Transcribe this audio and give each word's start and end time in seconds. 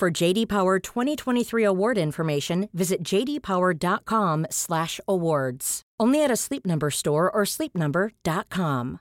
For 0.00 0.10
JD 0.10 0.48
Power 0.48 0.78
2023 0.78 1.62
award 1.62 1.98
information, 1.98 2.70
visit 2.72 3.02
jdpower.com/awards. 3.02 5.82
Only 6.00 6.24
at 6.24 6.30
a 6.30 6.36
Sleep 6.36 6.64
Number 6.64 6.90
store 6.90 7.30
or 7.30 7.42
sleepnumber.com. 7.44 9.00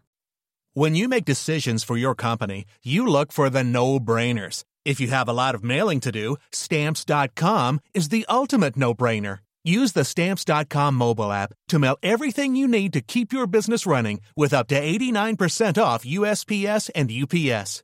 When 0.73 0.95
you 0.95 1.07
make 1.07 1.23
decisions 1.23 1.85
for 1.85 1.95
your 1.95 2.15
company, 2.15 2.65
you 2.83 3.07
look 3.07 3.31
for 3.31 3.49
the 3.49 3.63
no-brainers. 3.63 4.65
If 4.83 4.99
you 4.99 5.07
have 5.07 5.29
a 5.29 5.33
lot 5.33 5.55
of 5.55 5.63
mailing 5.63 6.01
to 6.01 6.11
do, 6.11 6.35
stamps.com 6.51 7.79
is 7.93 8.09
the 8.09 8.25
ultimate 8.27 8.75
no-brainer. 8.75 9.39
Use 9.63 9.93
the 9.93 10.03
stamps.com 10.03 10.95
mobile 10.95 11.31
app 11.31 11.53
to 11.69 11.79
mail 11.79 11.95
everything 12.03 12.57
you 12.57 12.67
need 12.67 12.91
to 12.91 12.99
keep 12.99 13.31
your 13.31 13.47
business 13.47 13.85
running 13.85 14.19
with 14.35 14.53
up 14.53 14.67
to 14.67 14.75
89% 14.75 15.81
off 15.81 16.03
USPS 16.03 16.89
and 16.93 17.09
UPS. 17.09 17.83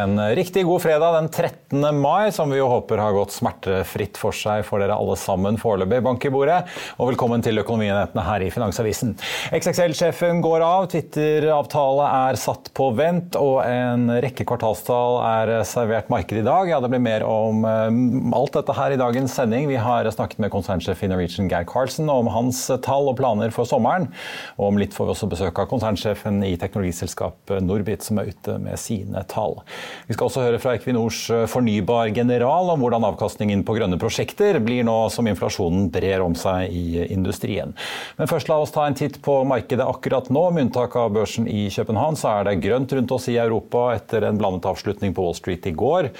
En 0.00 0.34
riktig 0.34 0.64
god 0.64 0.82
fredag 0.82 1.12
den 1.12 1.28
13. 1.28 2.00
mai, 2.00 2.32
som 2.32 2.50
vi 2.50 2.56
jo 2.56 2.68
håper 2.70 3.00
har 3.02 3.12
gått 3.12 3.34
smertefritt 3.34 4.16
for 4.16 4.32
seg 4.32 4.62
for 4.64 4.80
dere 4.80 4.94
alle 4.96 5.16
sammen 5.20 5.58
foreløpig. 5.60 5.98
Bank 6.06 6.24
i 6.24 6.30
bordet, 6.32 6.56
og 6.96 7.10
velkommen 7.10 7.42
til 7.44 7.60
Økonominyhetene 7.60 8.24
her 8.24 8.44
i 8.46 8.48
Finansavisen. 8.54 9.12
XXL-sjefen 9.52 10.40
går 10.44 10.64
av, 10.64 10.86
Twitter-avtale 10.92 12.06
er 12.30 12.38
satt 12.40 12.70
på 12.76 12.86
vent, 12.96 13.36
og 13.36 13.58
en 13.66 14.06
rekke 14.24 14.46
kvartalstall 14.48 15.18
er 15.26 15.52
servert 15.68 16.08
markedet 16.12 16.46
i 16.46 16.48
dag. 16.48 16.70
Ja, 16.72 16.80
det 16.80 16.92
blir 16.94 17.04
mer 17.04 17.26
om 17.28 17.66
um, 17.66 18.32
alt 18.36 18.56
dette 18.56 18.78
her 18.78 18.96
i 18.96 19.00
dagens 19.00 19.36
sending. 19.36 19.68
Vi 19.68 19.76
har 19.80 20.08
snakket 20.08 20.40
med 20.40 20.54
konsernsjef 20.54 21.04
i 21.04 21.12
Norwegian 21.12 21.50
Geir 21.52 21.68
Carlsen 21.68 22.08
om 22.08 22.30
hans 22.32 22.62
tall 22.86 23.12
og 23.12 23.18
planer 23.20 23.52
for 23.52 23.68
sommeren. 23.68 24.08
Og 24.56 24.70
om 24.70 24.80
litt 24.80 24.96
får 24.96 25.10
vi 25.10 25.16
også 25.18 25.30
besøk 25.34 25.60
av 25.60 25.68
konsernsjefen 25.74 26.40
i 26.48 26.56
teknologiselskapet 26.62 27.60
Norbit, 27.68 28.08
som 28.08 28.22
er 28.22 28.32
ute 28.32 28.56
med 28.64 28.80
sine 28.80 29.26
tall. 29.28 29.60
Vi 30.08 30.16
skal 30.16 30.28
også 30.28 30.44
høre 30.44 30.60
fra 30.62 30.74
Equinors 30.78 31.22
eh, 31.32 31.46
fornybargeneral 31.50 32.72
om 32.74 32.84
hvordan 32.84 33.06
avkastningen 33.10 33.64
på 33.66 33.76
grønne 33.78 33.98
prosjekter 34.00 34.60
blir 34.64 34.86
nå 34.86 34.96
som 35.12 35.28
inflasjonen 35.30 35.88
brer 35.92 36.24
om 36.24 36.36
seg 36.38 36.72
i 36.74 37.04
industrien. 37.10 37.74
Men 38.18 38.30
først 38.30 38.50
la 38.50 38.60
oss 38.62 38.74
ta 38.74 38.86
en 38.86 38.98
titt 38.98 39.20
på 39.24 39.40
markedet 39.48 39.86
akkurat 39.86 40.30
nå. 40.32 40.46
Med 40.54 40.68
unntak 40.68 40.96
av 40.98 41.12
børsen 41.14 41.48
i 41.50 41.68
København 41.72 42.18
så 42.18 42.34
er 42.34 42.50
det 42.50 42.60
grønt 42.64 42.92
rundt 42.96 43.16
oss 43.16 43.30
i 43.30 43.38
Europa 43.40 43.90
etter 43.96 44.26
en 44.28 44.40
blandet 44.40 44.68
avslutning 44.70 45.16
på 45.16 45.24
Wall 45.24 45.38
Street 45.38 45.66
i 45.70 45.74
går. 45.76 46.10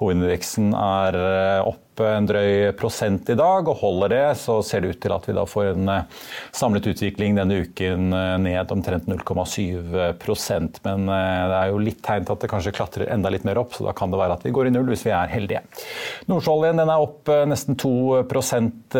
Hovedindeksen 0.00 0.74
er 0.76 1.20
eh, 1.20 1.70
en 2.06 2.26
drøy 2.28 2.70
prosent 2.78 3.28
i 3.32 3.36
dag, 3.38 3.68
og 3.68 3.78
holder 3.80 4.12
det, 4.12 4.22
så 4.40 4.58
ser 4.66 4.82
det 4.82 4.94
ut 4.94 5.00
til 5.02 5.14
at 5.14 5.26
vi 5.28 5.34
da 5.36 5.44
får 5.48 5.72
en 5.72 5.90
eh, 5.92 6.24
samlet 6.56 6.88
utvikling 6.92 7.36
denne 7.38 7.60
uken 7.64 8.14
eh, 8.16 8.34
ned 8.42 8.72
omtrent 8.74 9.08
0,7% 9.10 10.80
Men 10.86 11.06
eh, 11.10 11.44
det 11.50 11.58
er 11.58 11.72
jo 11.72 11.82
litt 11.82 12.00
tegn 12.06 12.26
til 12.26 12.36
at 12.36 12.44
det 12.44 12.50
kanskje 12.52 12.74
klatrer 12.76 13.12
enda 13.12 13.32
litt 13.32 13.46
mer 13.48 13.60
opp, 13.62 13.76
så 13.76 13.86
da 13.86 13.94
kan 13.96 14.12
det 14.12 14.20
være 14.20 14.38
at 14.38 14.46
vi 14.46 14.54
går 14.56 14.70
i 14.70 14.74
null 14.74 14.90
hvis 14.90 15.04
vi 15.06 15.14
er 15.16 15.30
heldige. 15.32 15.62
Nordsjøoljen 16.30 16.82
er 16.82 16.92
opp 16.96 17.30
nesten 17.50 17.78
2 17.80 17.92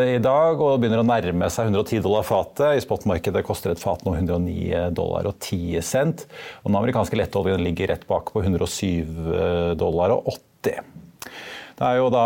i 0.00 0.20
dag 0.22 0.60
og 0.62 0.78
begynner 0.80 1.02
å 1.02 1.06
nærme 1.06 1.50
seg 1.52 1.70
110 1.70 2.04
dollar 2.04 2.26
fatet. 2.26 2.78
I 2.78 2.84
spotmarkedet 2.84 3.44
koster 3.46 3.74
et 3.74 3.82
fat 3.82 4.04
nå 4.06 4.14
109 4.16 4.90
dollar 4.96 5.28
og 5.30 5.36
10 5.38 5.80
cent. 5.86 6.26
Og 6.62 6.70
den 6.70 6.80
amerikanske 6.80 7.18
lettoljen 7.18 7.62
ligger 7.64 7.94
rett 7.94 8.06
bak 8.10 8.32
på 8.34 8.44
107 8.44 9.76
dollar 9.80 10.16
og 10.16 10.34
80. 10.34 10.99
Det 11.80 11.88
er 11.88 11.96
jo 11.96 12.10
da 12.12 12.24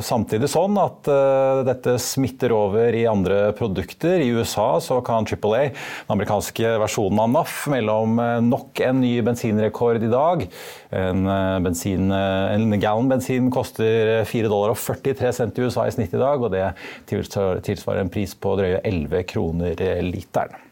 samtidig 0.00 0.48
sånn 0.48 0.78
at 0.80 1.10
uh, 1.12 1.58
dette 1.66 1.98
smitter 2.00 2.54
over 2.56 2.96
i 2.96 3.02
andre 3.04 3.50
produkter. 3.52 4.22
I 4.24 4.30
USA 4.32 4.78
så 4.80 5.02
kan 5.04 5.28
AAA, 5.28 5.74
den 5.74 6.14
amerikanske 6.14 6.70
versjonen 6.80 7.20
av 7.20 7.28
NAF, 7.34 7.58
melde 7.74 7.98
om 8.06 8.16
uh, 8.16 8.40
nok 8.40 8.80
en 8.86 9.02
ny 9.04 9.12
bensinrekord 9.26 10.08
i 10.08 10.08
dag. 10.08 10.46
En, 10.88 11.28
uh, 11.28 11.60
bensin, 11.68 12.08
en 12.08 12.78
gallon 12.80 13.12
bensin 13.12 13.52
koster 13.52 14.24
4 14.24 14.48
dollar 14.48 14.72
og 14.72 14.80
43 14.80 15.36
cent 15.36 15.60
i 15.60 15.68
USA 15.68 15.84
i 15.84 15.96
snitt 15.98 16.16
i 16.16 16.24
dag, 16.24 16.40
og 16.40 16.56
det 16.56 16.70
tilsvarer 17.12 18.06
en 18.06 18.14
pris 18.14 18.32
på 18.32 18.56
drøye 18.56 18.80
11 18.88 19.28
kroner 19.34 19.84
literen. 20.00 20.63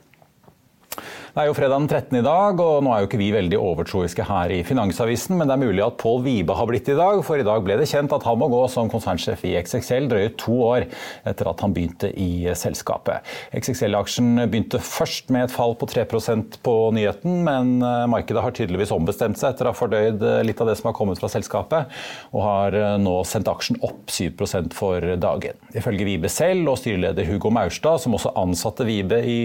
Det 1.32 1.40
er 1.40 1.46
jo 1.48 1.54
fredag 1.56 1.78
den 1.80 1.86
13. 1.88 2.16
i 2.18 2.24
dag, 2.26 2.58
og 2.60 2.82
nå 2.84 2.90
er 2.92 3.00
jo 3.00 3.06
ikke 3.06 3.16
vi 3.16 3.30
veldig 3.32 3.56
overtroiske 3.56 4.24
her 4.28 4.52
i 4.52 4.58
Finansavisen, 4.68 5.38
men 5.38 5.48
det 5.48 5.54
er 5.54 5.60
mulig 5.62 5.80
at 5.80 5.94
Pål 5.96 6.18
Vibe 6.26 6.52
har 6.58 6.66
blitt 6.68 6.90
i 6.92 6.96
dag, 6.98 7.22
for 7.24 7.40
i 7.40 7.46
dag 7.46 7.62
ble 7.64 7.78
det 7.80 7.86
kjent 7.88 8.12
at 8.12 8.26
han 8.28 8.36
må 8.36 8.50
gå 8.52 8.58
som 8.68 8.90
konsernsjef 8.92 9.40
i 9.48 9.54
XXL 9.62 10.10
drøye 10.10 10.34
to 10.36 10.58
år 10.66 10.84
etter 11.30 11.48
at 11.48 11.64
han 11.64 11.72
begynte 11.72 12.10
i 12.20 12.52
selskapet. 12.60 13.24
XXL-aksjen 13.56 14.42
begynte 14.42 14.82
først 14.84 15.32
med 15.32 15.46
et 15.46 15.54
fall 15.54 15.72
på 15.80 15.88
3% 15.94 16.58
på 16.68 16.76
nyheten, 16.98 17.40
men 17.48 17.72
eh, 17.80 18.04
markedet 18.12 18.44
har 18.44 18.52
tydeligvis 18.60 18.92
ombestemt 18.92 19.40
seg 19.40 19.54
etter 19.54 19.70
å 19.70 19.72
ha 19.72 19.80
fordøyd 19.80 20.20
eh, 20.20 20.42
litt 20.44 20.60
av 20.60 20.68
det 20.68 20.76
som 20.82 20.90
har 20.90 20.98
kommet 21.00 21.22
fra 21.22 21.32
selskapet, 21.32 21.96
og 22.36 22.44
har 22.44 22.76
eh, 22.76 22.98
nå 23.00 23.16
sendt 23.24 23.48
aksjen 23.48 23.80
opp 23.80 24.12
7% 24.12 24.76
for 24.76 25.14
dagen. 25.24 25.64
Ifølge 25.72 26.10
Vibe 26.12 26.28
selv 26.36 26.74
og 26.74 26.82
styreleder 26.84 27.32
Hugo 27.32 27.48
Maurstad, 27.56 28.04
som 28.04 28.20
også 28.20 28.36
ansatte 28.44 28.84
Vibe 28.84 29.24
i, 29.24 29.40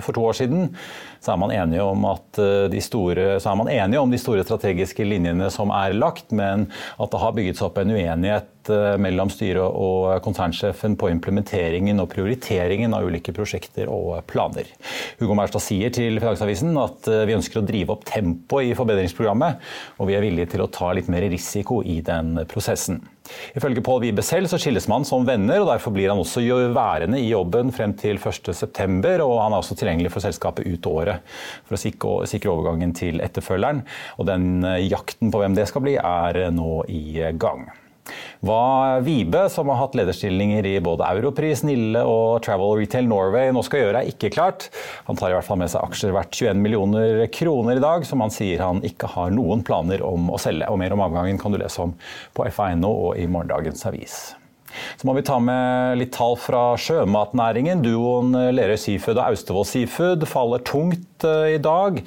for 0.00 0.16
to 0.16 0.24
år 0.32 0.40
siden, 0.40 0.70
så 1.20 1.34
er 1.34 1.40
man 1.42 1.54
enige 1.54 1.84
om, 1.84 2.04
eh, 2.42 2.80
store, 2.84 3.40
enige 3.72 4.00
om 4.00 4.10
de 4.10 4.20
store 4.20 4.44
strategiske 4.46 5.06
linjene 5.06 5.50
som 5.54 5.72
er 5.74 5.96
lagt, 5.96 6.30
men 6.32 6.68
at 6.98 7.12
det 7.12 7.22
har 7.22 7.36
bygget 7.36 7.60
seg 7.60 7.68
opp 7.70 7.80
en 7.82 7.94
uenighet 7.94 8.51
eh, 8.70 8.96
mellom 9.02 9.30
styret 9.32 9.62
og 9.62 10.22
konsernsjefen 10.24 10.94
på 11.00 11.10
implementeringen 11.12 12.02
og 12.02 12.10
prioriteringen 12.12 12.94
av 12.96 13.08
ulike 13.08 13.34
prosjekter 13.34 13.90
og 13.92 14.20
planer. 14.30 14.68
Hugo 15.20 15.36
Mærstad 15.38 15.64
sier 15.64 15.94
til 15.94 16.20
Finansavisen 16.22 16.76
at 16.80 17.08
eh, 17.10 17.24
vi 17.28 17.38
ønsker 17.38 17.62
å 17.62 17.66
drive 17.66 17.96
opp 17.96 18.06
tempoet 18.08 18.70
i 18.70 18.76
forbedringsprogrammet, 18.78 19.72
og 19.98 20.10
vi 20.10 20.18
er 20.18 20.26
villige 20.26 20.54
til 20.54 20.66
å 20.66 20.70
ta 20.72 20.92
litt 20.94 21.10
mer 21.12 21.26
risiko 21.32 21.82
i 21.82 22.00
den 22.04 22.36
prosessen. 22.50 23.02
Ifølge 23.56 23.82
Pål 23.84 24.00
Vibe 24.02 24.24
selv 24.26 24.50
så 24.50 24.58
skilles 24.60 24.88
man 24.90 25.06
som 25.08 25.26
venner, 25.26 25.62
og 25.62 25.70
derfor 25.70 25.94
blir 25.94 26.10
han 26.10 26.20
også 26.20 26.42
værende 26.74 27.20
i 27.20 27.30
jobben 27.30 27.72
frem 27.74 27.94
til 27.98 28.18
1.9. 28.18 29.12
Og 29.22 29.36
han 29.40 29.52
er 29.52 29.58
også 29.60 29.78
tilgjengelig 29.78 30.12
for 30.14 30.24
selskapet 30.24 30.66
ut 30.66 30.88
året 30.90 31.22
for 31.68 31.78
å 31.78 32.26
sikre 32.28 32.52
overgangen 32.52 32.94
til 32.96 33.22
etterfølgeren. 33.24 33.84
Og 34.18 34.28
den 34.30 34.66
eh, 34.66 34.82
jakten 34.88 35.32
på 35.32 35.42
hvem 35.42 35.56
det 35.58 35.68
skal 35.70 35.86
bli, 35.86 35.96
er 35.98 36.44
nå 36.54 36.82
i 36.90 37.32
gang. 37.38 37.68
Hva 38.42 38.98
Vibe, 39.04 39.44
som 39.52 39.70
har 39.70 39.78
hatt 39.78 39.94
lederstillinger 39.94 40.66
i 40.66 40.74
både 40.82 41.06
Europris, 41.14 41.62
Nille 41.66 42.02
og 42.08 42.42
Travel 42.42 42.80
Retail 42.80 43.06
Norway, 43.06 43.52
nå 43.54 43.62
skal 43.66 43.84
gjøre, 43.84 44.02
er 44.02 44.10
ikke 44.10 44.32
klart. 44.34 44.68
Han 45.06 45.18
tar 45.18 45.30
i 45.30 45.36
hvert 45.36 45.46
fall 45.46 45.60
med 45.62 45.70
seg 45.70 45.84
aksjer 45.86 46.14
verdt 46.16 46.34
21 46.34 46.62
millioner 46.64 47.24
kroner 47.32 47.78
i 47.78 47.84
dag, 47.84 48.06
som 48.08 48.24
han 48.24 48.34
sier 48.34 48.64
han 48.64 48.82
ikke 48.86 49.12
har 49.14 49.32
noen 49.34 49.62
planer 49.66 50.02
om 50.06 50.32
å 50.34 50.40
selge. 50.42 50.68
Og 50.72 50.82
mer 50.82 50.96
om 50.96 51.06
avgangen 51.06 51.38
kan 51.40 51.54
du 51.54 51.60
lese 51.62 51.86
om 51.86 51.94
på 52.34 52.50
FA.no 52.50 52.92
og 53.08 53.18
i 53.22 53.28
morgendagens 53.30 53.86
avis. 53.86 54.20
Så 54.96 55.06
må 55.06 55.14
vi 55.16 55.24
ta 55.26 55.38
med 55.42 55.98
litt 56.00 56.14
tall 56.16 56.36
fra 56.40 56.72
sjømatnæringen. 56.80 57.82
Duoen 57.84 58.32
Lerøy 58.56 58.78
Seafood 58.80 59.18
og 59.18 59.26
Austevoll 59.28 59.68
Seafood 59.68 60.26
faller 60.30 60.64
tungt 60.66 61.26
eh, 61.28 61.58
i 61.58 61.60
dag. 61.62 62.00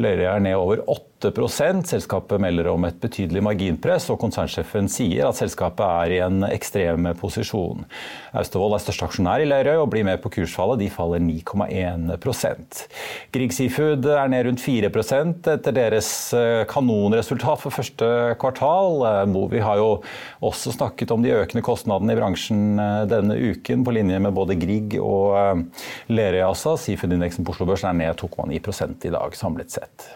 Lerøy 0.00 0.26
er 0.28 0.44
ned 0.44 0.60
over 0.60 0.84
8 0.84 1.09
Selskapet 1.20 2.40
melder 2.40 2.70
om 2.72 2.84
et 2.88 2.96
betydelig 3.00 3.42
marginpress, 3.44 4.08
og 4.08 4.20
konsernsjefen 4.22 4.88
sier 4.88 5.28
at 5.28 5.36
selskapet 5.36 5.84
er 5.84 6.14
i 6.14 6.20
en 6.24 6.44
ekstrem 6.48 7.10
posisjon. 7.20 7.84
Austevoll 8.32 8.72
er 8.74 8.80
største 8.80 9.04
aksjonær 9.04 9.44
i 9.44 9.48
Lerøy 9.48 9.82
og 9.82 9.90
blir 9.92 10.06
med 10.08 10.22
på 10.22 10.32
kursfallet. 10.32 10.80
De 10.80 10.88
faller 10.92 11.20
9,1% 11.20 12.80
Grieg 13.34 13.52
Seafood 13.52 14.06
er 14.08 14.30
ned 14.32 14.46
rundt 14.46 14.64
4 14.64 14.88
etter 14.88 15.74
deres 15.76 16.08
eh, 16.36 16.64
kanonresultat 16.70 17.60
for 17.60 17.74
første 17.74 18.08
kvartal. 18.40 19.04
Eh, 19.10 19.26
Movi 19.28 19.60
har 19.60 19.76
jo 19.80 19.90
også 20.40 20.72
snakket 20.78 21.12
om 21.12 21.22
de 21.24 21.34
økende 21.36 21.64
kostnadene 21.66 22.16
i 22.16 22.20
bransjen 22.20 22.80
eh, 22.80 23.04
denne 23.10 23.36
uken, 23.36 23.84
på 23.84 23.94
linje 23.96 24.22
med 24.22 24.36
både 24.36 24.56
Grieg 24.60 24.96
og 25.02 25.68
Lerøy. 26.08 26.42
Altså. 26.48 26.78
Seafood-indeksen 26.80 27.44
på 27.44 27.52
Oslo 27.54 27.68
Børs 27.68 27.84
er 27.84 27.96
ned 27.96 28.16
2,9 28.24 28.56
i 28.56 29.14
dag, 29.14 29.36
samlet 29.36 29.76
sett. 29.76 30.10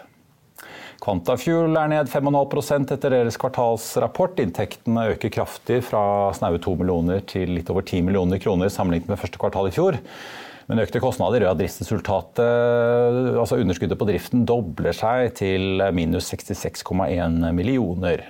Quantafuel 1.03 1.75
er 1.77 1.91
ned 1.91 2.09
5,5 2.11 2.87
etter 2.95 3.13
deres 3.13 3.37
kvartalsrapport. 3.41 4.39
Inntektene 4.43 5.09
øker 5.13 5.33
kraftig 5.33 5.81
fra 5.89 6.31
snaue 6.37 6.61
2 6.63 6.75
millioner 6.79 7.21
til 7.27 7.51
litt 7.57 7.69
over 7.73 7.85
10 7.85 8.05
millioner 8.07 8.41
kroner 8.41 8.71
sammenlignet 8.73 9.11
med 9.11 9.21
første 9.21 9.41
kvartal 9.41 9.69
i 9.69 9.75
fjor. 9.75 9.99
Men 10.65 10.81
økte 10.81 11.01
kostnader 11.03 11.43
gjør 11.43 11.51
at 11.53 11.59
driftsresultatet, 11.59 13.35
altså 13.37 13.59
underskuddet 13.61 13.99
på 14.01 14.07
driften, 14.09 14.47
dobler 14.49 14.95
seg 14.97 15.35
til 15.37 15.83
minus 15.93 16.31
66,1 16.33 17.51
millioner. 17.53 18.25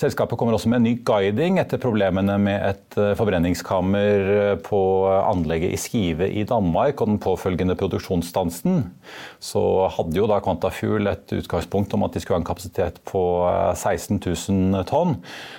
Selskapet 0.00 0.38
kommer 0.40 0.54
også 0.56 0.70
med 0.72 0.80
en 0.80 0.86
ny 0.86 0.92
guiding 1.04 1.58
etter 1.60 1.80
problemene 1.80 2.38
med 2.40 2.62
et 2.70 2.96
eh, 2.96 3.10
forbrenningskammer 3.18 4.30
eh, 4.32 4.52
på 4.64 4.78
anlegget 5.10 5.74
i 5.74 5.80
Skive 5.80 6.28
i 6.40 6.46
Danmark 6.48 7.02
og 7.02 7.10
den 7.10 7.18
påfølgende 7.20 7.76
produksjonsstansen. 7.76 8.78
Så 9.44 9.62
hadde 9.92 10.16
jo 10.16 10.28
da 10.30 10.38
Quantafuel 10.40 11.10
et 11.10 11.34
utgangspunkt 11.36 11.92
om 11.96 12.06
at 12.06 12.16
de 12.16 12.22
skulle 12.22 12.38
ha 12.38 12.40
en 12.40 12.48
kapasitet 12.48 13.02
på 13.10 13.22
16 13.74 14.16
eh, 14.16 14.38
000 14.54 14.88
tonn. 14.88 15.18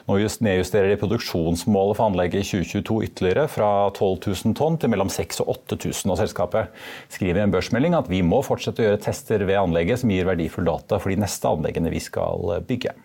Nå 0.10 0.18
nedjusterer 0.18 0.90
de 0.90 0.98
produksjonsmålet 1.04 2.00
for 2.00 2.10
anlegget 2.10 2.42
i 2.42 2.50
2022 2.64 3.00
ytterligere, 3.12 3.46
fra 3.52 3.70
12 3.94 4.26
000 4.26 4.58
tonn 4.58 4.82
til 4.82 4.94
mellom 4.96 5.14
6000 5.14 5.46
og 5.46 5.54
8000. 5.70 6.16
Og 6.16 6.22
selskapet 6.24 6.74
skriver 7.14 7.44
i 7.44 7.46
en 7.46 7.54
børsmelding 7.54 8.00
at 8.00 8.10
vi 8.10 8.26
må 8.26 8.42
fortsette 8.48 8.82
å 8.82 8.90
gjøre 8.90 9.06
tester 9.06 9.46
ved 9.46 9.62
anlegget 9.62 10.02
som 10.02 10.18
gir 10.18 10.26
verdifull 10.26 10.66
data 10.74 10.98
for 10.98 11.14
de 11.14 11.22
neste 11.22 11.46
anleggene 11.46 11.94
vi 11.94 12.02
skal 12.02 12.58
bygge. 12.66 12.98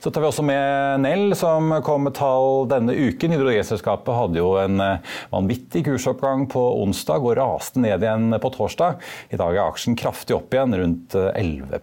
Så 0.00 0.10
tar 0.10 0.22
vi 0.22 0.28
også 0.30 0.44
med 0.46 1.02
Nell, 1.02 1.34
som 1.36 1.72
kom 1.84 2.06
med 2.06 2.16
tall 2.18 2.68
denne 2.70 2.94
uken. 2.94 3.34
Hydrogenselskapet 3.34 4.14
hadde 4.14 4.40
jo 4.40 4.52
en 4.60 4.82
eh, 4.84 5.14
vanvittig 5.34 5.84
kursoppgang 5.88 6.46
på 6.52 6.62
onsdag 6.82 7.24
og 7.26 7.36
raste 7.40 7.82
ned 7.82 8.04
igjen 8.06 8.38
på 8.40 8.52
torsdag. 8.54 9.00
I 9.34 9.40
dag 9.40 9.54
er 9.56 9.64
aksjen 9.66 9.98
kraftig 9.98 10.38
opp 10.38 10.54
igjen, 10.54 10.76
rundt 10.78 11.18
11 11.18 11.72
eh, 11.72 11.82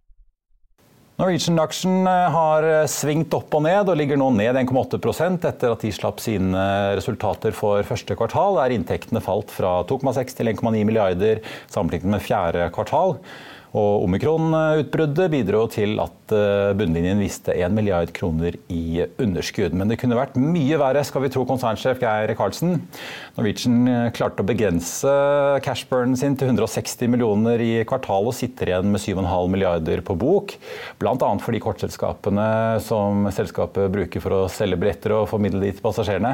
Norwegian-aksjen 1.19 2.07
eh, 2.07 2.27
har 2.33 2.65
eh, 2.65 2.87
svingt 2.89 3.33
opp 3.35 3.53
og 3.57 3.65
ned, 3.65 3.89
og 3.91 3.97
ligger 3.99 4.19
nå 4.19 4.29
ned 4.37 4.57
1,8 4.63 4.97
etter 5.49 5.73
at 5.73 5.83
de 5.83 5.91
slapp 5.93 6.21
sine 6.23 6.65
resultater 6.97 7.55
for 7.55 7.83
første 7.87 8.15
kvartal. 8.17 8.57
Der 8.61 8.75
inntektene 8.77 9.23
falt 9.23 9.51
fra 9.53 9.81
2,6 9.89 10.37
til 10.39 10.53
1,9 10.53 10.85
milliarder 10.87 11.43
sammenlignet 11.67 12.15
med 12.15 12.25
fjerde 12.25 12.69
kvartal. 12.73 13.17
Og 13.71 14.03
Omikron-utbruddet 14.03 15.31
bidro 15.31 15.61
til 15.71 15.95
at 16.03 16.33
eh, 16.35 16.71
bunnlinjen 16.75 17.21
viste 17.23 17.53
1 17.55 17.71
milliard 17.71 18.09
kroner 18.11 18.57
i 18.67 19.05
underskudd. 19.21 19.71
Men 19.77 19.87
det 19.87 19.95
kunne 20.01 20.17
vært 20.17 20.35
mye 20.35 20.75
verre, 20.81 21.03
skal 21.07 21.23
vi 21.23 21.29
tro 21.31 21.45
konsernsjef 21.47 22.01
Geir 22.01 22.33
Karlsen. 22.35 22.81
Norwegian 23.37 23.77
eh, 23.87 24.09
klarte 24.11 24.43
å 24.43 24.47
begrense 24.49 25.13
cashburnen 25.63 26.19
sin 26.19 26.35
til 26.35 26.51
160 26.51 27.13
millioner 27.13 27.63
i 27.63 27.69
kvartalet 27.87 28.33
og 28.33 28.35
sitter 28.35 28.73
igjen 28.73 28.91
med 28.91 28.99
7,5 28.99 29.55
milliarder 29.55 30.03
på 30.03 30.17
bok. 30.19 30.57
Bl.a. 30.99 31.31
fordi 31.39 31.63
kortselskapene 31.63 32.49
som 32.83 33.31
selskapet 33.31 33.87
bruker 33.95 34.25
for 34.25 34.35
å 34.35 34.41
selge 34.51 34.81
billetter 34.83 35.15
og 35.15 35.29
formidle 35.31 35.63
de 35.63 35.71
til 35.71 35.85
passasjerene, 35.85 36.33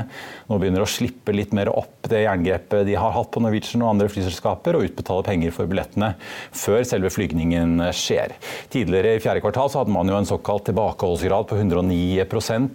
nå 0.49 0.57
begynner 0.57 0.81
å 0.81 0.89
slippe 0.89 1.37
litt 1.37 1.53
mer 1.53 1.69
opp 1.69 2.09
det 2.09 2.23
jerngrepet 2.25 2.87
de 2.87 2.97
har 2.97 3.13
hatt 3.13 3.29
på 3.29 3.45
Norwegian 3.45 3.85
og 3.85 3.93
andre 3.93 4.09
flyselskaper, 4.09 4.73
og 4.73 4.89
utbetale 4.89 5.25
penger 5.27 5.53
for 5.53 5.69
billettene 5.69 6.15
før 6.55 6.81
selve 6.87 7.13
flyet 7.13 7.26
flygningen 7.27 7.93
skjer. 7.93 8.35
Tidligere 8.69 9.15
i 9.15 9.19
fjerde 9.19 9.41
kvartal 9.41 9.69
så 9.69 9.81
hadde 9.81 9.91
man 9.91 10.09
jo 10.09 10.17
en 10.17 10.25
såkalt 10.25 10.65
tilbakeholdsgrad 10.65 11.47
på 11.47 11.55
109 11.55 12.25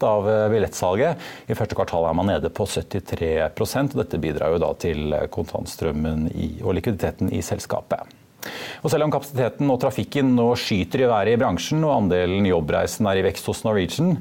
av 0.03 0.31
eh, 0.31 0.49
billettsalget. 0.53 1.17
I 1.49 1.57
første 1.57 1.79
kvartal 1.79 2.09
er 2.09 2.17
man 2.17 2.29
nede 2.29 2.51
på 2.53 2.67
73% 2.67 3.95
og 3.95 4.03
Dette 4.03 4.21
bidrar 4.21 4.53
jo 4.53 4.63
da 4.63 4.73
til 4.77 5.15
kontantstrømmen 5.33 6.29
og 6.63 6.75
likviditeten 6.77 7.33
i 7.33 7.43
selskapet. 7.43 8.22
Og 8.83 8.91
selv 8.91 9.07
om 9.07 9.13
kapasiteten 9.15 9.71
og 9.71 9.79
trafikken 9.83 10.33
nå 10.37 10.49
skyter 10.59 11.05
i 11.05 11.11
været 11.11 11.35
i 11.35 11.39
bransjen, 11.41 11.85
og 11.87 11.95
andelen 11.95 12.49
jobbreisen 12.49 13.07
er 13.09 13.21
i 13.21 13.25
vekst 13.27 13.47
hos 13.51 13.63
Norwegian, 13.67 14.17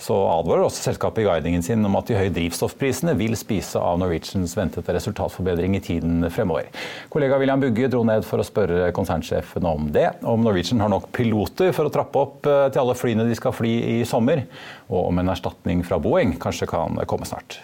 så 0.00 0.14
advarer 0.28 0.64
også 0.66 0.88
selskapet 0.88 1.22
i 1.22 1.26
guidingen 1.28 1.62
sin 1.64 1.84
om 1.86 1.98
at 1.98 2.10
de 2.10 2.18
høye 2.18 2.32
drivstoffprisene 2.34 3.14
vil 3.18 3.36
spise 3.38 3.80
av 3.80 3.98
Norwegians 4.02 4.56
ventede 4.58 4.96
resultatforbedring 4.96 5.76
i 5.78 5.82
tiden 5.84 6.28
fremover. 6.34 6.70
Kollega 7.12 7.38
William 7.40 7.62
Bugge 7.62 7.90
dro 7.90 8.02
ned 8.06 8.26
for 8.26 8.42
å 8.42 8.46
spørre 8.46 8.92
konsernsjefen 8.96 9.66
om 9.70 9.90
det. 9.94 10.08
Om 10.22 10.46
Norwegian 10.46 10.82
har 10.84 10.92
nok 10.92 11.10
piloter 11.14 11.74
for 11.76 11.88
å 11.88 11.94
trappe 11.94 12.24
opp 12.24 12.50
eh, 12.50 12.66
til 12.70 12.84
alle 12.84 12.98
flyene 12.98 13.28
de 13.28 13.38
skal 13.38 13.54
fly 13.56 13.74
i 13.98 14.00
sommer, 14.08 14.46
og 14.90 15.12
om 15.12 15.22
en 15.22 15.34
erstatning 15.34 15.84
fra 15.86 16.00
Boeing 16.02 16.36
kanskje 16.42 16.70
kan 16.70 16.98
komme 17.10 17.28
snart. 17.28 17.62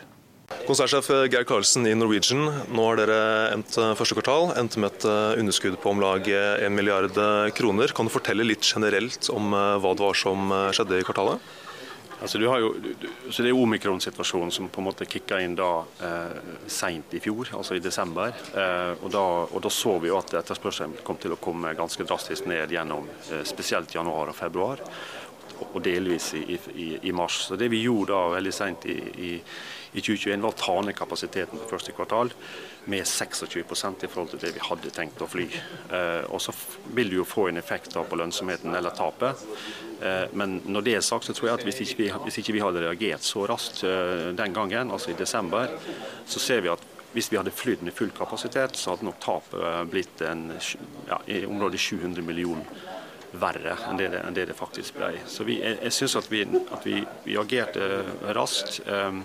Konsernsjef 0.66 1.08
Geir 1.30 1.44
Karlsen 1.46 1.86
i 1.86 1.94
Norwegian. 1.94 2.44
Nå 2.74 2.84
har 2.88 3.00
dere 3.00 3.20
endt 3.54 3.78
eh, 3.78 3.94
første 3.98 4.16
kvartal, 4.18 4.50
endt 4.58 4.76
med 4.78 4.92
et 4.92 5.06
eh, 5.08 5.40
underskudd 5.40 5.78
på 5.82 5.94
om 5.94 6.02
lag 6.02 6.26
1 6.26 6.70
milliard 6.74 7.16
kroner. 7.56 7.94
Kan 7.96 8.10
du 8.10 8.14
fortelle 8.14 8.46
litt 8.46 8.66
generelt 8.66 9.30
om 9.34 9.54
eh, 9.54 9.74
hva 9.82 9.94
det 9.94 10.06
var 10.06 10.18
som 10.18 10.54
skjedde 10.74 11.00
i 11.00 11.06
kvartalet? 11.06 11.50
Altså, 12.20 12.38
jo, 12.38 12.74
så 13.32 13.42
Det 13.42 13.48
er 13.48 13.56
omikron-situasjonen 13.56 14.52
som 14.52 14.68
på 14.68 14.82
en 14.82 14.88
måte 14.90 15.06
kicka 15.08 15.38
inn 15.40 15.54
da 15.56 15.70
eh, 16.04 16.34
seint 16.68 17.14
i 17.16 17.20
fjor, 17.20 17.48
altså 17.56 17.78
i 17.78 17.80
desember. 17.80 18.34
Eh, 18.52 18.92
og, 19.00 19.08
da, 19.14 19.24
og, 19.46 19.56
da, 19.64 19.72
så 19.72 19.96
vi 20.02 20.10
jo 20.10 20.18
at 20.18 20.34
etterspørselen 20.42 20.98
kom 21.06 21.16
til 21.16 21.32
å 21.32 21.40
komme 21.40 21.72
ganske 21.78 22.04
drastisk 22.04 22.50
ned 22.50 22.76
gjennom 22.76 23.08
eh, 23.30 23.40
spesielt 23.48 23.94
januar 23.96 24.34
og 24.34 24.36
februar 24.36 24.84
og 25.60 25.80
delvis 25.84 26.32
i, 26.36 26.58
i, 26.72 26.86
i, 27.08 27.12
mars. 27.12 27.46
Så 27.48 27.56
Det 27.56 27.68
vi 27.72 27.82
gjorde 27.84 28.12
da 28.12 28.34
veldig 28.36 28.52
sent 28.54 28.86
i, 28.88 28.96
i, 28.96 29.32
2021 29.98 30.44
var 30.44 30.52
å 30.54 30.58
ta 30.58 30.76
ned 30.86 30.94
kapasiteten 30.98 31.58
på 31.58 31.70
første 31.72 31.94
kvartal 31.96 32.30
med 32.90 33.02
26% 33.08 34.04
i 34.06 34.10
forhold 34.10 34.30
til 34.32 34.42
det 34.44 34.52
vi 34.54 34.62
hadde 34.62 34.92
tenkt 34.94 35.22
å 35.22 35.28
fly. 35.30 35.48
Eh, 35.50 36.22
og 36.30 36.40
Så 36.40 36.54
vil 36.94 37.10
du 37.10 37.16
jo 37.20 37.26
få 37.28 37.48
en 37.50 37.58
effekt 37.58 37.94
da 37.94 38.04
på 38.06 38.18
lønnsomheten 38.20 38.74
eller 38.74 38.94
tapet. 38.94 39.42
Eh, 40.00 40.30
men 40.32 40.60
når 40.64 40.86
det 40.86 40.94
er 40.96 41.04
sagt, 41.04 41.26
så 41.26 41.34
tror 41.34 41.50
jeg 41.50 41.58
at 41.58 41.66
hvis 41.66 41.82
ikke 41.84 41.98
vi, 42.02 42.08
hvis 42.26 42.38
ikke 42.38 42.56
vi 42.56 42.62
hadde 42.64 42.86
reagert 42.86 43.26
så 43.26 43.44
raskt 43.50 43.82
eh, 43.84 44.30
den 44.38 44.54
gangen, 44.54 44.90
altså 44.90 45.10
i 45.10 45.18
desember, 45.18 45.74
så 46.26 46.38
ser 46.38 46.62
vi 46.64 46.72
at 46.72 46.86
hvis 47.10 47.32
vi 47.32 47.40
hadde 47.40 47.50
flydd 47.50 47.82
med 47.82 47.94
full 47.94 48.12
kapasitet, 48.14 48.78
så 48.78 48.94
hadde 48.94 49.08
nok 49.08 49.18
tapet 49.18 49.90
blitt 49.90 50.22
en, 50.22 50.52
ja, 51.08 51.18
i 51.26 51.42
området 51.42 51.80
700 51.82 52.22
millioner 52.22 52.98
verre 53.38 53.76
enn 53.86 53.98
det 53.98 54.08
det, 54.10 54.20
enn 54.26 54.34
det, 54.34 54.46
det 54.50 54.56
faktisk 54.58 54.98
ble. 54.98 55.12
Så 55.30 55.46
vi, 55.46 55.60
jeg, 55.62 55.78
jeg 55.84 55.94
syns 55.94 56.16
at, 56.18 56.28
vi, 56.32 56.42
at 56.46 56.86
vi, 56.86 57.00
vi, 57.26 57.36
agerte 57.38 58.04
raskt. 58.36 58.80
Um, 58.86 59.22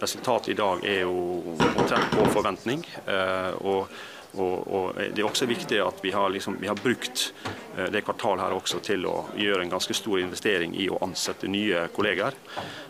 resultatet 0.00 0.48
i 0.54 0.58
dag 0.58 0.84
er 0.84 1.00
jo 1.04 1.42
omtrent 1.76 2.12
på 2.12 2.26
forventning. 2.34 2.84
Uh, 3.06 3.52
og, 3.62 3.96
og, 4.36 4.56
og, 4.66 4.98
Det 4.98 5.22
er 5.22 5.28
også 5.28 5.48
viktig 5.48 5.80
at 5.80 6.02
vi 6.04 6.12
har, 6.12 6.28
liksom, 6.30 6.58
vi 6.60 6.68
har 6.68 6.78
brukt 6.78 7.32
uh, 7.76 7.86
det 7.92 8.04
kvartalet 8.04 8.44
her 8.44 8.56
også 8.56 8.80
til 8.84 9.06
å 9.08 9.16
gjøre 9.36 9.64
en 9.64 9.72
ganske 9.76 9.96
stor 9.96 10.20
investering 10.20 10.76
i 10.76 10.90
å 10.90 11.00
ansette 11.06 11.48
nye 11.48 11.86
kolleger. 11.96 12.36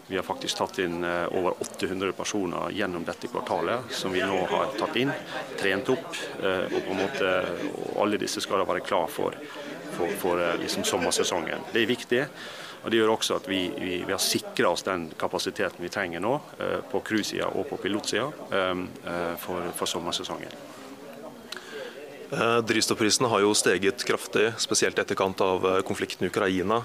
Vi 0.07 0.19
har 0.19 0.27
faktisk 0.27 0.59
tatt 0.59 0.81
inn 0.83 1.01
uh, 1.05 1.27
over 1.35 1.59
800 1.63 2.13
personer 2.19 2.75
gjennom 2.75 3.07
dette 3.07 3.31
kvartalet, 3.31 3.93
som 3.95 4.15
vi 4.15 4.25
nå 4.25 4.43
har 4.51 4.75
tatt 4.79 4.99
inn, 4.99 5.15
trent 5.61 5.95
opp. 5.95 6.11
og 6.37 6.77
på 6.77 6.93
en 6.93 7.01
måte, 7.01 7.33
Alle 8.03 8.19
disse 8.21 8.41
skal 8.41 8.63
da 8.63 8.69
være 8.69 8.85
klar 8.87 9.11
for 9.11 9.35
for, 9.97 10.09
for 10.09 10.43
eh, 10.43 10.61
liksom 10.61 10.85
sommersesongen. 10.85 11.59
Det 11.73 11.83
er 11.83 11.87
viktig. 11.87 12.23
Og 12.87 12.93
Det 12.93 13.01
gjør 13.01 13.13
også 13.17 13.41
at 13.41 13.49
vi, 13.51 13.61
vi, 13.75 13.97
vi 14.07 14.15
har 14.15 14.23
sikra 14.23 14.71
oss 14.71 14.87
den 14.87 15.09
kapasiteten 15.19 15.83
vi 15.83 15.91
trenger 15.91 16.23
nå 16.23 16.37
eh, 16.63 16.79
på 16.87 17.03
cruisesida 17.03 17.49
og 17.59 17.67
på 17.67 17.81
pilotsida 17.83 18.29
eh, 18.55 18.83
for, 19.43 19.73
for 19.75 19.91
sommersesongen. 19.91 20.55
Drivstoffprisene 22.67 23.29
har 23.31 23.45
jo 23.45 23.53
steget 23.55 24.03
kraftig, 24.03 24.49
spesielt 24.59 24.99
i 24.99 25.03
etterkant 25.05 25.39
av 25.45 25.67
konflikten 25.87 26.27
i 26.27 26.31
Ukraina. 26.33 26.81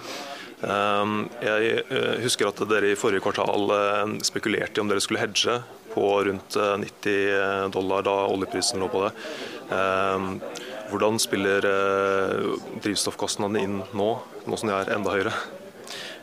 Jeg 0.62 1.79
husker 2.22 2.51
at 2.51 2.62
dere 2.70 2.91
i 2.91 3.00
forrige 3.00 3.24
kvartal 3.25 3.74
spekulerte 4.22 4.77
i 4.77 4.84
om 4.84 4.91
dere 4.91 5.01
skulle 5.01 5.24
hedge 5.24 5.55
på 5.96 6.05
rundt 6.27 6.60
90 6.84 7.74
dollar 7.74 8.05
da 8.05 8.13
oljeprisen 8.29 8.86
lå 8.86 8.91
på 8.93 9.01
det. 9.08 9.12
Hvordan 10.91 11.20
spiller 11.24 11.63
eh, 11.63 12.48
drivstoffkostnadene 12.84 13.63
inn 13.63 13.79
nå, 13.96 14.12
nå 14.43 14.58
som 14.60 14.67
de 14.67 14.75
er 14.75 14.91
enda 14.98 15.13
høyere? 15.13 15.61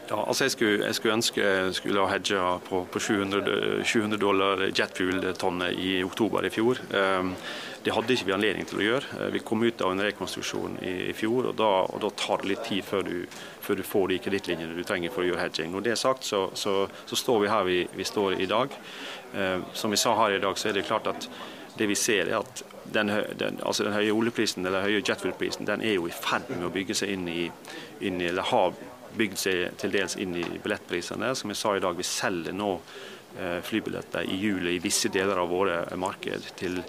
Ja, 0.09 0.23
altså 0.25 0.47
jeg 0.47 0.55
skulle, 0.55 0.85
jeg 0.87 0.97
skulle 0.97 1.15
ønske 1.19 1.43
jeg 1.45 1.73
skulle 1.77 2.01
ha 2.01 2.15
hedga 2.15 2.45
på, 2.65 2.87
på 2.89 3.01
700, 3.03 3.83
700 3.85 4.21
dollar 4.21 4.63
jetfuel-tonnet 4.73 5.77
i 5.77 5.99
oktober 6.05 6.47
i 6.49 6.51
fjor. 6.53 6.81
Um, 6.97 7.35
det 7.85 7.93
hadde 7.93 8.15
ikke 8.17 8.31
vi 8.31 8.35
anledning 8.35 8.65
til 8.69 8.81
å 8.81 8.87
gjøre. 8.87 9.19
Eh, 9.19 9.29
vi 9.37 9.43
kom 9.45 9.63
ut 9.63 9.85
av 9.85 9.93
en 9.93 10.03
rekonstruksjon 10.03 10.81
i, 10.81 10.95
i 11.11 11.15
fjor, 11.17 11.51
og 11.51 11.59
da, 11.61 11.69
og 11.93 12.01
da, 12.03 12.11
tar 12.17 12.43
det 12.43 12.51
litt 12.55 12.65
tid 12.67 12.89
før 12.89 13.05
du, 13.05 13.15
før 13.65 13.79
du 13.79 13.85
får 13.87 14.09
de 14.11 14.19
kredittlinjene 14.25 14.79
du 14.79 14.83
trenger 14.89 15.13
for 15.15 15.23
å 15.23 15.29
gjøre 15.29 15.45
hedging. 15.45 15.71
Når 15.73 15.85
det 15.87 15.95
er 15.95 16.01
sagt, 16.01 16.27
så, 16.27 16.43
så, 16.59 16.75
så 17.07 17.21
står 17.21 17.45
vi 17.45 17.53
her 17.53 17.69
vi, 17.69 17.79
vi 18.01 18.09
står 18.09 18.41
i 18.41 18.49
dag. 18.51 18.75
Uh, 19.37 19.61
som 19.77 19.93
vi 19.93 20.01
sa 20.01 20.17
her 20.25 20.39
i 20.39 20.43
dag, 20.43 20.57
så 20.57 20.73
er 20.73 20.81
det 20.81 20.89
klart 20.89 21.13
at 21.13 21.29
det 21.79 21.87
vi 21.87 21.97
ser 22.01 22.33
er 22.33 22.41
at 22.41 22.65
den, 22.89 23.13
den, 23.39 23.61
altså 23.61 23.85
den 23.85 23.95
høye 23.95 24.17
oljeprisen 24.17 24.67
eller 24.67 24.89
høye 24.89 25.05
jetfuel-prisen 25.05 25.69
den 25.69 25.85
er 25.85 25.99
jo 25.99 26.09
i 26.09 26.17
ferd 26.17 26.49
med 26.51 26.65
å 26.67 26.73
bygge 26.75 26.97
seg 26.97 27.13
inn 27.13 27.29
i, 27.29 27.43
inn 28.09 28.23
i 28.25 28.31
eller 28.33 28.49
har 28.49 28.73
bygd 29.17 29.39
seg 29.39 29.79
til 29.81 29.95
dels 29.95 30.17
inn 30.21 30.37
i 30.37 30.45
billettprisene. 30.63 31.35
Som 31.39 31.53
jeg 31.53 31.61
sa 31.61 31.77
i 31.77 31.83
dag, 31.85 31.97
vi 31.97 32.07
selger 32.07 32.57
nå 32.57 32.71
eh, 33.39 33.59
flybilletter 33.65 34.29
i 34.29 34.39
juli 34.41 34.77
i 34.77 34.83
visse 34.83 35.11
deler 35.13 35.41
av 35.41 35.53
våre 35.53 35.81
marked 35.97 36.51
til, 36.59 36.81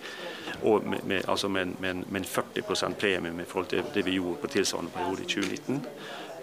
med, 0.64 1.04
med, 1.04 1.26
altså 1.28 1.50
med, 1.50 1.76
med, 1.80 2.06
med, 2.08 2.24
en 2.24 2.32
40% 2.64 3.00
premie 3.00 3.44
i 3.44 3.50
forhold 3.50 3.70
til 3.74 3.94
det 3.94 4.06
vi 4.08 4.18
gjorde 4.18 4.42
på 4.44 4.54
tilsvarende 4.58 4.96
periode 4.96 5.26
i 5.26 5.32
2019. 5.36 5.86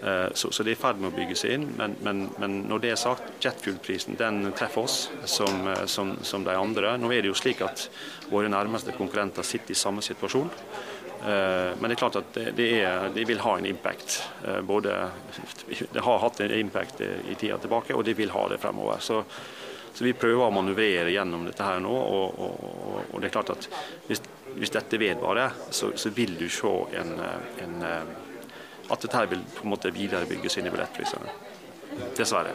Eh, 0.03 0.33
så, 0.33 0.51
så, 0.51 0.63
det 0.63 0.71
er 0.71 0.77
i 0.77 0.79
ferd 0.79 0.99
med 1.01 1.09
å 1.09 1.15
bygge 1.15 1.37
seg 1.39 1.55
inn. 1.57 1.65
Men, 1.77 1.95
men, 2.05 2.27
men 2.41 2.59
når 2.69 2.83
det 2.83 2.91
er 2.93 2.99
sagt, 3.01 3.31
jetfuel-prisen 3.43 4.17
den 4.19 4.51
treffer 4.57 4.85
oss 4.85 4.99
som, 5.25 5.63
eh, 5.71 5.85
som, 5.89 6.15
som, 6.21 6.45
de 6.45 6.57
andre. 6.57 6.95
Nå 7.01 7.11
er 7.11 7.25
det 7.25 7.31
jo 7.31 7.37
slik 7.37 7.63
at 7.65 7.87
våre 8.31 8.51
nærmeste 8.51 8.95
konkurrenter 8.97 9.45
sitter 9.47 9.73
i 9.73 9.79
samme 9.79 10.05
situasjon. 10.05 10.51
Eh, 11.25 11.77
men 11.79 11.89
det 11.89 11.95
er 11.95 11.99
klart 11.99 12.19
at 12.19 12.39
det, 12.55 12.67
er, 12.81 13.09
det 13.13 13.25
vil 13.27 13.41
ha 13.41 13.57
en 13.57 13.65
impact. 13.65 14.19
Eh, 14.45 14.61
både, 14.61 14.97
det 15.91 16.03
har 16.03 16.19
hatt 16.19 16.41
en 16.43 16.53
impact 16.59 17.01
i 17.01 17.35
tida 17.35 17.57
tilbake, 17.57 17.95
og 17.95 18.05
det 18.05 18.17
vil 18.17 18.33
ha 18.35 18.47
det 18.51 18.59
fremover. 18.61 19.01
Så, 19.01 19.23
så 19.93 20.05
vi 20.05 20.13
prøver 20.13 20.45
å 20.45 20.53
manøvrere 20.53 21.11
gjennom 21.13 21.47
dette 21.49 21.65
her 21.65 21.81
nå. 21.83 21.91
Og, 21.93 22.39
og, 22.45 23.03
og 23.11 23.21
det 23.21 23.29
er 23.31 23.35
klart 23.39 23.53
at 23.55 23.69
hvis, 24.07 24.23
hvis 24.55 24.73
dette 24.77 25.01
vedvarer, 25.01 25.57
så, 25.69 25.91
så, 25.97 26.13
vil 26.13 26.37
du 26.37 26.47
se 26.53 26.73
en, 27.01 27.13
en, 27.65 27.77
at 28.87 29.03
dette 29.03 29.17
her 29.17 29.29
vil 29.33 29.43
på 29.55 29.65
en 29.65 29.73
måte 29.73 29.93
viderebygges 29.95 30.59
inn 30.59 30.69
i 30.69 30.73
billettprisene. 30.73 31.37
Dessverre. 32.17 32.53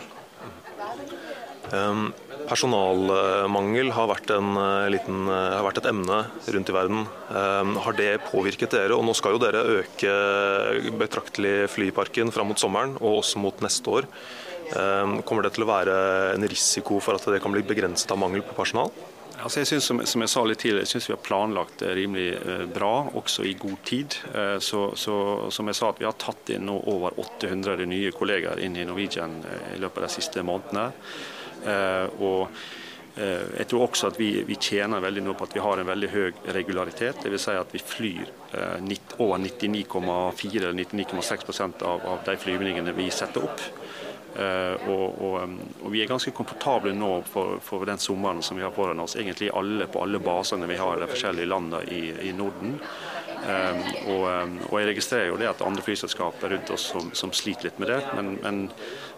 Um, 1.73 2.13
personalmangel 2.49 3.93
har 3.97 4.11
vært, 4.11 4.33
en, 4.35 4.53
uh, 4.59 4.91
liten, 4.93 5.25
uh, 5.31 5.59
har 5.59 5.67
vært, 5.67 5.83
et 5.83 5.91
emne 5.93 6.19
rundt 6.57 6.73
i 6.73 6.77
verden. 6.77 7.07
Um, 7.31 7.77
har 7.85 7.97
det 7.99 8.11
påvirket 8.29 8.75
dere? 8.77 8.97
Og 8.97 9.05
nå 9.07 9.15
skal 9.19 9.37
jo 9.37 9.43
dere 9.43 9.65
øke 9.81 10.13
betraktelig 11.01 11.71
flyparken 11.73 12.33
fram 12.35 12.53
mot 12.53 12.61
sommeren, 12.61 12.97
og 13.01 13.23
også 13.23 13.43
mot 13.43 13.65
neste 13.65 13.97
år. 14.01 14.11
Um, 14.73 15.19
kommer 15.27 15.45
det 15.45 15.55
til 15.57 15.67
å 15.67 15.73
være 15.73 15.97
en 16.33 16.47
risiko 16.49 17.01
for 17.03 17.19
at 17.19 17.27
det 17.29 17.43
kan 17.45 17.53
bli 17.53 17.65
begrenset 17.67 18.15
av 18.15 18.23
mangel 18.23 18.45
på 18.47 18.57
personal? 18.57 18.93
Altså 19.43 19.63
jeg 19.63 19.69
synes, 19.73 19.87
som, 20.07 20.23
jeg 20.23 20.31
sa 20.31 20.43
litt 20.47 20.61
tidligere, 20.63 20.85
jeg 20.87 20.93
syns 20.93 21.09
vi 21.09 21.15
har 21.17 21.23
planlagt 21.25 21.81
det 21.83 21.95
rimelig 21.99 22.29
eh, 22.39 22.65
bra, 22.71 23.09
også 23.19 23.47
i 23.49 23.57
god 23.59 23.81
tid. 23.89 24.15
Eh, 24.31 24.59
så, 24.63 24.85
så, 24.99 25.17
som 25.51 25.71
jeg 25.71 25.79
sa, 25.79 25.91
at 25.91 26.03
vi 26.03 26.07
har 26.07 26.15
tatt 26.21 26.53
inn 26.55 26.71
over 26.71 27.17
800 27.19 27.89
nye 27.91 28.13
kolleger 28.15 28.63
inn 28.63 28.79
i 28.79 28.87
Norwegian 28.87 29.41
eh, 29.43 29.73
i 29.75 29.81
løpet 29.83 30.05
av 30.05 30.07
de 30.07 30.15
siste 30.15 30.45
månedene. 30.47 30.87
Eh, 31.67 32.23
og 32.23 32.49
eh, 33.17 33.59
jeg 33.59 33.69
tror 33.71 33.87
også 33.87 34.11
at 34.13 34.21
vi, 34.21 34.31
vi, 34.47 34.57
tjener 34.61 35.03
veldig 35.05 35.25
nå 35.27 35.35
på 35.39 35.47
at 35.47 35.57
vi 35.57 35.63
har 35.65 35.81
en 35.81 35.91
veldig 35.91 36.11
høy 36.13 36.41
regularitet. 36.57 37.23
Dvs. 37.23 37.47
Si 37.47 37.59
at 37.59 37.75
vi 37.75 37.83
flyr 37.83 38.33
eh, 38.59 38.97
over 39.19 39.39
99,4 39.43 40.63
eller 40.63 40.79
99,6 40.81 41.63
av, 41.63 42.07
av 42.15 42.27
de 42.27 42.37
flyvningene 42.41 42.97
vi 42.97 43.11
setter 43.11 43.49
opp. 43.49 43.71
Og, 44.33 45.19
og, 45.21 45.35
og, 45.85 45.89
Vi 45.93 46.01
er 46.01 46.09
ganske 46.09 46.31
komfortable 46.33 46.95
nå 46.97 47.19
for, 47.29 47.59
for, 47.61 47.85
den 47.85 48.01
sommeren 48.01 48.39
som 48.41 48.57
vi 48.57 48.65
har 48.65 48.73
foran 48.73 49.03
oss. 49.05 49.19
Egentlig 49.21 49.51
alle, 49.53 49.85
på 49.93 50.01
alle 50.01 50.23
basene 50.25 50.65
vi 50.71 50.79
har 50.81 50.97
i 50.97 51.03
de 51.03 51.09
forskjellige 51.11 51.51
landene 51.53 51.83
i, 51.93 52.31
i 52.31 52.33
Norden. 52.33 52.79
Um, 53.43 53.81
og, 54.13 54.25
og, 54.69 54.75
jeg 54.79 54.89
registrerer 54.93 55.31
jo 55.33 55.39
det 55.41 55.49
at 55.51 55.65
andre 55.67 55.83
flyselskaper 55.83 56.53
rundt 56.55 56.71
oss 56.75 56.85
som, 56.93 57.09
som 57.17 57.33
sliter 57.35 57.69
litt 57.69 57.81
med 57.83 57.91
det. 57.91 58.01
Men, 58.15 58.35
men, 58.43 58.61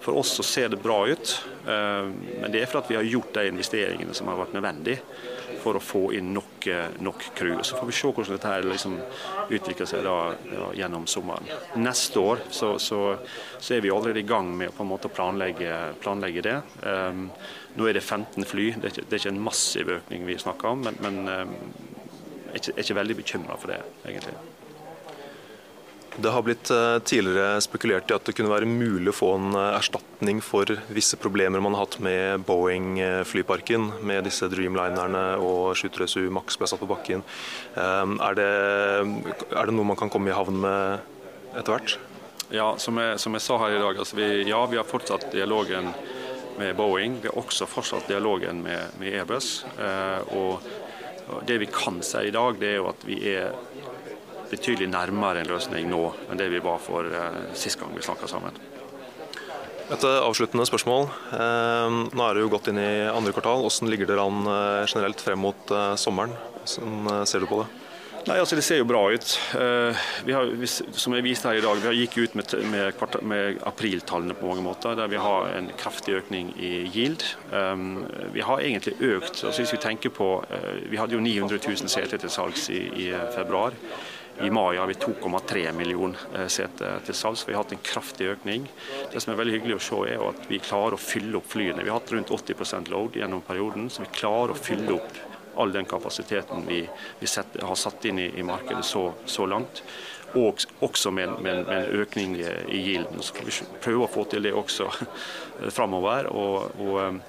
for 0.04 0.20
oss 0.20 0.34
så 0.36 0.44
ser 0.44 0.72
det 0.72 0.82
bra 0.84 1.02
ut. 1.08 1.34
Um, 1.64 2.14
men 2.40 2.52
det 2.52 2.62
er 2.62 2.70
for 2.70 2.80
at 2.80 2.90
vi 2.92 2.98
har 2.98 3.08
gjort 3.08 3.34
de 3.36 3.48
investeringene 3.52 4.16
som 4.16 4.28
har 4.32 4.40
vært 4.40 4.56
nødvendige 4.56 5.00
for 5.64 5.78
å 5.78 5.82
få 5.82 6.02
inn 6.16 6.34
nok, 6.36 6.66
nok 7.04 7.24
crew. 7.38 7.56
Så 7.64 7.78
får 7.78 7.88
vi 7.88 7.96
se 7.96 8.10
hvordan 8.10 8.36
dette 8.36 8.52
her 8.52 8.66
liksom 8.68 8.98
utvikler 9.48 9.88
seg 9.88 10.04
da, 10.04 10.16
ja, 10.52 10.68
gjennom 10.82 11.06
sommeren. 11.08 11.48
Neste 11.80 12.20
år 12.20 12.44
så, 12.52 12.74
så, 12.82 13.00
så, 13.56 13.74
er 13.76 13.84
vi 13.84 13.92
allerede 13.94 14.20
i 14.20 14.28
gang 14.28 14.50
med 14.58 14.76
å 14.76 14.98
planlegge, 15.08 15.72
planlegge 16.04 16.44
det. 16.44 16.58
Um, 16.84 17.26
nå 17.78 17.88
er 17.88 17.96
det 17.96 18.04
15 18.04 18.44
fly, 18.46 18.70
det 18.76 18.90
er, 18.90 18.92
ikke, 18.92 19.08
det 19.08 19.16
er 19.16 19.24
ikke 19.24 19.34
en 19.34 19.44
massiv 19.48 19.96
økning 19.98 20.28
vi 20.28 20.40
snakker 20.44 20.74
om. 20.74 20.84
men, 20.84 21.00
men 21.24 21.93
er 22.54 22.60
ikke, 22.60 22.76
er 22.76 22.86
ikke 22.86 23.00
veldig 23.00 23.16
bekymra 23.20 23.58
for 23.60 23.74
det, 23.74 23.80
egentlig. 24.06 24.36
Det 26.14 26.30
har 26.30 26.44
blitt 26.46 26.70
eh, 26.70 27.00
tidligere 27.02 27.58
spekulert 27.64 28.10
i 28.10 28.14
at 28.14 28.28
det 28.28 28.36
kunne 28.38 28.52
være 28.52 28.68
mulig 28.70 29.10
å 29.10 29.16
få 29.16 29.32
en 29.34 29.56
eh, 29.58 29.72
erstatning 29.74 30.38
for 30.46 30.70
visse 30.94 31.18
problemer 31.18 31.62
man 31.64 31.74
har 31.74 31.88
hatt 31.88 31.98
med 32.04 32.44
Boeing-flyparken, 32.46 33.88
med 34.06 34.28
disse 34.28 34.46
Dreamlinerne 34.52 35.24
og 35.42 35.74
737 35.74 36.30
Max 36.30 36.60
ble 36.60 36.70
satt 36.70 36.84
på 36.84 36.90
bakken. 36.92 37.24
Eh, 37.74 38.14
er 38.28 38.38
det, 38.38 38.50
er 39.50 39.66
det 39.66 39.74
noe 39.74 39.90
man 39.90 39.98
kan 39.98 40.12
komme 40.12 40.30
i 40.30 40.36
havn 40.36 40.62
med 40.62 41.58
etter 41.58 41.74
hvert? 41.74 41.98
Ja, 42.54 42.76
som 42.78 43.00
jeg, 43.02 43.18
som 43.18 43.34
jeg 43.34 43.42
sa 43.42 43.58
her 43.64 43.74
i 43.74 43.82
dag, 43.82 43.98
altså 43.98 44.20
vi, 44.20 44.28
ja, 44.46 44.60
vi 44.70 44.78
har 44.78 44.86
fortsatt 44.86 45.32
dialogen 45.34 45.90
med 46.60 46.76
Boeing. 46.78 47.18
Vi 47.22 47.30
har 47.32 47.42
også 47.42 47.66
fortsatt 47.66 48.06
dialogen 48.06 48.62
med, 48.62 48.94
med 49.00 49.18
Airbus. 49.18 49.64
Eh, 49.74 50.36
og 50.38 50.62
det 51.46 51.58
vi 51.62 51.70
kan 51.72 52.02
si 52.06 52.28
i 52.28 52.34
dag, 52.34 52.60
det 52.60 52.70
er 52.72 52.78
jo 52.80 52.90
at 52.92 53.08
vi 53.08 53.18
er 53.34 53.56
betydelig 54.50 54.90
nærmere 54.92 55.42
en 55.42 55.50
løsning 55.50 55.88
nå 55.90 56.04
enn 56.28 56.38
det 56.38 56.50
vi 56.52 56.62
var 56.62 56.78
for 56.82 57.08
uh, 57.08 57.42
sist 57.58 57.80
gang 57.80 57.94
vi 57.96 58.04
snakka 58.04 58.28
sammen. 58.30 58.54
Et 59.92 60.04
avsluttende 60.08 60.64
spørsmål. 60.64 61.10
Eh, 61.36 61.96
nå 62.16 62.24
er 62.24 62.36
det 62.36 62.44
jo 62.44 62.52
gått 62.54 62.70
inn 62.72 62.80
i 62.80 63.04
andre 63.10 63.34
kvartal. 63.36 63.60
Hvordan 63.66 63.90
ligger 63.92 64.08
dere 64.08 64.24
an 64.24 64.46
eh, 64.48 64.86
generelt 64.88 65.20
frem 65.20 65.42
mot 65.44 65.72
eh, 65.76 65.92
sommeren? 66.00 66.32
Hvordan 66.64 67.28
ser 67.28 67.44
du 67.44 67.50
på 67.50 67.60
det? 67.60 67.83
Nei, 68.24 68.38
altså 68.40 68.56
Det 68.56 68.64
ser 68.64 68.78
jo 68.80 68.86
bra 68.88 69.02
ut. 69.12 69.32
Uh, 69.52 70.04
vi 70.24 70.32
har, 70.32 70.48
som 70.96 71.12
jeg 71.12 71.24
viste 71.26 71.50
her 71.50 71.58
i 71.58 71.64
dag, 71.64 71.76
vi 71.82 71.90
har 71.90 71.96
gikk 71.98 72.16
ut 72.22 72.36
med, 72.38 72.54
med, 72.72 73.02
med 73.28 73.58
apriltallene 73.68 74.36
på 74.38 74.48
mange 74.48 74.64
måter, 74.64 74.96
der 74.96 75.10
vi 75.12 75.20
har 75.20 75.50
en 75.52 75.68
kraftig 75.76 76.16
økning 76.22 76.54
i 76.56 76.72
yield. 76.88 77.26
Um, 77.52 78.06
vi 78.32 78.40
har 78.40 78.64
egentlig 78.64 78.96
økt. 78.96 79.44
altså 79.44 79.60
hvis 79.60 79.74
Vi 79.76 79.82
tenker 79.82 80.14
på, 80.14 80.38
uh, 80.40 80.70
vi 80.88 80.96
hadde 80.96 81.18
jo 81.18 81.20
900 81.20 81.60
000 81.68 81.92
seter 81.92 82.20
til 82.22 82.32
salgs 82.32 82.70
i, 82.72 82.80
i 83.04 83.10
februar. 83.36 83.76
I 84.40 84.48
mai 84.50 84.80
har 84.80 84.88
vi 84.88 84.96
2,3 84.98 85.68
millioner 85.76 86.48
seter 86.50 87.04
til 87.06 87.14
salgs. 87.14 87.44
Vi 87.46 87.52
har 87.54 87.62
hatt 87.62 87.76
en 87.76 87.84
kraftig 87.84 88.32
økning. 88.32 88.64
Det 89.12 89.20
som 89.22 89.30
er 89.30 89.38
veldig 89.38 89.58
hyggelig 89.58 89.76
å 89.76 89.84
se, 89.84 90.00
er 90.10 90.24
at 90.26 90.48
vi 90.50 90.58
klarer 90.64 90.96
å 90.96 91.04
fylle 91.12 91.38
opp 91.38 91.52
flyene. 91.52 91.84
Vi 91.84 91.92
har 91.92 92.00
hatt 92.00 92.10
rundt 92.16 92.32
80% 92.34 92.90
load 92.90 93.20
gjennom 93.20 93.44
perioden, 93.46 93.86
så 93.92 94.02
vi 94.02 94.10
klarer 94.16 94.56
å 94.56 94.58
fylle 94.58 94.96
opp 94.96 95.22
all 95.56 95.72
den 95.72 95.84
kapasiteten 95.84 96.66
vi, 96.66 96.88
vi 97.18 97.26
set, 97.26 97.56
har 97.62 97.74
satt 97.74 98.04
inn 98.04 98.18
i, 98.18 98.30
i 98.38 98.42
markedet 98.42 98.84
så, 98.84 99.12
så, 99.24 99.46
langt. 99.46 99.82
Og 100.34 100.64
også 100.82 101.10
med, 101.14 101.30
med, 101.40 101.64
med, 101.66 101.76
en 101.76 102.00
økning 102.00 102.36
i 102.68 102.78
gilden. 102.82 103.22
Så 103.22 103.34
får 103.34 103.50
vi 103.50 103.80
prøve 103.84 104.06
å 104.06 104.10
få 104.10 104.24
til 104.30 104.46
det 104.48 104.54
også 104.54 104.88
framover. 105.76 106.30
Og, 106.34 106.80
og, 106.80 106.96
um, 107.00 107.20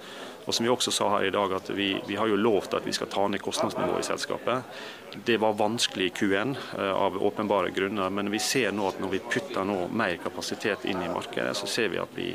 og, 0.45 0.53
som 0.53 0.65
vi 0.65 0.73
også 0.73 0.93
sa 0.93 1.11
her 1.13 1.27
i 1.27 1.33
dag, 1.33 1.53
at 1.53 1.69
vi, 1.77 1.91
vi, 2.07 2.17
har 2.17 2.29
jo 2.29 2.39
lovt 2.39 2.73
at 2.77 2.85
vi 2.85 2.93
skal 2.93 3.09
ta 3.13 3.27
ned 3.29 3.43
kostnadsnivået 3.45 4.01
i 4.01 4.09
selskapet. 4.09 4.77
Det 5.25 5.37
var 5.41 5.57
vanskelig 5.57 6.09
i 6.09 6.15
Q1 6.17 6.57
uh, 6.79 6.91
av 6.97 7.21
åpenbare 7.29 7.69
grunner, 7.75 8.09
men 8.09 8.33
vi 8.33 8.41
ser 8.41 8.73
nå 8.73 8.89
at 8.89 9.01
når 9.01 9.13
vi 9.13 9.25
putter 9.29 9.75
mer 9.93 10.17
kapasitet 10.23 10.89
inn 10.89 11.05
i 11.05 11.11
markedet, 11.13 11.53
så 11.57 11.69
ser 11.69 11.93
vi 11.93 12.01
at 12.01 12.17
vi 12.17 12.31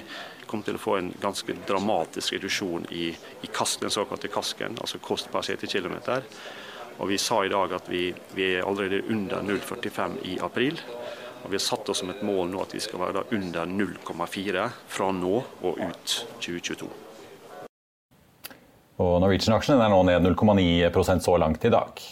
kommer 0.51 0.67
til 0.67 0.79
å 0.79 0.83
få 0.83 0.97
en 0.99 1.13
ganske 1.23 1.55
dramatisk 1.69 2.35
reduksjon 2.37 2.89
i, 2.91 3.11
i 3.15 3.51
kasken, 3.55 3.87
den 3.87 3.95
såkalte 3.95 4.31
kasken, 4.33 4.79
altså 4.83 4.99
kost 5.03 5.31
per 5.33 5.47
setekilometer. 5.47 6.27
Og 7.01 7.09
Vi 7.09 7.19
sa 7.19 7.45
i 7.45 7.53
dag 7.53 7.73
at 7.73 7.87
vi, 7.89 8.11
vi 8.37 8.55
er 8.59 8.67
allerede 8.67 9.07
under 9.09 9.41
0,45 9.47 10.19
i 10.29 10.39
april. 10.43 10.81
Og 11.45 11.49
Vi 11.49 11.57
har 11.57 11.65
satt 11.65 11.89
oss 11.89 12.03
som 12.03 12.11
et 12.13 12.25
mål 12.27 12.51
nå 12.53 12.61
at 12.61 12.75
vi 12.77 12.83
skal 12.85 13.01
være 13.01 13.25
under 13.37 13.71
0,4 13.71 14.67
fra 14.91 15.13
nå 15.17 15.37
og 15.39 15.81
ut 15.81 16.17
2022. 16.43 16.91
Og 19.01 19.15
Norwegian-aksjen 19.23 19.81
er 19.81 19.89
nå 19.89 20.03
ned 20.05 20.27
0,9% 20.29 21.25
så 21.25 21.39
langt 21.41 21.65
i 21.65 21.73
dag. 21.73 22.03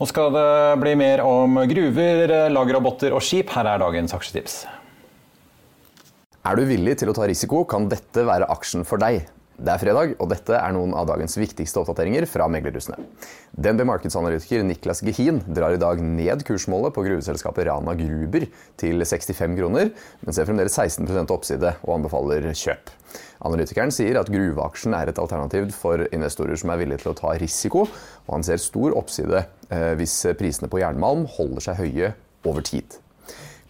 Nå 0.00 0.08
skal 0.10 0.32
det 0.34 0.50
bli 0.82 0.96
mer 0.98 1.22
om 1.22 1.60
gruver, 1.70 2.32
lagerroboter 2.50 3.14
og 3.14 3.22
skip. 3.22 3.52
Her 3.54 3.76
er 3.76 3.84
dagens 3.84 4.16
aksjetips. 4.16 4.64
Er 6.42 6.58
du 6.58 6.64
villig 6.66 6.96
til 6.98 7.06
å 7.06 7.14
ta 7.14 7.28
risiko, 7.30 7.60
kan 7.70 7.84
dette 7.86 8.24
være 8.26 8.48
aksjen 8.50 8.82
for 8.82 8.98
deg. 8.98 9.28
Det 9.62 9.70
er 9.70 9.78
fredag, 9.78 10.14
og 10.18 10.26
dette 10.32 10.56
er 10.58 10.72
noen 10.74 10.90
av 10.98 11.04
dagens 11.06 11.36
viktigste 11.38 11.78
oppdateringer 11.78 12.24
fra 12.26 12.48
meglerhusene. 12.50 12.96
DNB 13.54 13.84
markedsanalytiker 13.86 14.64
Niklas 14.66 15.04
Gehin 15.06 15.38
drar 15.46 15.76
i 15.76 15.78
dag 15.78 16.00
ned 16.02 16.42
kursmålet 16.48 16.96
på 16.96 17.04
gruveselskapet 17.06 17.68
Rana 17.68 17.94
Gruber 17.94 18.48
til 18.80 19.06
65 19.06 19.54
kroner, 19.60 19.92
men 20.24 20.34
ser 20.34 20.48
fremdeles 20.48 20.74
16% 20.74 21.30
oppside 21.36 21.76
og 21.84 21.94
anbefaler 22.00 22.50
kjøp. 22.50 22.90
Analytikeren 23.46 23.94
sier 23.94 24.18
at 24.18 24.32
gruveaksjen 24.34 24.98
er 24.98 25.12
et 25.12 25.22
alternativ 25.22 25.70
for 25.78 26.08
investorer 26.10 26.58
som 26.58 26.74
er 26.74 26.82
villige 26.82 27.04
til 27.04 27.12
å 27.12 27.18
ta 27.22 27.36
risiko, 27.38 27.86
og 28.26 28.34
han 28.34 28.48
ser 28.50 28.58
stor 28.62 28.98
oppside 28.98 29.44
eh, 29.70 29.92
hvis 30.00 30.18
prisene 30.42 30.72
på 30.72 30.82
jernmalm 30.82 31.28
holder 31.38 31.68
seg 31.70 31.84
høye 31.84 32.14
over 32.50 32.66
tid. 32.66 32.98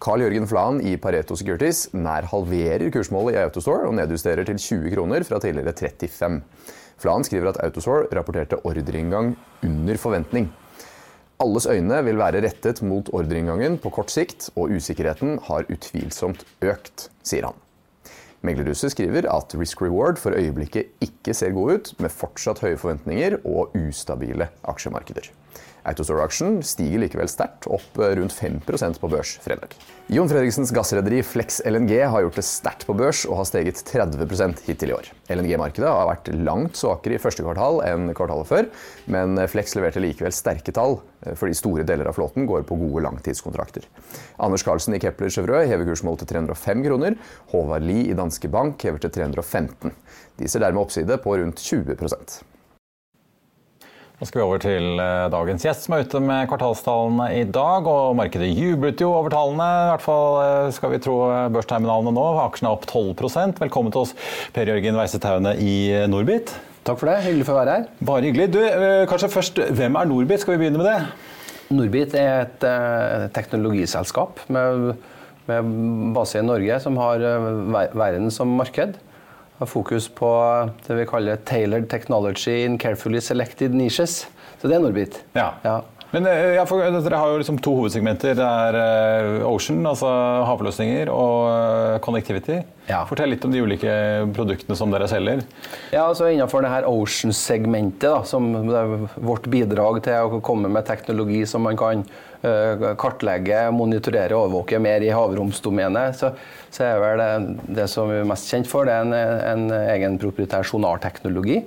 Carl 0.03 0.19
Jørgen 0.19 0.47
Flan 0.51 0.81
i 0.83 0.97
Pareto 0.99 1.35
Securities 1.39 1.85
nær 1.95 2.25
halverer 2.27 2.89
kursmålet 2.91 3.37
i 3.37 3.43
Autostore 3.45 3.87
og 3.87 3.93
nedjusterer 3.95 4.43
til 4.49 4.57
20 4.59 4.91
kroner 4.91 5.23
fra 5.23 5.39
tidligere 5.39 5.71
35. 5.71 6.41
Flan 6.99 7.23
skriver 7.23 7.53
at 7.53 7.59
Autostore 7.63 8.09
rapporterte 8.11 8.59
ordreinngang 8.67 9.31
under 9.63 10.01
forventning. 10.01 10.49
Alles 11.39 11.69
øyne 11.71 12.01
vil 12.03 12.19
være 12.19 12.43
rettet 12.43 12.81
mot 12.83 13.07
ordreinngangen 13.15 13.79
på 13.79 13.93
kort 13.95 14.11
sikt, 14.11 14.49
og 14.59 14.75
usikkerheten 14.75 15.39
har 15.47 15.71
utvilsomt 15.71 16.43
økt, 16.59 17.07
sier 17.23 17.47
han. 17.47 17.63
Meglerhuset 18.43 18.91
skriver 18.91 19.29
at 19.31 19.55
risk 19.55 19.85
reward 19.85 20.19
for 20.19 20.35
øyeblikket 20.35 20.99
ikke 20.99 21.31
ser 21.31 21.55
god 21.55 21.77
ut, 21.77 21.93
med 22.03 22.11
fortsatt 22.11 22.59
høye 22.59 22.75
forventninger 22.75 23.39
og 23.47 23.71
ustabile 23.79 24.51
aksjemarkeder. 24.67 25.31
Autostore-aksjen 25.83 26.61
stiger 26.63 27.01
likevel 27.03 27.27
sterkt, 27.27 27.67
opp 27.67 27.97
rundt 27.99 28.31
5% 28.31 28.99
på 29.01 29.09
børs 29.11 29.35
fredag. 29.43 29.73
Jon 30.11 30.29
Fredriksens 30.31 30.71
gassrederi 30.75 31.19
Flex 31.27 31.61
LNG 31.67 31.91
har 32.07 32.23
gjort 32.23 32.39
det 32.39 32.45
sterkt 32.47 32.85
på 32.87 32.95
børs 32.95 33.25
og 33.27 33.41
har 33.41 33.49
steget 33.49 33.81
30% 33.89 34.63
hittil 34.67 34.93
i 34.93 34.95
år. 34.95 35.09
LNG-markedet 35.31 35.89
har 35.89 36.07
vært 36.07 36.31
langt 36.39 36.79
svakere 36.79 37.17
i 37.17 37.21
første 37.23 37.43
kvartal 37.43 37.81
enn 37.87 38.13
kvartalet 38.15 38.49
før, 38.49 38.69
men 39.11 39.35
Flex 39.51 39.75
leverte 39.75 40.03
likevel 40.03 40.35
sterke 40.35 40.75
tall 40.75 40.97
eh, 41.25 41.35
fordi 41.39 41.59
store 41.59 41.87
deler 41.87 42.07
av 42.11 42.15
flåten 42.19 42.47
går 42.47 42.63
på 42.69 42.79
gode 42.79 43.03
langtidskontrakter. 43.07 43.87
Anders 44.43 44.63
Carlsen 44.63 44.95
i 44.95 45.03
Kepler 45.03 45.31
Chevreux 45.35 45.67
hever 45.67 45.87
kursmålet 45.91 46.23
til 46.23 46.33
305 46.37 46.87
kroner. 46.87 47.19
Håvard 47.51 47.87
Lie 47.87 48.07
i 48.11 48.17
Danske 48.17 48.51
Bank 48.51 48.87
hever 48.87 49.03
til 49.03 49.15
315. 49.19 49.91
De 50.39 50.47
ser 50.47 50.63
dermed 50.63 50.83
oppside 50.83 51.19
på 51.23 51.37
rundt 51.39 51.59
20 51.63 51.95
nå 54.23 54.27
skal 54.29 54.39
vi 54.39 54.45
over 54.45 54.61
til 54.63 54.99
eh, 55.03 55.25
dagens 55.33 55.65
gjest 55.65 55.83
som 55.83 55.97
er 55.97 56.05
ute 56.05 56.19
med 56.23 56.47
kvartalstallene 56.47 57.25
i 57.35 57.43
dag. 57.43 57.87
og 57.91 58.15
Markedet 58.15 58.47
jublet 58.55 59.01
jo 59.03 59.09
over 59.11 59.33
tallene, 59.33 59.65
i 59.67 59.89
hvert 59.91 60.05
fall 60.05 60.37
eh, 60.39 60.67
skal 60.71 60.93
vi 60.93 60.99
tro 61.03 61.17
eh, 61.27 61.49
børsterminalene 61.51 62.13
nå. 62.15 62.23
Aksjene 62.45 62.71
er 62.71 62.77
opp 62.77 62.87
12 62.87 63.57
Velkommen 63.59 63.91
til 63.91 64.05
oss, 64.05 64.13
Per 64.55 64.71
Jørgen 64.71 64.95
Weisetaune 64.95 65.57
i 65.59 65.75
Norbit. 66.07 66.55
Takk 66.87 67.01
for 67.01 67.11
det. 67.11 67.17
Hyggelig 67.25 67.49
for 67.49 67.57
å 67.57 67.59
være 67.59 67.75
her. 67.75 67.89
Bare 67.99 68.29
hyggelig. 68.29 68.47
Du, 68.55 68.61
kanskje 69.11 69.31
først, 69.33 69.59
Hvem 69.75 69.99
er 69.99 70.07
Norbit? 70.07 70.43
Skal 70.43 70.55
vi 70.55 70.63
begynne 70.63 70.79
med 70.79 70.87
det? 70.87 70.97
Norbit 71.75 72.15
er 72.15 72.45
et 72.45 72.67
teknologiselskap 73.35 74.39
med, 74.47 74.93
med, 75.51 75.75
base 76.15 76.39
i 76.39 76.47
Norge 76.47 76.79
som 76.83 76.99
har 77.01 77.27
verden 77.91 78.31
som 78.31 78.55
marked 78.55 78.95
har 79.63 79.71
fokus 79.71 80.09
på 80.11 80.29
det 80.87 80.99
vi 80.99 81.07
kaller 81.09 81.41
tailored 81.47 81.89
technology 81.91 82.63
in 82.63 82.77
carefully 82.77 83.21
selected 83.23 83.73
niches. 83.75 84.23
Så 84.61 84.69
det 84.69 84.77
er 84.77 84.83
Norbit. 84.83 85.23
Ja. 85.35 85.53
ja. 85.63 85.81
Men 86.13 86.27
eh, 86.29 86.53
ja, 86.59 86.63
for, 86.69 86.83
Dere 86.83 87.17
har 87.17 87.31
jo 87.33 87.39
liksom 87.41 87.57
to 87.63 87.73
hovedsegmenter. 87.79 88.35
Det 88.37 88.45
er 88.45 88.75
uh, 89.41 89.47
Ocean, 89.49 89.79
altså 89.89 90.11
havløsninger, 90.45 91.09
og 91.09 91.97
Connectivity. 92.05 92.59
Ja. 92.85 93.01
Fortell 93.09 93.33
litt 93.33 93.45
om 93.47 93.53
de 93.53 93.63
ulike 93.65 93.95
produktene 94.35 94.77
som 94.77 94.93
dere 94.93 95.07
selger. 95.09 95.41
Ja, 95.89 96.03
altså 96.03 96.29
Innenfor 96.29 96.61
det 96.61 96.73
her 96.73 96.85
Ocean-segmentet, 96.89 98.29
som 98.29 98.51
er 98.61 99.07
vårt 99.15 99.49
bidrag 99.49 100.03
til 100.05 100.37
å 100.37 100.43
komme 100.45 100.69
med 100.69 100.85
teknologi 100.85 101.41
som 101.49 101.65
man 101.65 101.79
kan 101.79 102.05
kartlegge, 102.99 103.61
monitorere 103.71 104.35
og 104.35 104.49
overvåke 104.49 104.79
mer 104.83 105.03
i 105.05 105.13
havromsdomenet, 105.15 106.17
så, 106.19 106.33
så, 106.67 106.89
er 106.89 106.99
vel 106.99 107.21
det, 107.23 107.69
det 107.79 107.87
som 107.91 108.11
vi 108.11 108.19
er 108.19 108.27
mest 108.27 108.51
kjent 108.51 108.67
for, 108.67 108.89
det 108.89 108.97
er 108.97 109.07
en, 109.07 109.15
en 109.53 109.77
egen 109.95 110.19
proprietær 110.19 110.67
sonarteknologi. 110.67 111.61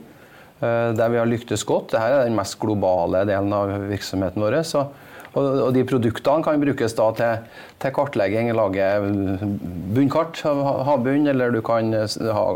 Eh, 0.56 0.90
der 0.96 1.10
vi 1.12 1.18
har 1.20 1.28
lyktes 1.28 1.66
godt. 1.68 1.90
Dette 1.92 2.06
er 2.06 2.24
den 2.24 2.36
mest 2.36 2.56
globale 2.60 3.26
delen 3.28 3.52
av 3.52 3.74
virksomheten 3.90 4.40
vår. 4.40 4.62
Så, 4.64 4.86
og, 5.36 5.68
de 5.76 5.82
produktene 5.84 6.44
kan 6.44 6.62
brukes 6.62 6.96
til, 6.96 7.42
til, 7.82 7.92
kartlegging, 7.98 8.48
lage 8.56 8.86
bunnkart 9.92 10.40
av 10.48 10.62
havbunnen, 10.88 11.28
eller 11.34 11.52
du 11.52 11.60
kan 11.64 11.92
ha 11.92 12.46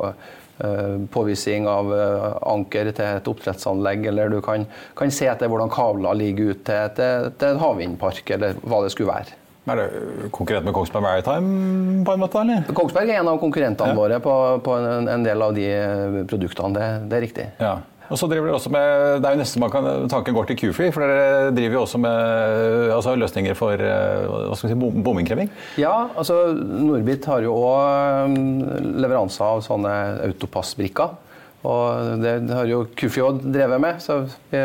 påvisning 1.13 1.69
av 1.71 1.91
uh, 1.93 2.39
anker 2.53 2.93
til 2.93 3.07
et 3.07 3.29
oppdrettsanlegg, 3.31 4.07
eller 4.13 4.33
du 4.33 4.41
kan, 4.45 4.67
kan 4.99 5.13
se 5.15 5.29
etter 5.31 5.51
hvordan 5.51 5.73
kabler 5.73 6.19
ligger 6.19 6.55
ut 6.55 6.65
til, 6.67 6.97
til, 6.97 7.31
til 7.41 7.55
en 7.55 7.63
havvindpark, 7.63 8.35
eller 8.37 8.59
hva 8.65 8.83
det 8.85 8.95
skulle 8.95 9.13
være. 9.13 9.37
Er 9.71 9.77
det 9.77 10.31
konkurrent 10.35 10.65
med 10.67 10.75
Kongsberg 10.75 11.05
Maritime? 11.05 12.05
på 12.05 12.13
en 12.13 12.21
måte, 12.21 12.41
eller? 12.41 12.75
Kongsberg 12.75 13.11
er 13.13 13.21
en 13.21 13.29
av 13.31 13.39
konkurrentene 13.39 13.93
ja. 13.93 13.97
våre 13.99 14.19
på, 14.25 14.35
på 14.65 14.77
en, 14.81 15.09
en, 15.09 15.25
del 15.27 15.45
av 15.45 15.55
de 15.55 15.67
produktene. 16.31 16.73
Det, 16.75 16.89
det 17.11 17.19
er 17.19 17.25
riktig. 17.27 17.47
Ja. 17.61 17.75
Og 18.11 18.19
så 18.19 18.27
driver 18.27 18.49
dere 18.49 18.59
også 18.59 18.73
med, 18.75 19.23
Det 19.23 19.29
er 19.29 19.37
jo 19.37 19.41
nesten 19.41 19.63
man 19.63 19.73
kan, 19.73 19.89
tanken 20.11 20.35
går 20.35 20.51
til 20.51 20.59
Q-Free, 20.61 20.93
for 20.95 21.07
dere 21.07 21.53
driver 21.55 21.79
jo 21.79 21.83
også 21.85 22.01
med 22.03 22.95
altså 22.97 23.15
løsninger 23.19 23.59
for 23.59 23.79
eh, 23.87 24.27
hva 24.27 24.59
skal 24.59 24.73
vi 24.73 24.75
si, 24.75 25.03
bominnkreving? 25.07 25.53
Ja, 25.81 25.95
altså 26.19 26.41
Norbit 26.57 27.29
har 27.31 27.47
jo 27.47 27.55
òg 27.55 28.27
um, 28.27 28.65
leveranser 28.99 29.47
av 29.47 29.63
sånne 29.67 29.95
autopassbrikker. 30.27 31.15
Og 31.71 32.21
det 32.23 32.35
har 32.51 32.67
jo 32.67 32.83
Q-Free 32.97 33.27
òg 33.29 33.47
drevet 33.47 33.83
med. 33.83 34.03
så 34.03 34.25
vi, 34.51 34.65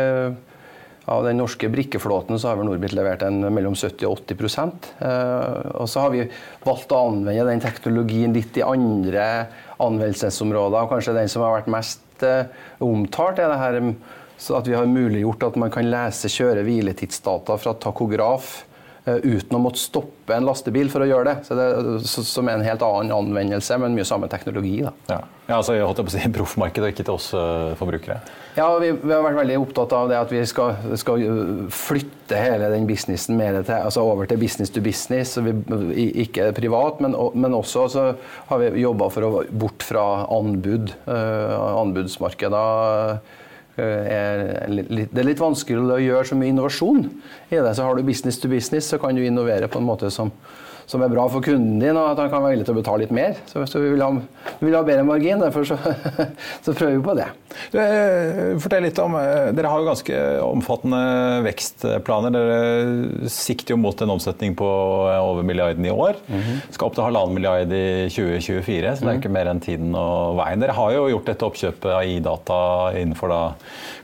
av 1.06 1.22
den 1.22 1.38
norske 1.38 1.68
brikkeflåten 1.70 2.38
så 2.38 2.50
har 2.50 2.56
vel 2.58 2.66
Norbit 2.66 2.94
levert 2.96 3.22
en 3.22 3.38
mellom 3.54 3.76
70 3.78 4.08
og 4.08 4.24
80 4.26 4.40
eh, 5.06 5.68
Og 5.78 5.86
så 5.90 6.02
har 6.02 6.10
vi 6.10 6.24
valgt 6.66 6.90
å 6.90 7.02
anvende 7.06 7.46
den 7.46 7.62
teknologien 7.62 8.34
litt 8.34 8.58
i 8.58 8.64
andre 8.66 9.46
anvendelsesområder. 9.78 10.88
Kanskje 10.90 11.14
den 11.16 11.28
som 11.28 11.42
har 11.42 11.58
vært 11.60 11.72
mest 11.72 12.00
Eh, 12.22 12.46
omtalt, 12.80 13.38
er 13.38 13.50
det 13.52 13.60
her 13.60 13.94
så 14.38 14.58
at 14.58 14.66
vi 14.68 14.74
har 14.76 14.86
muliggjort 14.88 15.42
at 15.46 15.56
man 15.56 15.70
kan 15.70 15.88
lese 15.90 16.28
kjøre- 16.28 16.64
hviletidsdata 16.64 17.56
fra 17.58 17.72
takograf 17.74 18.65
uten 19.06 19.54
å 19.54 19.60
måtte 19.62 19.78
stoppe 19.78 20.34
en 20.34 20.42
lastebil 20.48 20.88
for 20.90 21.04
å 21.04 21.06
gjøre 21.06 21.28
det. 21.28 21.36
Så 21.46 21.54
det 21.54 21.66
som 22.10 22.48
er 22.48 22.54
en 22.58 22.64
helt 22.66 22.82
annen 22.82 23.12
anvendelse, 23.14 23.76
men 23.78 23.94
mye 23.94 24.04
samme 24.08 24.26
teknologi. 24.30 24.82
Da. 24.82 24.90
Ja. 25.12 25.18
ja, 25.46 25.58
altså 25.60 25.76
jeg 25.76 25.86
holdt 25.86 26.00
på 26.02 26.10
å 26.10 26.14
si 26.16 26.30
proffmarked 26.38 26.82
og 26.82 26.90
ikke 26.90 27.04
til 27.06 27.14
oss 27.14 27.28
uh, 27.36 27.76
forbrukere. 27.78 28.18
Ja, 28.56 28.66
vi, 28.82 28.90
vi, 28.96 29.12
har 29.12 29.22
vært 29.22 29.38
veldig 29.38 29.58
opptatt 29.62 29.92
av 29.94 30.08
det 30.10 30.18
at 30.18 30.32
vi 30.32 30.40
skal, 30.48 30.74
skal 30.98 31.22
flytte 31.70 32.36
hele 32.40 32.70
den 32.72 32.86
businessen 32.88 33.36
mer 33.38 33.60
til, 33.60 33.76
altså 33.76 34.02
over 34.08 34.26
til 34.26 34.40
business 34.42 34.70
to 34.74 34.80
business. 34.82 35.38
Vi, 35.38 35.52
ikke 36.26 36.50
privat, 36.56 37.00
men, 37.04 37.14
men 37.38 37.54
også 37.54 37.86
så 37.92 38.08
har 38.50 38.58
vi 38.64 38.82
jobba 38.82 39.06
for 39.14 39.22
å 39.28 39.44
bort 39.52 39.82
fra 39.86 40.26
anbud. 40.34 40.90
Anbudsmarkeder. 41.06 43.20
Er 43.76 44.70
litt, 44.72 45.10
det 45.12 45.20
er 45.20 45.26
litt 45.28 45.40
vanskelig 45.42 45.82
å 45.92 45.98
gjøre 46.00 46.28
så 46.30 46.38
mye 46.38 46.48
innovasjon 46.48 47.02
i 47.50 47.58
det. 47.58 47.74
Så 47.76 47.84
har 47.84 47.96
du 47.96 48.06
business 48.06 48.40
to 48.40 48.48
business, 48.48 48.88
så 48.88 49.00
kan 49.02 49.16
du 49.16 49.20
innovere 49.24 49.68
på 49.68 49.82
en 49.82 49.88
måte 49.88 50.08
som, 50.14 50.32
som 50.86 51.02
er 51.02 51.10
bra 51.10 51.24
for 51.30 51.42
kunden 51.42 51.80
din, 51.82 51.96
og 51.98 52.12
at 52.12 52.20
han 52.22 52.30
kan 52.30 52.44
være 52.44 52.54
villig 52.54 52.66
til 52.68 52.76
å 52.76 52.78
betale 52.78 53.02
litt 53.02 53.14
mer. 53.14 53.34
Så, 53.50 53.58
hvis 53.58 53.74
vi, 53.74 53.88
vil 53.90 54.04
ha, 54.04 54.10
vi, 54.60 54.68
vil 54.68 54.76
ha, 54.76 54.82
bedre 54.86 55.06
margin, 55.06 55.42
derfor 55.42 55.66
så, 55.66 55.78
så, 56.64 56.70
prøver 56.70 56.94
vi 56.94 57.02
på 57.02 57.16
det. 57.18 57.26
Du, 57.72 57.78
eh, 57.82 58.52
fortell 58.62 58.86
litt 58.86 59.00
om, 59.02 59.16
eh, 59.18 59.50
Dere 59.56 59.72
har 59.72 59.82
jo 59.82 59.88
ganske 59.88 60.20
omfattende 60.46 61.00
vekstplaner. 61.48 62.36
Dere 62.36 63.32
sikter 63.32 63.74
jo 63.74 63.80
mot 63.82 64.04
en 64.04 64.14
omsetning 64.14 64.54
på 64.58 64.68
over 65.16 65.42
milliarden 65.46 65.84
i 65.86 65.90
år. 65.90 66.22
Mm 66.28 66.40
-hmm. 66.40 66.62
Skal 66.70 66.86
opp 66.86 66.94
til 66.94 67.04
halvannen 67.04 67.34
milliard 67.34 67.72
i 67.72 68.08
2024, 68.08 68.96
så 68.96 69.00
det 69.00 69.08
er 69.08 69.12
mhm. 69.12 69.22
ikke 69.22 69.34
mer 69.34 69.50
enn 69.50 69.60
tiden 69.60 69.94
og 69.94 70.36
veien. 70.38 70.60
Dere 70.60 70.72
har 70.72 70.92
jo 70.92 71.08
gjort 71.08 71.26
dette 71.26 71.46
oppkjøpet 71.46 71.90
av 71.90 72.04
i-data 72.04 72.92
innenfor 72.94 73.28
da 73.28 73.54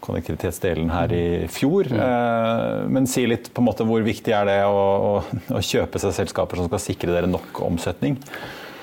konnektivitetsdelen 0.03 0.91
her 0.93 1.13
i 1.15 1.27
fjor. 1.53 1.89
Mm. 1.89 2.93
Men 2.93 3.07
si 3.11 3.25
litt 3.29 3.53
på 3.55 3.63
en 3.63 3.69
måte 3.69 3.87
hvor 3.89 4.03
viktig 4.05 4.35
er 4.35 4.49
det 4.49 4.59
å, 4.67 5.23
å 5.23 5.63
kjøpe 5.63 6.03
seg 6.03 6.17
selskaper 6.17 6.61
som 6.61 6.71
skal 6.71 6.83
sikre 6.83 7.15
dere 7.15 7.31
nok 7.31 7.63
omsetning? 7.65 8.19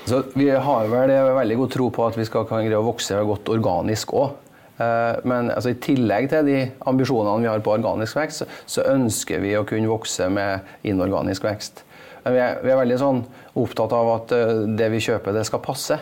Så 0.08 0.22
vi 0.34 0.48
har 0.50 0.88
vel 0.90 1.12
veldig 1.36 1.58
god 1.60 1.74
tro 1.74 1.90
på 1.94 2.06
at 2.08 2.16
vi 2.18 2.24
skal 2.26 2.46
kan 2.48 2.64
greie 2.64 2.78
å 2.78 2.86
vokse 2.86 3.18
godt 3.28 3.52
organisk 3.52 4.14
òg. 4.16 4.32
Eh, 4.80 5.18
men 5.28 5.50
altså, 5.52 5.74
i 5.74 5.80
tillegg 5.82 6.30
til 6.32 6.46
de 6.48 6.60
ambisjonene 6.88 7.44
vi 7.44 7.50
har 7.50 7.64
på 7.64 7.74
organisk 7.74 8.16
vekst, 8.20 8.46
så 8.70 8.86
ønsker 8.88 9.42
vi 9.44 9.54
å 9.58 9.66
kunne 9.68 9.90
vokse 9.90 10.28
med 10.32 10.66
inorganisk 10.88 11.44
vekst. 11.46 11.84
Men 12.24 12.36
vi 12.36 12.42
er, 12.44 12.56
vi 12.64 12.72
er 12.72 12.80
veldig 12.80 12.98
sånn 13.00 13.20
opptatt 13.60 13.94
av 13.96 14.14
at 14.14 14.34
eh, 14.36 14.64
det 14.78 14.88
vi 14.94 15.02
kjøper, 15.04 15.36
det 15.36 15.44
skal 15.48 15.62
passe. 15.64 16.00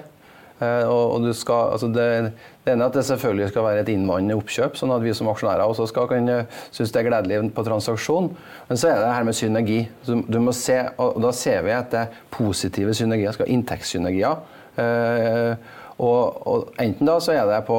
Eh, 0.59 0.85
og, 0.91 1.15
og 1.17 1.35
skal, 1.39 1.73
altså 1.77 1.89
det, 1.95 2.07
det 2.65 2.75
ene 2.75 2.87
er 2.87 2.91
at 2.91 2.99
det 2.99 3.05
selvfølgelig 3.07 3.49
skal 3.53 3.67
være 3.69 3.85
et 3.85 3.93
innvandrende 3.93 4.37
oppkjøp, 4.41 4.79
sånn 4.79 4.95
at 4.95 5.05
vi 5.05 5.15
som 5.15 5.31
aksjonærer 5.31 5.65
også 5.65 5.89
skal 5.91 6.09
kunne 6.11 6.39
synes 6.71 6.95
det 6.95 7.03
er 7.03 7.11
gledelig 7.11 7.53
på 7.55 7.67
transaksjon. 7.67 8.31
Men 8.69 8.81
så 8.81 8.93
er 8.93 9.03
det 9.03 9.15
her 9.15 9.29
med 9.29 9.39
synergi. 9.39 9.81
du 10.07 10.41
må 10.43 10.53
se, 10.57 10.81
og 10.99 11.21
Da 11.23 11.33
ser 11.33 11.63
vi 11.67 11.75
etter 11.77 12.15
positive 12.35 12.95
synergier, 12.95 13.37
skal 13.37 13.53
inntektssynergier. 13.55 14.41
Eh, 14.79 15.77
Og, 15.99 16.47
og 16.47 16.69
enten 16.79 17.09
da 17.09 17.17
så 17.19 17.35
er 17.35 17.47
det 17.49 17.65
på 17.67 17.77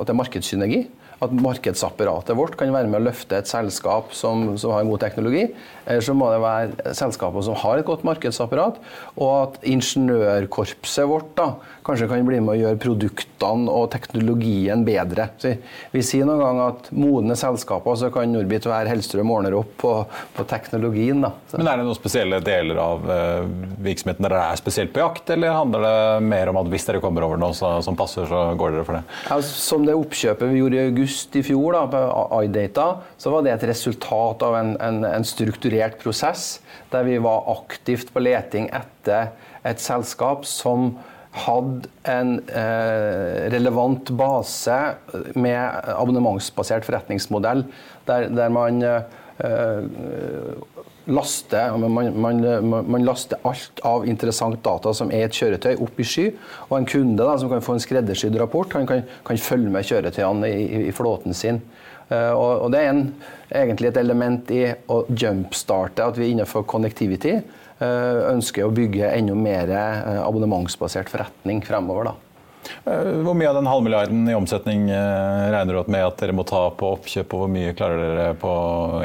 at 0.00 0.08
det 0.08 0.10
er 0.10 0.18
markedssynergi 0.18 0.80
at 1.20 1.32
markedsapparatet 1.36 2.36
vårt 2.36 2.56
kan 2.56 2.72
være 2.72 2.88
med 2.88 3.02
å 3.02 3.06
løfte 3.10 3.36
et 3.36 3.48
selskap 3.50 4.14
som, 4.16 4.54
som 4.60 4.72
har 4.72 4.84
en 4.84 4.92
god 4.92 5.02
teknologi. 5.02 5.50
Eller 5.84 6.04
så 6.04 6.14
må 6.16 6.30
det 6.32 6.38
være 6.40 6.94
selskaper 6.96 7.44
som 7.44 7.58
har 7.60 7.80
et 7.80 7.88
godt 7.88 8.06
markedsapparat, 8.08 8.78
og 9.18 9.32
at 9.34 9.58
ingeniørkorpset 9.68 11.08
vårt 11.10 11.34
da, 11.36 11.50
kanskje 11.84 12.08
kan 12.08 12.24
bli 12.24 12.38
med 12.40 12.54
å 12.54 12.58
gjøre 12.60 12.80
produktene 12.80 13.72
og 13.72 13.90
teknologien 13.92 14.84
bedre. 14.86 15.28
Så 15.40 15.54
vi 15.92 16.04
sier 16.06 16.28
noen 16.28 16.40
gang 16.40 16.60
at 16.70 16.88
modne 16.94 17.36
selskaper, 17.36 17.98
så 18.00 18.12
kan 18.14 18.30
Norbit 18.30 18.68
være 18.70 18.92
Hellstrøm 18.92 19.32
ordner 19.34 19.58
opp 19.58 19.74
på, 19.82 19.92
på 20.36 20.46
teknologien. 20.48 21.20
Da. 21.24 21.34
Men 21.58 21.72
Er 21.72 21.82
det 21.82 21.88
noen 21.88 21.98
spesielle 21.98 22.40
deler 22.44 22.80
av 22.80 23.04
uh, 23.10 23.44
virksomheten 23.82 24.28
dere 24.28 24.44
er 24.54 24.60
spesielt 24.60 24.94
på 24.94 25.02
jakt, 25.02 25.34
eller 25.34 25.56
handler 25.58 25.84
det 25.84 26.28
mer 26.30 26.52
om 26.52 26.62
at 26.62 26.72
hvis 26.72 26.88
dere 26.88 27.02
kommer 27.04 27.28
over 27.28 27.40
noe 27.40 27.52
som 27.56 27.98
passer, 27.98 28.28
så 28.30 28.46
går 28.56 28.76
dere 28.78 28.88
for 28.88 29.00
det? 29.00 29.04
Ja, 29.28 29.40
som 29.44 29.84
det 29.88 29.98
oppkjøpet 29.98 30.52
vi 30.54 30.62
gjorde 30.62 30.78
i 30.80 30.86
august 30.88 31.09
august 31.10 31.36
i 31.36 31.42
fjor 31.42 31.74
da, 31.74 31.84
på 31.90 32.42
iData, 32.44 33.00
så 33.18 33.30
var 33.32 33.42
det 33.42 33.54
et 33.54 33.68
resultat 33.70 34.42
av 34.46 34.56
en, 34.56 34.76
en, 34.80 35.04
en, 35.04 35.24
strukturert 35.26 35.98
prosess 36.02 36.60
der 36.92 37.04
vi 37.04 37.18
var 37.18 37.48
aktivt 37.50 38.12
på 38.12 38.22
leting 38.22 38.70
etter 38.70 39.32
et 39.66 39.80
selskap 39.80 40.46
som 40.46 40.94
hadde 41.30 41.88
en 42.10 42.40
eh, 42.50 43.50
relevant 43.52 44.10
base 44.18 44.78
med 45.38 45.90
abonnementsbasert 45.94 46.86
forretningsmodell, 46.86 47.64
der, 48.06 48.28
der 48.34 48.50
man 48.50 48.82
eh, 48.82 49.02
laster, 51.06 51.76
man, 51.78 52.20
man, 52.20 52.40
man, 52.90 53.04
laster 53.04 53.38
alt 53.42 53.80
av 53.86 54.06
interessant 54.08 54.60
data 54.64 54.92
som 54.94 55.12
er 55.14 55.26
et 55.26 55.36
kjøretøy, 55.36 55.74
opp 55.82 56.00
i 56.00 56.06
sky. 56.06 56.26
Og 56.68 56.76
en 56.78 56.88
kunde 56.88 57.26
da, 57.26 57.36
som 57.40 57.50
kan 57.52 57.64
få 57.64 57.76
en 57.76 57.84
skreddersydd 57.84 58.38
rapport, 58.40 58.72
han 58.76 58.88
kan, 58.88 59.04
kan 59.26 59.40
følge 59.40 59.72
med 59.72 59.86
kjøretøyene 59.88 60.50
i, 60.50 60.66
i, 60.88 60.94
flåten 60.96 61.36
sin. 61.36 61.62
Uh, 62.10 62.32
og, 62.34 62.52
og, 62.66 62.68
Det 62.74 62.82
er 62.82 62.92
en, 62.92 63.04
egentlig 63.62 63.90
et 63.90 64.00
element 64.02 64.54
i 64.54 64.64
å 64.90 65.04
jumpstarte 65.08 66.06
at 66.10 66.18
vi 66.18 66.32
innenfor 66.32 66.66
connectivity 66.68 67.36
uh, 67.38 68.26
ønsker 68.32 68.66
å 68.66 68.74
bygge 68.74 69.12
enda 69.14 69.36
mer 69.38 69.70
uh, 69.70 70.24
abonnementsbasert 70.26 71.12
forretning 71.12 71.62
fremover. 71.66 72.10
da. 72.10 72.29
Eh, 72.84 73.10
hvor 73.24 73.36
mye 73.36 73.50
av 73.50 73.58
den 73.58 73.68
halvmilliarden 73.68 74.28
i 74.30 74.36
omsetning 74.36 74.88
eh, 74.92 75.50
regner 75.52 75.76
du 75.76 75.90
med 75.92 76.04
at 76.06 76.20
dere 76.20 76.34
må 76.36 76.44
ta 76.48 76.62
på 76.76 76.94
oppkjøp, 76.96 77.34
og 77.34 77.44
hvor 77.44 77.50
mye 77.52 77.74
klarer 77.76 78.02
dere 78.02 78.26
på 78.40 78.52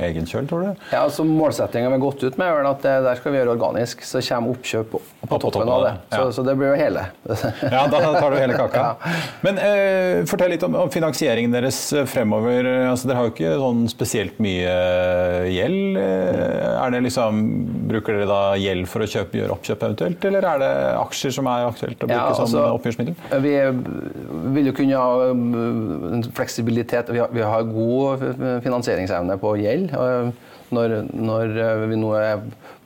egen 0.05 0.27
kjøl, 0.29 0.47
tror 0.49 0.63
du? 0.65 0.83
Ja, 0.91 1.03
altså 1.03 1.25
Målsettingen 1.27 1.91
vi 1.91 1.97
har 1.97 2.03
gått 2.03 2.23
ut 2.23 2.39
med, 2.41 2.47
er 2.47 2.69
at 2.69 2.85
det 2.85 2.95
der 3.05 3.19
skal 3.19 3.33
vi 3.33 3.41
gjøre 3.41 3.55
organisk. 3.55 4.05
Så 4.05 4.21
kommer 4.25 4.55
oppkjøp 4.55 4.91
på, 4.93 5.01
på, 5.01 5.29
på 5.31 5.41
toppen, 5.43 5.71
av 5.71 5.85
det. 5.85 5.93
Ja. 6.13 6.17
Så, 6.17 6.37
så, 6.37 6.45
det 6.47 6.55
blir 6.59 6.73
jo 6.73 6.79
hele. 6.79 7.07
ja, 7.25 7.85
da 7.91 8.01
tar 8.05 8.29
du 8.31 8.39
hele 8.39 8.59
kaka. 8.59 8.73
Ja. 8.85 8.91
Men 9.41 9.57
eh, 9.57 10.19
fortell 10.29 10.51
litt 10.51 10.63
om, 10.65 10.75
om, 10.77 10.89
finansieringen 10.93 11.53
deres 11.53 11.77
fremover. 12.11 12.67
Altså, 12.91 13.07
dere 13.09 13.17
har 13.17 13.29
jo 13.29 13.33
ikke 13.33 13.53
sånn 13.57 13.85
spesielt 13.89 14.37
mye 14.43 14.73
gjeld. 15.49 15.97
Er 15.97 16.93
det 16.93 17.01
liksom, 17.07 17.41
bruker 17.89 18.19
dere 18.19 18.27
da 18.29 18.41
gjeld 18.59 18.89
for 18.91 19.05
å 19.05 19.09
kjøpe, 19.09 19.39
gjøre 19.39 19.55
oppkjøp 19.55 19.85
eventuelt, 19.87 20.27
eller 20.29 20.47
er 20.51 20.61
det 20.61 20.71
aksjer 20.99 21.35
som 21.39 21.49
er 21.49 21.67
aktuelt 21.69 21.97
å 21.97 22.09
bruke 22.09 22.19
ja, 22.19 22.27
altså, 22.29 22.47
som 22.51 22.75
oppgjørsmiddel? 22.75 23.17
Vi 23.45 23.54
vil 24.55 24.69
jo 24.69 24.75
kunne 24.75 24.99
ha 24.99 25.29
en 25.31 26.25
fleksibilitet. 26.35 27.11
Vi 27.13 27.21
har, 27.23 27.31
vi 27.33 27.45
har 27.45 27.69
god 27.69 28.25
finansieringsevne 28.65 29.39
på 29.41 29.55
gjeld. 29.61 29.95
Når, 30.73 30.95
når, 31.13 31.51
vi 31.91 31.97
nå 31.99 32.13
er 32.17 32.39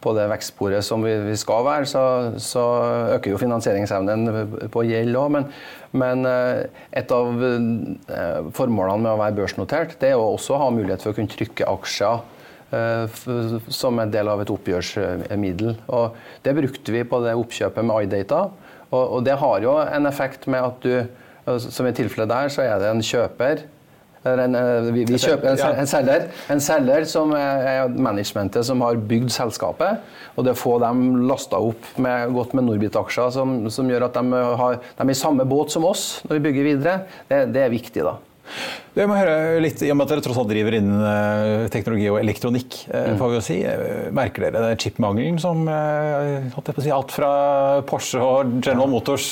på 0.04 0.14
det 0.16 0.28
vekstsporet 0.32 0.86
som 0.86 1.04
vi, 1.04 1.14
vi 1.26 1.36
skal 1.40 1.66
være, 1.68 1.88
så, 1.90 2.04
så, 2.40 2.64
øker 3.16 3.34
jo 3.34 3.42
finansieringsevnen 3.42 4.70
på 4.72 4.84
gjeld 4.88 5.20
òg. 5.20 5.32
Men, 5.36 5.48
men, 5.92 6.26
eh, 6.28 6.66
et 7.02 7.12
av 7.16 7.44
eh, 7.44 8.50
formålene 8.56 9.04
med 9.04 9.14
å 9.14 9.22
være 9.22 9.38
børsnotert, 9.42 9.98
det 10.02 10.14
er 10.14 10.20
å 10.20 10.34
også 10.36 10.60
ha 10.62 10.70
mulighet 10.74 11.04
for 11.04 11.14
å 11.14 11.20
kunne 11.20 11.34
trykke 11.34 11.68
aksjer 11.72 12.22
eh, 12.76 13.20
som 13.82 14.00
en 14.00 14.14
del 14.14 14.32
av 14.32 14.44
et 14.44 14.54
oppgjørsmiddel. 14.54 15.76
Og 15.96 16.20
det 16.46 16.56
brukte 16.62 16.96
vi 16.96 17.06
på 17.08 17.24
det 17.26 17.38
oppkjøpet 17.40 17.90
med 17.90 18.08
iData. 18.08 18.48
Og, 18.90 19.04
og, 19.04 19.20
det 19.26 19.38
har 19.38 19.66
jo 19.66 19.76
en 19.84 20.10
effekt 20.10 20.48
med 20.48 20.64
at 20.66 20.86
du 20.86 21.26
Som 21.60 21.88
i 21.88 21.92
tilfellet 21.96 22.30
der, 22.30 22.50
så 22.54 22.62
er 22.62 22.78
det 22.78 22.90
en 22.92 23.00
kjøper 23.02 23.64
en, 24.28 24.56
eh, 24.56 24.90
vi, 24.92 25.06
vi 25.08 25.18
kjøper 25.18 25.54
en, 25.54 25.80
en, 25.80 25.88
selger, 25.88 26.26
en 26.52 26.62
selger 26.62 27.06
som 27.08 27.32
er 27.34 27.88
managementet 27.88 28.68
som 28.68 28.84
har 28.84 29.00
bygd 29.10 29.32
selskapet. 29.32 30.04
Og 30.36 30.46
det 30.46 30.54
å 30.58 30.60
få 30.60 30.76
dem 30.84 31.24
lasta 31.30 31.60
opp 31.70 31.88
med, 31.98 32.34
godt 32.36 32.54
med 32.58 32.68
Norbit-aksjer 32.68 33.32
som, 33.36 33.62
som, 33.72 33.90
gjør 33.90 34.10
at 34.10 34.20
de, 34.20 34.42
har, 34.62 34.82
de 35.00 35.08
er 35.08 35.16
i 35.16 35.18
samme 35.18 35.48
båt 35.48 35.72
som 35.74 35.88
oss 35.88 36.20
når 36.28 36.38
vi 36.38 36.46
bygger 36.50 36.74
videre, 36.74 36.98
det, 37.32 37.46
det 37.56 37.64
er 37.66 37.74
viktig. 37.74 38.04
da. 38.06 38.18
Jeg 38.98 39.08
må 39.08 39.16
høre 39.16 39.60
litt, 39.64 39.80
I 39.86 39.92
og 39.94 40.00
med 40.00 40.08
at 40.08 40.12
dere 40.12 40.24
tross 40.26 40.40
alt 40.42 40.50
driver 40.50 40.76
innen 40.76 41.04
uh, 41.04 41.68
teknologi 41.72 42.08
og 42.12 42.18
elektronikk, 42.20 42.80
uh, 42.90 43.14
får 43.20 43.32
vi 43.32 43.38
jo 43.38 43.44
si. 43.46 43.58
Uh, 43.64 44.08
merker 44.16 44.48
dere 44.50 44.72
chipmangelen 44.82 45.38
som 45.42 45.62
si, 45.70 46.92
alt 46.94 47.14
fra 47.14 47.32
Porsche 47.88 48.22
og 48.24 48.58
General 48.58 48.90
Motors 48.92 49.32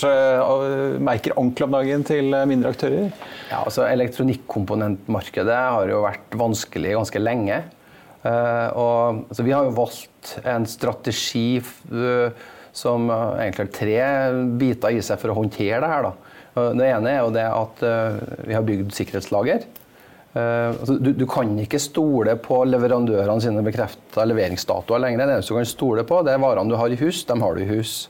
merker 1.03 1.35
ordentlig 1.35 1.65
om 1.65 1.75
dagen, 1.77 2.05
til 2.07 2.37
mindre 2.49 2.71
aktører? 2.75 3.09
Ja, 3.49 3.63
altså 3.63 3.87
Elektronikkomponentmarkedet 3.89 5.57
har 5.57 5.91
jo 5.91 6.03
vært 6.05 6.37
vanskelig 6.37 6.93
ganske 6.99 7.21
lenge. 7.21 7.63
og, 8.27 9.25
altså, 9.29 9.43
vi 9.43 9.55
har 9.55 9.67
jo 9.67 9.75
valgt 9.77 10.37
en 10.43 10.67
strategi 10.69 11.59
som 12.77 13.09
egentlig 13.09 13.65
har 13.65 13.73
tre 13.73 13.99
biter 14.61 14.95
i 14.95 15.03
seg 15.03 15.19
for 15.21 15.33
å 15.33 15.39
håndtere 15.41 15.81
det 15.83 15.91
her. 15.91 16.09
da. 16.09 16.26
Det 16.77 16.87
ene 16.89 17.11
er 17.11 17.19
jo 17.21 17.33
det 17.35 17.45
at 17.47 17.83
eh, 17.85 18.21
vi 18.47 18.55
har 18.55 18.65
bygd 18.65 18.93
sikkerhetslager. 18.95 19.65
Eh, 20.37 20.69
altså, 20.73 20.97
du, 20.99 21.11
du, 21.15 21.25
kan 21.29 21.53
ikke 21.61 21.81
stole 21.81 22.35
på 22.41 22.61
leverandørene 22.67 23.43
sine 23.43 23.63
bekrefta 23.65 24.25
leveringsdatoer 24.27 25.03
lenger. 25.03 25.23
Det 25.23 25.37
eneste 25.37 25.53
du 25.53 25.59
kan 25.59 25.69
stole 25.69 26.05
på, 26.07 26.21
det 26.25 26.35
er 26.35 26.43
varene 26.43 26.71
du 26.71 26.77
har 26.79 26.93
i 26.93 26.99
hus. 26.99 27.23
De 27.29 27.37
har 27.41 27.57
du 27.57 27.63
i 27.63 27.69
hus. 27.69 28.07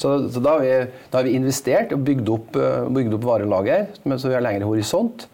Så, 0.00 0.14
så 0.32 0.40
da, 0.40 0.56
har 0.56 0.64
vi, 0.64 0.72
da, 1.10 1.18
har 1.18 1.28
vi, 1.28 1.36
investert 1.36 1.92
og 1.92 2.06
bygd 2.06 2.32
opp, 2.32 2.56
eh, 2.56 2.88
bygd 2.96 3.18
opp 3.18 3.28
varelager, 3.28 3.90
så 4.16 4.30
vi 4.30 4.36
har 4.38 4.46
lengre 4.46 4.68
horisont. 4.70 5.26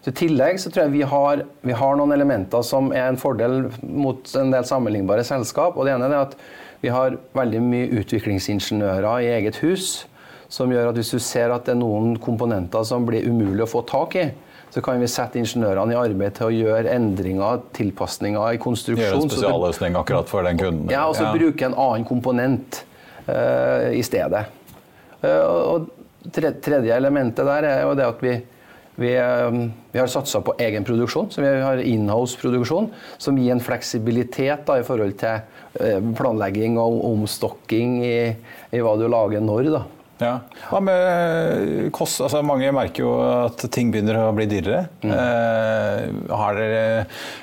Så 0.00 0.12
I 0.12 0.16
tillegg 0.16 0.60
så 0.60 0.72
tror 0.72 0.86
jeg 0.86 0.94
vi 0.94 1.04
har, 1.08 1.44
vi 1.66 1.76
har, 1.76 1.96
noen 1.96 2.12
elementer 2.14 2.64
som 2.64 2.88
er 2.96 3.10
en 3.10 3.20
fordel 3.20 3.66
mot 3.84 4.30
en 4.40 4.52
del 4.52 4.64
sammenlignbare 4.68 5.24
selskap. 5.28 5.76
og 5.76 5.84
Det 5.84 5.92
ene 5.92 6.08
er 6.08 6.22
at 6.22 6.36
vi 6.80 6.92
har 6.92 7.18
veldig 7.36 7.60
mye 7.60 7.90
utviklingsingeniører 8.00 9.26
i 9.26 9.32
eget 9.34 9.60
hus 9.60 9.90
som 10.50 10.70
gjør 10.72 10.90
at 10.90 10.98
hvis 10.98 11.12
du 11.14 11.22
ser 11.22 11.52
at 11.54 11.68
det 11.68 11.76
er 11.76 11.80
noen 11.80 12.16
komponenter 12.20 12.82
som 12.86 13.06
blir 13.06 13.26
umulig 13.30 13.64
å 13.64 13.70
få 13.70 13.84
tak 13.88 14.16
i, 14.18 14.28
så 14.70 14.82
kan 14.84 15.00
vi 15.02 15.08
sette 15.10 15.38
ingeniørene 15.40 15.94
i 15.94 15.98
arbeid 15.98 16.36
til 16.38 16.46
å 16.46 16.54
gjøre 16.54 16.92
endringer, 16.94 17.62
tilpasninger 17.74 18.54
i 18.54 18.60
konstruksjon. 18.62 19.02
Gjøre 19.02 19.24
en 19.24 19.32
spesialløsning 19.32 19.98
akkurat 19.98 20.30
for 20.30 20.46
den 20.46 20.60
kunden? 20.60 20.92
Ja, 20.92 21.08
og 21.10 21.16
så 21.18 21.26
ja. 21.26 21.32
bruke 21.34 21.66
en 21.66 21.74
annen 21.74 22.06
komponent 22.06 22.84
uh, 23.26 23.90
i 23.90 24.02
stedet. 24.06 24.46
Uh, 25.24 25.74
og 25.74 25.90
tredje 26.30 26.94
elementet 26.94 27.46
der 27.46 27.66
er 27.66 27.82
jo 27.82 27.98
det 27.98 28.06
at 28.06 28.22
vi, 28.22 28.36
vi, 29.02 29.12
uh, 29.18 29.58
vi 29.90 30.02
har 30.02 30.10
satsa 30.10 30.42
på 30.46 30.54
egen 30.62 30.86
produksjon. 30.86 31.32
så 31.34 31.42
Vi 31.42 31.50
har 31.66 31.82
inhouse-produksjon 31.82 32.92
som 33.18 33.42
gir 33.42 33.56
en 33.56 33.64
fleksibilitet 33.64 34.66
da, 34.70 34.78
i 34.78 34.86
forhold 34.86 35.18
til 35.18 35.46
planlegging 36.18 36.78
og 36.82 37.02
omstokking 37.10 38.00
i, 38.06 38.18
i 38.70 38.82
hva 38.82 38.94
du 38.98 39.10
lager 39.10 39.42
når. 39.42 39.74
da. 39.74 39.88
Ja. 40.20 40.34
Hva 40.68 40.80
med 40.84 41.90
kost? 41.96 42.20
Altså, 42.20 42.42
mange 42.44 42.68
merker 42.74 43.04
jo 43.04 43.12
at 43.24 43.62
ting 43.72 43.90
begynner 43.92 44.18
å 44.20 44.34
bli 44.36 44.46
dyrere. 44.50 44.82
Mm. 45.00 45.12
Eh, 45.14 46.34
har 46.36 46.58
dere 46.58 46.82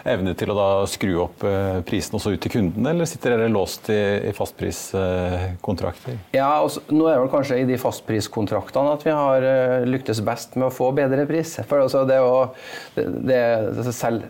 evne 0.08 0.36
til 0.38 0.54
å 0.54 0.58
da 0.58 0.68
skru 0.90 1.16
opp 1.26 1.46
eh, 1.48 1.80
prisen 1.88 2.18
også 2.20 2.36
ut 2.36 2.44
til 2.44 2.54
kundene, 2.54 2.94
eller 2.94 3.10
sitter 3.10 3.34
dere 3.34 3.50
låst 3.52 3.90
i, 3.94 4.00
i 4.30 4.34
fastpriskontrakter? 4.38 6.20
Ja, 6.38 6.52
også, 6.66 6.86
nå 6.94 7.08
er 7.08 7.18
det 7.18 7.26
vel 7.26 7.34
kanskje 7.34 7.60
i 7.63 7.68
de 7.70 7.80
fastpriskontraktene 7.82 8.94
at 8.94 9.06
vi 9.08 9.16
har 9.16 9.48
uh, 9.48 9.88
lyktes 9.88 10.22
best 10.26 10.56
med 10.58 10.70
å 10.70 10.74
få 10.74 10.92
bedre 10.98 11.26
pris. 11.30 11.58
For 11.68 11.82
altså, 11.84 12.06
det 12.08 12.20
å, 12.22 12.50
det, 12.96 13.42
det, 13.78 13.94
selv, 13.96 14.28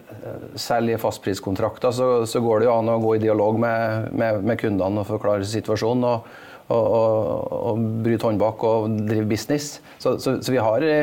selv, 0.56 0.94
i 0.94 1.00
fastpriskontrakter 1.02 1.94
så, 1.96 2.12
så, 2.30 2.42
går 2.44 2.62
det 2.62 2.70
jo 2.70 2.76
an 2.78 2.94
å 2.94 3.00
gå 3.04 3.18
i 3.18 3.24
dialog 3.28 3.60
med, 3.60 4.12
med, 4.16 4.44
med 4.48 4.60
kundene 4.62 5.04
og 5.04 5.10
forklare 5.10 5.48
situasjonen. 5.48 6.06
og 6.08 6.46
og, 6.68 6.86
og, 6.86 7.58
og 7.72 7.84
bryte 8.04 8.28
håndbak 8.28 8.64
og 8.68 8.96
drive 9.08 9.28
business. 9.30 9.78
Så, 9.98 10.18
så, 10.20 10.38
så, 10.42 10.54
vi 10.54 10.62
har 10.62 10.84
i, 10.84 10.98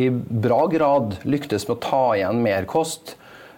i, 0.00 0.08
bra 0.10 0.64
grad 0.72 1.18
lyktes 1.28 1.68
med 1.68 1.76
å 1.76 1.82
ta 1.84 2.04
igjen 2.16 2.42
merkost. 2.44 3.14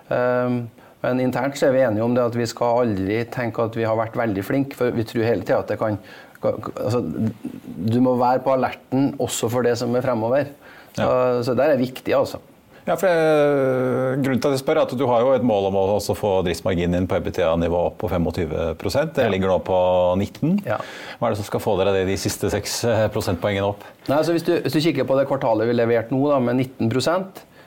Um, 0.08 0.64
men 1.02 1.22
internt 1.22 1.58
så 1.58 1.68
er 1.68 1.76
vi 1.76 1.84
enige 1.86 2.04
om 2.06 2.14
det 2.14 2.24
at 2.24 2.36
vi 2.38 2.46
skal 2.50 2.84
aldri 2.84 3.22
tenke 3.32 3.64
at 3.64 3.78
vi 3.78 3.86
har 3.86 3.98
vært 3.98 4.18
veldig 4.18 4.44
flinke, 4.46 4.78
for 4.78 4.94
vi 4.94 5.06
tror 5.06 5.26
hele 5.26 5.46
tida 5.46 5.62
at 5.62 5.72
det 5.72 5.78
kan 5.80 5.98
altså, 6.42 7.00
Du 7.02 7.98
må 8.02 8.14
være 8.20 8.42
på 8.44 8.54
alerten 8.54 9.12
også 9.22 9.50
for 9.50 9.66
det 9.66 9.74
som 9.80 9.94
er 9.98 10.04
fremover. 10.04 10.50
Så, 10.92 11.02
ja. 11.06 11.42
så 11.46 11.54
der 11.58 11.72
er 11.72 11.80
viktig, 11.80 12.12
altså. 12.14 12.42
Ja, 12.82 12.96
for 12.98 13.06
jeg, 13.06 14.22
grunnen 14.24 14.40
til 14.42 14.50
at 14.50 14.56
jeg 14.56 14.62
spør 14.64 14.80
er 14.80 14.88
at 14.88 14.94
Du 14.98 15.04
har 15.06 15.22
jo 15.22 15.34
et 15.36 15.44
mål 15.46 15.68
om 15.68 15.76
å 15.78 15.84
også 16.00 16.16
få 16.18 16.32
driftsmarginen 16.46 16.96
din 16.96 17.08
på 17.10 17.20
EBITDA-nivå 17.20 17.82
opp 17.92 18.00
på 18.02 18.10
25% 18.10 19.14
Dere 19.18 19.30
ligger 19.30 19.52
nå 19.52 19.60
på 19.66 19.78
19 20.18 20.64
Ja. 20.66 20.80
Hva 21.20 21.28
er 21.28 21.36
det 21.36 21.42
som 21.42 21.46
skal 21.46 21.62
få 21.62 21.76
dere 21.78 22.04
de 22.08 22.16
siste 22.18 22.50
6 22.50 22.78
prosentpoengene 23.14 23.68
opp? 23.70 23.86
Nei, 24.08 24.18
altså 24.18 24.34
hvis, 24.34 24.46
du, 24.48 24.56
hvis 24.64 24.74
du 24.74 24.82
kikker 24.82 25.06
på 25.06 25.18
det 25.18 25.28
kvartalet 25.30 25.70
vi 25.70 25.78
leverte 25.78 26.14
nå, 26.14 26.24
da, 26.32 26.40
med 26.42 26.58
19 26.58 26.90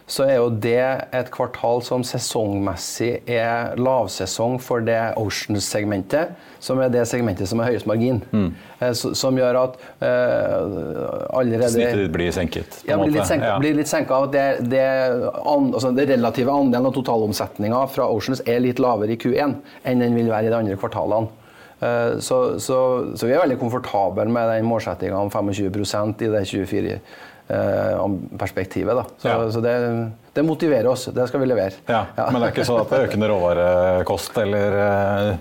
så 0.08 0.24
er 0.28 0.36
jo 0.38 0.50
det 0.62 0.82
et 1.18 1.30
kvartal 1.34 1.80
som 1.82 2.04
sesongmessig 2.06 3.24
er 3.26 3.72
lavsesong 3.82 4.60
for 4.62 4.84
det 4.86 5.00
Oceans-segmentet, 5.18 6.36
som 6.62 6.78
er 6.82 6.92
det 6.94 7.08
segmentet 7.10 7.50
som 7.50 7.62
er 7.64 7.72
høyest 7.72 7.88
margin. 7.90 8.20
Mm. 8.30 8.52
Som 8.94 9.40
gjør 9.42 9.58
at 9.64 9.80
uh, 10.04 11.38
allerede 11.40 11.72
Snittet 11.74 12.12
blir 12.14 12.30
senket? 12.36 12.84
ja, 12.86 13.00
blir 13.02 13.16
litt 13.18 13.26
senka, 13.30 13.46
Ja. 13.46 13.58
blir 13.62 13.74
litt 13.78 13.90
senka 13.90 14.14
av 14.20 14.28
at 14.30 14.36
det, 14.36 14.70
det, 14.70 14.86
an, 15.42 15.72
altså 15.74 15.92
det 15.98 16.06
relative 16.14 16.54
andelen 16.54 16.86
av 16.90 16.94
totalomsetninga 16.94 17.82
fra 17.90 18.06
Oceans 18.14 18.44
er 18.46 18.62
litt 18.62 18.80
lavere 18.82 19.18
i 19.18 19.18
Q1 19.18 19.58
enn 19.86 20.06
den 20.06 20.16
vil 20.18 20.30
være 20.30 20.50
i 20.50 20.54
de 20.54 20.60
andre 20.62 20.78
kvartalene. 20.78 21.34
Eh, 21.82 22.20
Så, 22.24 22.60
så, 22.60 22.78
så 23.18 23.26
vi 23.28 23.34
er 23.34 23.42
veldig 23.42 23.58
komfortable 23.60 24.30
med 24.32 24.54
den 24.54 24.70
målsettinga 24.70 25.18
om 25.18 25.30
25% 25.34 26.22
i 26.24 26.30
det 26.32 26.46
24-perspektivet. 27.50 28.96
da. 28.96 29.06
Så, 29.18 29.28
Ja. 29.28 29.52
så 29.52 29.62
det, 29.62 30.12
det 30.34 30.44
motiverer 30.44 30.88
oss. 30.88 31.06
Det 31.06 31.28
skal 31.28 31.40
vi 31.40 31.46
levere. 31.46 31.74
Ja, 31.88 32.06
Men 32.18 32.42
det 32.42 32.50
er 32.50 32.54
ikke 32.54 32.66
sånn 32.68 32.82
at 32.82 32.90
det 32.90 33.00
er 33.00 33.08
økende 33.10 33.30
råvarekost 33.30 34.38
eller 34.42 34.78
eh, 34.80 35.36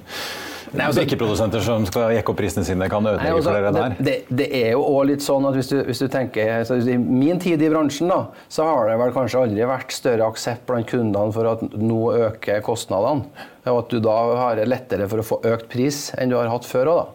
Nei, 0.74 0.86
altså- 0.88 1.04
drikkeprodusenter 1.04 1.60
som 1.62 1.84
skal 1.86 2.10
jekke 2.16 2.32
opp 2.32 2.36
prisene 2.40 2.64
sine, 2.66 2.88
kan 2.90 3.04
ødelegge 3.06 3.30
altså, 3.36 3.50
for 3.52 3.60
dere 3.60 3.72
der? 3.72 3.88
det, 3.98 4.04
det, 4.04 4.36
det 4.40 4.48
er 4.64 4.70
jo 4.72 4.80
også 4.82 5.06
litt 5.06 5.22
sånn 5.22 5.46
at 5.46 5.54
hvis 5.54 5.68
du, 5.70 5.76
hvis 5.86 6.00
du 6.02 6.08
tenker 6.10 6.64
så 6.66 6.74
I 6.82 6.96
min 6.98 7.38
tid 7.38 7.62
i 7.62 7.68
bransjen 7.70 8.08
da, 8.10 8.24
så 8.50 8.64
har 8.66 8.88
det 8.90 8.98
vel 8.98 9.12
kanskje 9.14 9.38
aldri 9.44 9.68
vært 9.70 9.94
større 9.94 10.26
aksept 10.26 10.66
blant 10.66 10.88
kundene 10.90 11.32
for 11.32 11.46
at 11.46 11.62
nå 11.78 12.00
øker 12.30 12.60
kostnadene. 12.66 13.22
Og 13.70 13.78
at 13.84 13.88
du 13.94 14.00
da 14.02 14.16
har 14.36 14.56
det 14.58 14.66
lettere 14.68 15.06
for 15.08 15.22
å 15.22 15.24
få 15.24 15.38
økt 15.46 15.68
pris 15.70 16.10
enn 16.18 16.28
du 16.28 16.36
har 16.36 16.50
hatt 16.50 16.66
før 16.66 16.90
òg, 16.90 16.98
da. 17.04 17.06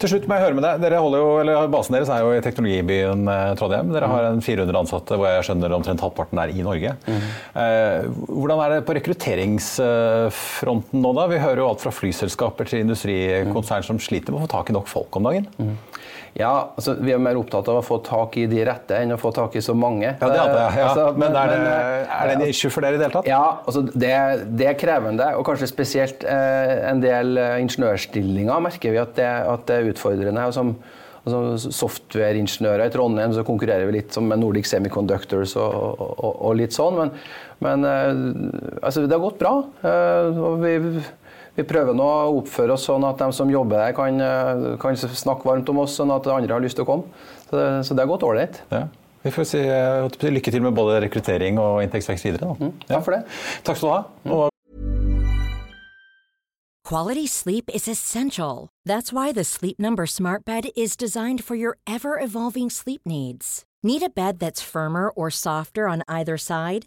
Til 0.00 0.08
slutt 0.12 0.26
må 0.28 0.32
jeg 0.36 0.44
høre 0.46 0.56
med 0.58 0.64
deg. 0.66 0.74
Dere 0.84 0.96
jo, 1.00 1.06
eller 1.40 1.70
Basen 1.72 1.94
deres 1.96 2.10
er 2.12 2.20
jo 2.24 2.30
i 2.34 2.44
teknologibyen 2.44 3.20
eh, 3.32 3.54
Trondheim. 3.58 3.88
Dere 3.94 4.10
har 4.12 4.22
en 4.30 4.44
400 4.44 4.76
ansatte, 4.82 5.12
hvor 5.16 5.26
jeg 5.30 5.46
skjønner 5.48 5.76
omtrent 5.76 6.04
halvparten 6.04 6.38
er 6.42 6.48
i 6.52 6.66
Norge. 6.66 6.90
Eh, 7.06 7.98
hvordan 8.28 8.58
er 8.64 8.68
det 8.74 8.86
på 8.88 8.96
rekrutteringsfronten 8.98 10.98
nå, 11.02 11.10
da? 11.16 11.22
Vi 11.32 11.42
hører 11.42 11.60
jo 11.62 11.70
alt 11.70 11.84
fra 11.84 11.92
flyselskaper 11.94 12.64
til 12.70 12.78
industrikonsern 12.84 13.84
som 13.86 14.02
sliter 14.02 14.30
med 14.32 14.38
å 14.40 14.44
få 14.46 14.54
tak 14.58 14.66
i 14.70 14.76
nok 14.76 14.88
folk 14.90 15.10
om 15.20 15.24
dagen. 15.30 15.46
Ja, 16.36 16.52
altså, 16.76 16.96
Vi 17.00 17.14
er 17.14 17.20
mer 17.22 17.38
opptatt 17.40 17.68
av 17.72 17.78
å 17.80 17.84
få 17.84 17.96
tak 18.04 18.36
i 18.36 18.44
de 18.50 18.60
rette 18.68 18.98
enn 19.00 19.14
å 19.14 19.20
få 19.20 19.32
tak 19.36 19.56
i 19.56 19.62
så 19.64 19.72
mange. 19.76 20.10
Ja, 20.10 20.28
det 20.28 20.42
hadde 20.42 20.58
jeg. 20.58 20.74
Ja. 20.76 20.82
Eh, 20.82 20.90
altså, 20.90 21.06
men 21.16 21.38
er 21.40 21.52
det, 21.52 21.56
men, 21.62 22.10
er 22.18 22.28
det 22.28 22.36
en 22.36 22.44
issue 22.50 22.72
for 22.74 22.84
dere 22.84 22.98
i 22.98 23.00
det 23.00 23.08
hele 23.08 23.16
tatt? 23.16 23.30
Ja, 23.30 23.46
altså 23.64 23.86
det, 23.88 24.12
det 24.60 24.68
er 24.68 24.76
krevende, 24.80 25.30
og 25.38 25.46
kanskje 25.48 25.70
spesielt 25.70 26.26
eh, 26.28 26.74
en 26.90 27.00
del 27.00 27.40
eh, 27.40 27.56
ingeniørstillinger 27.64 28.62
merker 28.68 28.92
vi 28.92 29.00
at 29.00 29.16
det, 29.16 29.32
at 29.56 29.66
det 29.70 29.80
er 29.80 29.90
utfordrende. 29.94 30.46
Og 30.50 30.56
Som 30.56 30.76
altså 31.26 31.72
softwareingeniører 31.74 32.86
i 32.86 32.92
Trondheim 32.94 33.32
så 33.34 33.42
konkurrerer 33.46 33.88
vi 33.88 33.96
litt 33.98 34.14
som 34.14 34.28
med 34.30 34.38
Nordic 34.38 34.68
Semiconductors 34.70 35.56
og, 35.58 35.96
og, 35.98 36.32
og 36.36 36.52
litt 36.60 36.76
sånn, 36.76 37.00
men, 37.00 37.14
men 37.64 37.88
eh, 37.88 38.12
altså 38.82 39.06
det 39.06 39.16
har 39.16 39.24
gått 39.24 39.40
bra. 39.40 39.56
eh, 39.82 40.44
og 40.46 40.60
vi, 40.62 40.76
vi 41.56 41.64
prøver 41.64 41.96
nå 41.96 42.06
å 42.06 42.36
oppføre 42.42 42.76
oss 42.76 42.84
sånn 42.88 43.04
at 43.08 43.20
de 43.22 43.30
som 43.32 43.50
jobber 43.50 43.80
der, 43.80 43.96
kan, 43.96 44.20
eh, 44.20 44.76
kan 44.82 44.96
snakke 44.96 45.48
varmt 45.48 45.68
om 45.72 45.82
oss, 45.84 45.96
sånn 45.96 46.12
at 46.14 46.28
andre 46.28 46.52
har 46.52 46.64
lyst 46.64 46.76
til 46.76 46.84
å 46.84 46.90
komme. 46.90 47.26
Så 47.48 47.56
det, 47.56 47.68
så 47.88 47.96
det 47.96 48.04
har 48.04 48.12
gått 48.12 48.26
ålreit. 48.26 48.60
Ja. 48.70 48.86
Vi 49.26 49.32
får 49.34 49.46
si 49.48 49.62
eh, 49.64 50.30
lykke 50.30 50.52
til 50.52 50.62
med 50.62 50.76
både 50.76 51.00
rekruttering 51.02 51.58
og 51.58 51.80
inntektsvekst 51.82 52.28
videre. 52.28 52.52
Da. 52.52 52.70
Takk 52.92 53.08
for 53.08 53.16
det. 53.16 53.24
Takk 53.66 53.80
skal 53.80 53.88
du 53.88 53.94
ha. 53.94 54.04
Og 54.36 54.52
Quality 56.86 57.26
sleep 57.26 57.68
is 57.74 57.88
essential. 57.88 58.68
That's 58.84 59.12
why 59.12 59.32
the 59.32 59.42
Sleep 59.42 59.76
Number 59.80 60.06
Smart 60.06 60.44
Bed 60.44 60.68
is 60.76 60.96
designed 60.96 61.42
for 61.42 61.56
your 61.56 61.78
ever 61.84 62.20
evolving 62.20 62.70
sleep 62.70 63.00
needs. 63.04 63.64
Need 63.82 64.04
a 64.04 64.08
bed 64.08 64.38
that's 64.38 64.62
firmer 64.62 65.10
or 65.10 65.28
softer 65.28 65.88
on 65.88 66.04
either 66.06 66.38
side? 66.38 66.86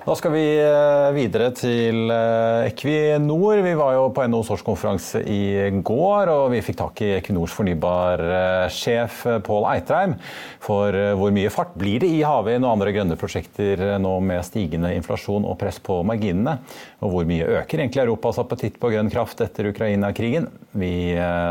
Da 0.00 0.14
skal 0.16 0.32
vi 0.32 0.44
eh, 0.56 1.10
videre 1.12 1.50
til 1.52 2.08
eh, 2.08 2.70
Equinor. 2.70 3.60
Vi 3.60 3.74
var 3.76 3.92
jo 3.98 4.06
på 4.16 4.24
NHOs 4.24 4.48
årskonferanse 4.54 5.20
i 5.28 5.68
går, 5.84 6.30
og 6.32 6.46
vi 6.54 6.62
fikk 6.64 6.78
tak 6.80 7.02
i 7.04 7.10
Equinors 7.18 7.52
fornybarsjef 7.52 9.18
Pål 9.44 9.68
Eitreim. 9.74 10.16
For 10.64 10.96
eh, 10.96 11.12
hvor 11.20 11.34
mye 11.36 11.52
fart 11.52 11.76
blir 11.78 12.00
det 12.00 12.08
i 12.16 12.24
havvind 12.24 12.64
og 12.64 12.78
andre 12.78 12.96
grønne 12.96 13.20
prosjekter 13.20 13.84
nå 14.00 14.14
med 14.24 14.46
stigende 14.48 14.94
inflasjon 14.96 15.44
og 15.44 15.60
press 15.60 15.82
på 15.84 16.00
marginene? 16.08 16.56
Og 17.04 17.12
hvor 17.12 17.28
mye 17.28 17.52
øker 17.60 17.84
egentlig 17.84 18.06
Europas 18.06 18.40
appetitt 18.40 18.80
på 18.80 18.94
grønn 18.94 19.12
kraft 19.12 19.44
etter 19.44 19.68
Ukraina-krigen? 19.68 20.48
Vi 20.80 20.92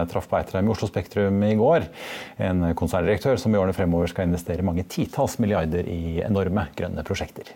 traff 0.10 0.30
på 0.32 0.42
Eitreim 0.42 0.70
i 0.70 0.74
Oslo 0.74 0.90
Spektrum 0.90 1.42
i 1.46 1.56
går. 1.60 1.86
En 2.50 2.72
konserndirektør 2.74 3.38
som 3.38 3.54
i 3.54 3.62
årene 3.62 3.78
fremover 3.78 4.10
skal 4.10 4.30
investere 4.30 4.66
mange 4.66 4.90
titalls 4.90 5.38
milliarder 5.38 5.86
i 5.86 6.22
enorme 6.26 6.70
grønne 6.78 7.06
prosjekter. 7.06 7.54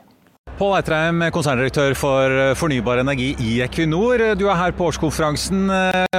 Pål 0.53 0.75
Eitreim, 0.77 1.23
konserndirektør 1.33 1.95
for 1.97 2.33
fornybar 2.59 2.99
energi 3.01 3.31
i 3.41 3.55
Equinor. 3.65 4.21
Du 4.37 4.43
er 4.45 4.59
her 4.59 4.75
på 4.77 4.85
årskonferansen, 4.91 5.65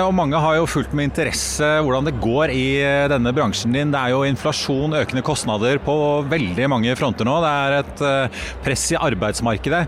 og 0.01 0.11
mange 0.19 0.41
har 0.43 0.57
jo 0.59 0.67
fulgt 0.67 0.91
med 0.91 1.07
interesse 1.07 1.63
hvordan 1.63 2.09
det 2.09 2.17
går 2.19 2.51
i 2.51 2.65
denne 3.13 3.31
bransjen 3.37 3.71
din. 3.77 3.95
Det 3.95 4.01
er 4.01 4.11
jo 4.11 4.25
inflasjon, 4.27 4.99
økende 4.99 5.23
kostnader 5.25 5.79
på 5.87 5.97
veldig 6.27 6.67
mange 6.73 6.99
fronter 6.99 7.31
nå. 7.31 7.39
Det 7.47 7.55
er 7.55 7.79
et 7.79 8.05
press 8.67 8.89
i 8.91 8.99
arbeidsmarkedet. 8.99 9.85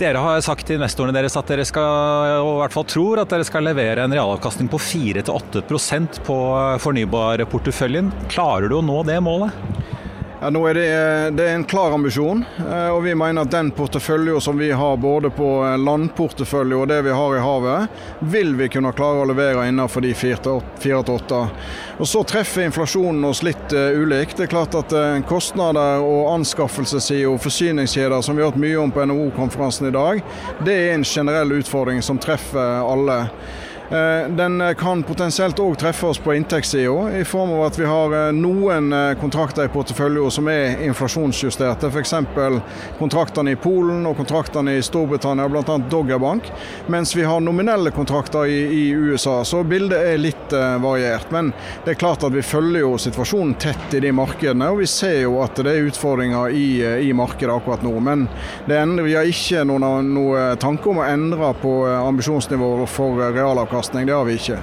Dere 0.00 0.24
har 0.24 0.40
sagt 0.48 0.64
til 0.64 0.80
investorene 0.80 1.14
deres 1.14 1.36
at 1.36 1.52
dere 1.52 1.68
skal, 1.68 2.40
og 2.40 2.54
i 2.56 2.58
hvert 2.64 2.78
fall 2.80 2.88
tror, 2.88 3.20
at 3.20 3.36
dere 3.36 3.44
skal 3.46 3.68
levere 3.68 4.08
en 4.08 4.16
realavkastning 4.16 4.72
på 4.72 4.80
4-8% 4.80 6.24
på 6.24 6.42
fornybarporteføljen. 6.88 8.14
Klarer 8.32 8.72
du 8.72 8.80
å 8.80 8.86
nå 8.88 9.04
det 9.04 9.20
målet? 9.28 9.73
Ja, 10.40 10.50
nå 10.50 10.66
er 10.66 10.74
det, 10.74 10.86
det, 11.36 11.44
er 11.44 11.54
en 11.54 11.64
klar 11.64 11.94
ambisjon, 11.94 12.44
eh, 12.58 12.88
og 12.88 13.04
vi 13.04 13.14
mener 13.14 13.46
at 13.46 13.52
den 13.54 13.70
porteføljen 13.70 14.40
som 14.42 14.58
vi 14.58 14.72
har 14.74 14.96
både 15.00 15.30
på 15.32 15.48
eh, 15.64 15.76
landportefølje 15.78 16.80
og 16.80 16.88
det 16.90 16.98
vi 17.06 17.14
har 17.14 17.36
i 17.36 17.42
havet, 17.44 18.00
vil 18.34 18.54
vi 18.58 18.68
kunne 18.68 18.92
klare 18.96 19.22
å 19.22 19.28
levere 19.30 19.68
innenfor 19.70 20.02
de 20.04 20.12
4-8. 20.18 21.40
Og 21.98 22.08
Så 22.10 22.24
treffer 22.26 22.66
inflasjonen 22.66 23.24
oss 23.24 23.44
litt 23.46 23.72
ulikt. 23.72 24.36
Det 24.36 24.48
er 24.48 24.50
klart 24.50 24.74
at 24.74 24.92
Kostnader 25.30 26.02
og 26.02 26.32
anskaffelsessida 26.32 27.30
og 27.30 27.38
forsyningskjeder, 27.44 28.18
som 28.20 28.34
vi 28.34 28.42
har 28.42 28.50
hatt 28.50 28.60
mye 28.60 28.80
om 28.82 28.90
på 28.90 29.04
NHO-konferansen 29.06 29.88
i 29.88 29.94
dag, 29.94 30.24
det 30.66 30.74
er 30.74 30.96
en 30.96 31.06
generell 31.06 31.60
utfordring 31.60 32.02
som 32.02 32.18
treffer 32.18 32.82
alle. 32.82 33.20
Eh, 33.90 34.28
den 34.28 34.60
eh, 34.60 34.72
kan 34.74 35.02
potensielt 35.04 35.58
òg 35.60 35.74
treffe 35.76 36.06
oss 36.08 36.18
på 36.18 36.32
inntektssida, 36.34 37.18
i 37.18 37.24
form 37.28 37.50
av 37.52 37.66
at 37.66 37.76
vi 37.76 37.84
har 37.84 38.14
eh, 38.16 38.30
noen 38.32 38.88
kontrakter 39.20 39.68
i 39.68 39.72
porteføljen 39.72 40.32
som 40.32 40.48
er 40.48 40.80
inflasjonsjusterte. 40.86 41.90
F.eks. 41.92 42.14
kontraktene 42.98 43.52
i 43.52 43.58
Polen 43.60 44.06
og 44.08 44.16
kontraktene 44.16 44.78
i 44.78 44.82
Storbritannia, 44.82 45.50
bl.a. 45.52 45.76
Doggerbank. 45.90 46.48
Mens 46.88 47.12
vi 47.16 47.26
har 47.28 47.44
nominelle 47.44 47.92
kontrakter 47.92 48.48
i, 48.48 48.62
i, 48.72 48.84
USA. 48.94 49.42
Så 49.44 49.60
bildet 49.68 50.00
er 50.00 50.22
litt 50.22 50.54
variert. 50.80 51.28
Men 51.34 51.52
det 51.84 51.94
er 51.94 52.00
klart 52.00 52.24
at 52.24 52.32
vi 52.32 52.44
følger 52.44 52.86
jo 52.86 52.94
situasjonen 53.00 53.54
tett 53.60 53.98
i 53.98 54.00
de 54.00 54.12
markedene, 54.16 54.70
og 54.72 54.80
vi 54.80 54.88
ser 54.88 55.18
jo 55.26 55.36
at 55.44 55.60
det 55.60 55.74
er 55.74 55.90
utfordringer 55.90 56.56
i, 56.56 56.68
i 57.08 57.12
markedet 57.16 57.52
akkurat 57.52 57.84
nå. 57.84 57.92
Men 58.00 58.26
vi 59.04 59.16
har 59.16 59.28
ikke 59.28 59.66
noen, 59.68 60.14
noen 60.14 60.60
tanke 60.62 60.88
om 60.90 61.02
å 61.02 61.08
endre 61.08 61.52
på 61.60 61.76
ambisjonsnivået 61.98 62.90
for 62.94 63.20
realavkastning 63.34 63.73
avkastning. 63.74 64.06
Det 64.06 64.14
har 64.14 64.26
vi 64.28 64.38
ikke. 64.38 64.62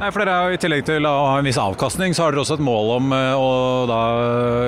Nei, 0.00 0.08
for 0.12 0.22
dere 0.22 0.34
har 0.36 0.54
I 0.54 0.58
tillegg 0.60 0.84
til 0.86 1.06
å 1.08 1.10
ha 1.10 1.38
en 1.40 1.46
viss 1.48 1.58
avkastning, 1.60 2.14
så 2.14 2.24
har 2.24 2.32
dere 2.32 2.42
også 2.44 2.56
et 2.58 2.64
mål 2.64 2.90
om 2.94 3.12
eh, 3.16 3.32
å 3.36 3.48
da 3.88 4.00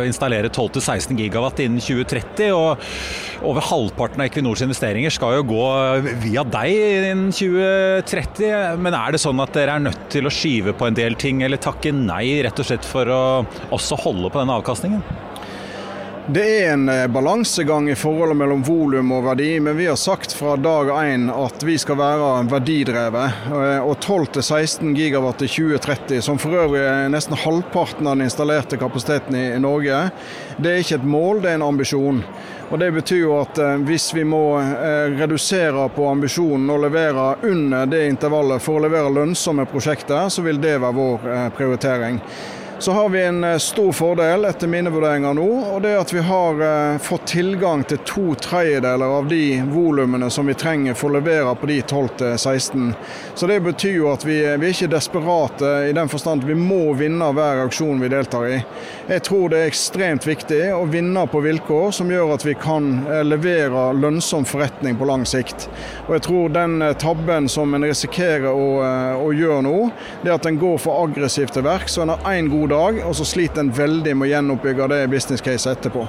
installere 0.08 0.50
12-16 0.50 1.16
gigawatt 1.20 1.60
innen 1.62 1.80
2030. 1.80 2.50
og 2.56 3.44
Over 3.48 3.64
halvparten 3.68 4.20
av 4.20 4.28
Equinors 4.28 4.64
investeringer 4.64 5.14
skal 5.14 5.38
jo 5.38 5.46
gå 5.52 5.64
via 6.24 6.44
deg 6.44 6.72
innen 6.74 7.32
2030. 7.32 8.80
Men 8.82 8.96
er 8.98 9.14
det 9.14 9.22
sånn 9.22 9.40
at 9.44 9.54
dere 9.56 9.78
er 9.78 9.86
nødt 9.88 10.08
til 10.12 10.28
å 10.28 10.32
skyve 10.32 10.76
på 10.76 10.88
en 10.88 10.98
del 10.98 11.16
ting, 11.20 11.44
eller 11.44 11.60
takke 11.62 11.94
nei 11.96 12.42
rett 12.44 12.64
og 12.64 12.68
slett 12.68 12.88
for 12.88 13.12
å 13.12 13.22
også 13.72 14.00
holde 14.04 14.32
på 14.32 14.42
denne 14.42 14.58
avkastningen? 14.60 15.30
Det 16.26 16.64
er 16.64 16.72
en 16.72 16.88
eh, 16.88 17.06
balansegang 17.06 17.90
i 17.90 17.94
forholdet 17.98 18.36
mellom 18.38 18.60
volum 18.62 19.08
og 19.10 19.24
verdi, 19.24 19.56
men 19.60 19.74
vi 19.74 19.88
har 19.90 19.96
sagt 19.98 20.32
fra 20.32 20.52
dag 20.56 20.92
én 20.94 21.24
at 21.34 21.64
vi 21.66 21.74
skal 21.82 21.98
være 21.98 22.28
verdidrevet. 22.52 23.40
Eh, 23.50 23.82
og 23.82 23.96
12-16 23.98 24.94
gigawatt 24.94 25.42
i 25.42 25.48
2030, 25.50 26.22
som 26.22 26.38
for 26.38 26.54
øvrig 26.54 26.84
er 26.86 27.10
nesten 27.10 27.34
halvparten 27.42 28.06
av 28.06 28.14
den 28.14 28.28
installerte 28.28 28.78
kapasiteten 28.78 29.34
i 29.34 29.58
Norge, 29.58 30.04
det 30.62 30.70
er 30.70 30.86
ikke 30.86 31.00
et 31.00 31.10
mål, 31.10 31.42
det 31.42 31.50
er 31.50 31.58
en 31.58 31.68
ambisjon. 31.72 32.22
Og 32.70 32.78
Det 32.78 32.92
betyr 33.00 33.22
jo 33.24 33.34
at 33.40 33.58
eh, 33.58 33.82
hvis 33.90 34.12
vi 34.14 34.22
må 34.22 34.44
redusere 35.18 35.90
på 35.90 36.06
ambisjonen 36.06 36.70
og 36.70 36.84
levere 36.86 37.28
under 37.50 37.90
det 37.90 38.06
intervallet 38.14 38.62
for 38.62 38.78
å 38.78 38.86
levere 38.86 39.10
lønnsomme 39.10 39.66
prosjekter, 39.66 40.30
så 40.30 40.46
vil 40.46 40.62
det 40.62 40.78
være 40.78 41.00
vår 41.02 41.30
prioritering. 41.58 42.22
Så 42.82 42.92
har 42.92 43.08
vi 43.08 43.24
en 43.24 43.44
eh, 43.44 43.58
stor 43.58 43.92
fordel 43.92 44.44
etter 44.44 44.66
mine 44.66 44.90
vurderinger 44.90 45.36
nå, 45.38 45.44
og 45.70 45.82
det 45.84 45.92
er 45.92 46.00
at 46.02 46.10
vi 46.10 46.22
har 46.26 46.62
eh, 46.66 46.96
fått 46.98 47.28
tilgang 47.30 47.84
til 47.86 48.00
to 48.02 48.32
tredjedeler 48.42 49.12
av 49.20 49.28
de 49.30 49.60
volumene 49.70 50.26
som 50.34 50.50
vi 50.50 50.56
trenger 50.58 50.96
for 50.98 51.12
å 51.12 51.20
levere 51.20 51.52
på 51.60 51.68
de 51.70 51.76
12-16. 51.78 52.88
Så 53.38 53.46
det 53.46 53.60
betyr 53.62 53.94
jo 54.00 54.08
at 54.10 54.26
vi, 54.26 54.40
vi 54.58 54.66
er 54.66 54.74
ikke 54.74 54.88
desperate 54.90 55.70
i 55.86 55.92
den 55.94 56.10
forstand 56.10 56.42
at 56.42 56.48
vi 56.50 56.56
må 56.58 56.96
vinne 56.98 57.28
hver 57.30 57.62
auksjon 57.68 58.02
vi 58.02 58.10
deltar 58.10 58.48
i. 58.50 58.58
Jeg 59.12 59.22
tror 59.30 59.54
det 59.54 59.62
er 59.62 59.70
ekstremt 59.70 60.26
viktig 60.26 60.60
å 60.74 60.82
vinne 60.90 61.22
på 61.30 61.44
vilkår 61.46 61.94
som 61.94 62.10
gjør 62.10 62.34
at 62.34 62.48
vi 62.48 62.56
kan 62.58 62.90
eh, 63.06 63.22
levere 63.22 63.92
lønnsom 63.94 64.42
forretning 64.42 64.98
på 64.98 65.06
lang 65.06 65.22
sikt. 65.22 65.68
Og 66.08 66.16
jeg 66.18 66.26
tror 66.26 66.50
den 66.58 66.82
tabben 66.98 67.46
som 67.46 67.78
en 67.78 67.86
risikerer 67.86 68.50
å, 68.50 68.68
å 69.22 69.30
gjøre 69.30 69.62
nå, 69.70 69.78
det 70.26 70.34
er 70.34 70.40
at 70.40 70.50
en 70.50 70.58
går 70.58 70.82
for 70.82 71.06
aggressivt 71.06 71.54
til 71.54 71.68
verks. 71.70 71.94
Så 71.94 72.02
en 72.02 72.16
har 72.16 72.26
én 72.34 72.50
god 72.50 72.71
dag, 72.72 73.00
og 73.06 73.16
så 73.16 73.28
sliter 73.28 73.62
en 73.62 73.72
veldig 73.76 74.16
med 74.16 74.28
å 74.28 74.32
gjenoppbygge 74.34 74.92
det 74.94 75.06
business-caset 75.12 75.76
etterpå. 75.76 76.06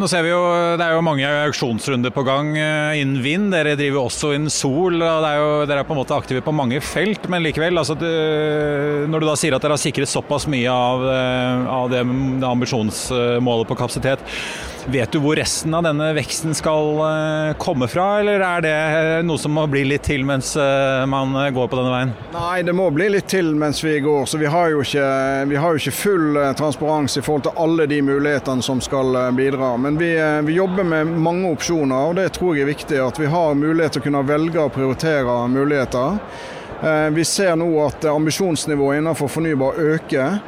Nå 0.00 0.06
ser 0.08 0.24
vi 0.24 0.32
jo, 0.32 0.40
Det 0.78 0.84
er 0.84 0.94
jo 0.96 1.04
mange 1.04 1.28
auksjonsrunder 1.46 2.12
på 2.14 2.24
gang 2.26 2.52
eh, 2.58 3.00
innen 3.00 3.22
vind. 3.24 3.50
Dere 3.54 3.76
driver 3.78 4.06
også 4.06 4.32
innen 4.36 4.52
sol. 4.52 5.00
og 5.00 5.26
er 5.26 5.38
jo, 5.38 5.50
Dere 5.68 5.82
er 5.82 5.88
på 5.88 5.94
en 5.94 6.00
måte 6.00 6.16
aktive 6.16 6.44
på 6.44 6.54
mange 6.54 6.80
felt. 6.84 7.28
Men 7.32 7.44
likevel, 7.44 7.78
altså, 7.80 7.96
når 8.00 9.22
du 9.22 9.28
da 9.28 9.36
sier 9.38 9.56
at 9.56 9.64
dere 9.64 9.76
har 9.76 9.82
sikret 9.82 10.10
såpass 10.10 10.48
mye 10.50 10.72
av, 10.72 11.06
eh, 11.14 11.70
av 11.76 11.92
det, 11.92 12.04
det 12.42 12.50
ambisjonsmålet 12.50 13.70
på 13.70 13.78
kapasitet, 13.78 14.24
Vet 14.90 15.12
du 15.12 15.20
hvor 15.22 15.36
resten 15.38 15.74
av 15.76 15.84
denne 15.86 16.08
veksten 16.16 16.54
skal 16.56 16.96
eh, 17.04 17.50
komme 17.62 17.86
fra, 17.90 18.06
eller 18.18 18.42
er 18.42 18.62
det 18.64 18.78
noe 19.26 19.38
som 19.38 19.52
må 19.54 19.62
bli 19.70 19.84
litt 19.86 20.02
til 20.08 20.24
mens 20.26 20.56
eh, 20.58 21.04
man 21.06 21.36
går 21.54 21.68
på 21.70 21.78
denne 21.78 21.92
veien? 21.92 22.14
Nei, 22.34 22.62
det 22.66 22.74
må 22.74 22.88
bli 22.94 23.06
litt 23.14 23.28
til 23.30 23.52
mens 23.60 23.84
vi 23.84 24.00
går. 24.02 24.24
Så 24.26 24.40
vi 24.40 24.48
har 24.50 24.72
jo 24.72 24.80
ikke, 24.82 25.04
har 25.62 25.76
jo 25.76 25.82
ikke 25.82 25.94
full 25.94 26.40
eh, 26.40 26.50
transparens 26.58 27.14
i 27.20 27.22
forhold 27.22 27.46
til 27.46 27.62
alle 27.62 27.86
de 27.92 28.00
mulighetene 28.02 28.66
som 28.66 28.82
skal 28.82 29.14
bidra. 29.36 29.76
Men 29.78 30.00
vi, 30.00 30.10
vi, 30.48 30.56
jobber 30.58 30.88
med 30.96 31.12
mange 31.22 31.52
opsjoner, 31.54 32.10
og 32.10 32.18
det 32.18 32.26
tror 32.34 32.56
jeg 32.56 32.66
er 32.66 32.72
viktig. 32.72 32.98
At 33.04 33.20
vi 33.22 33.30
har 33.30 33.54
mulighet 33.60 33.94
til 33.94 34.02
å 34.02 34.08
kunne 34.08 34.24
velge 34.26 34.64
og 34.64 34.74
prioritere 34.74 35.36
muligheter. 35.54 36.18
Vi 37.12 37.24
ser 37.28 37.54
nå 37.60 37.68
at 37.84 38.08
ambisjonsnivået 38.08 39.02
innenfor 39.02 39.30
fornybar 39.30 39.78
øker. 39.94 40.40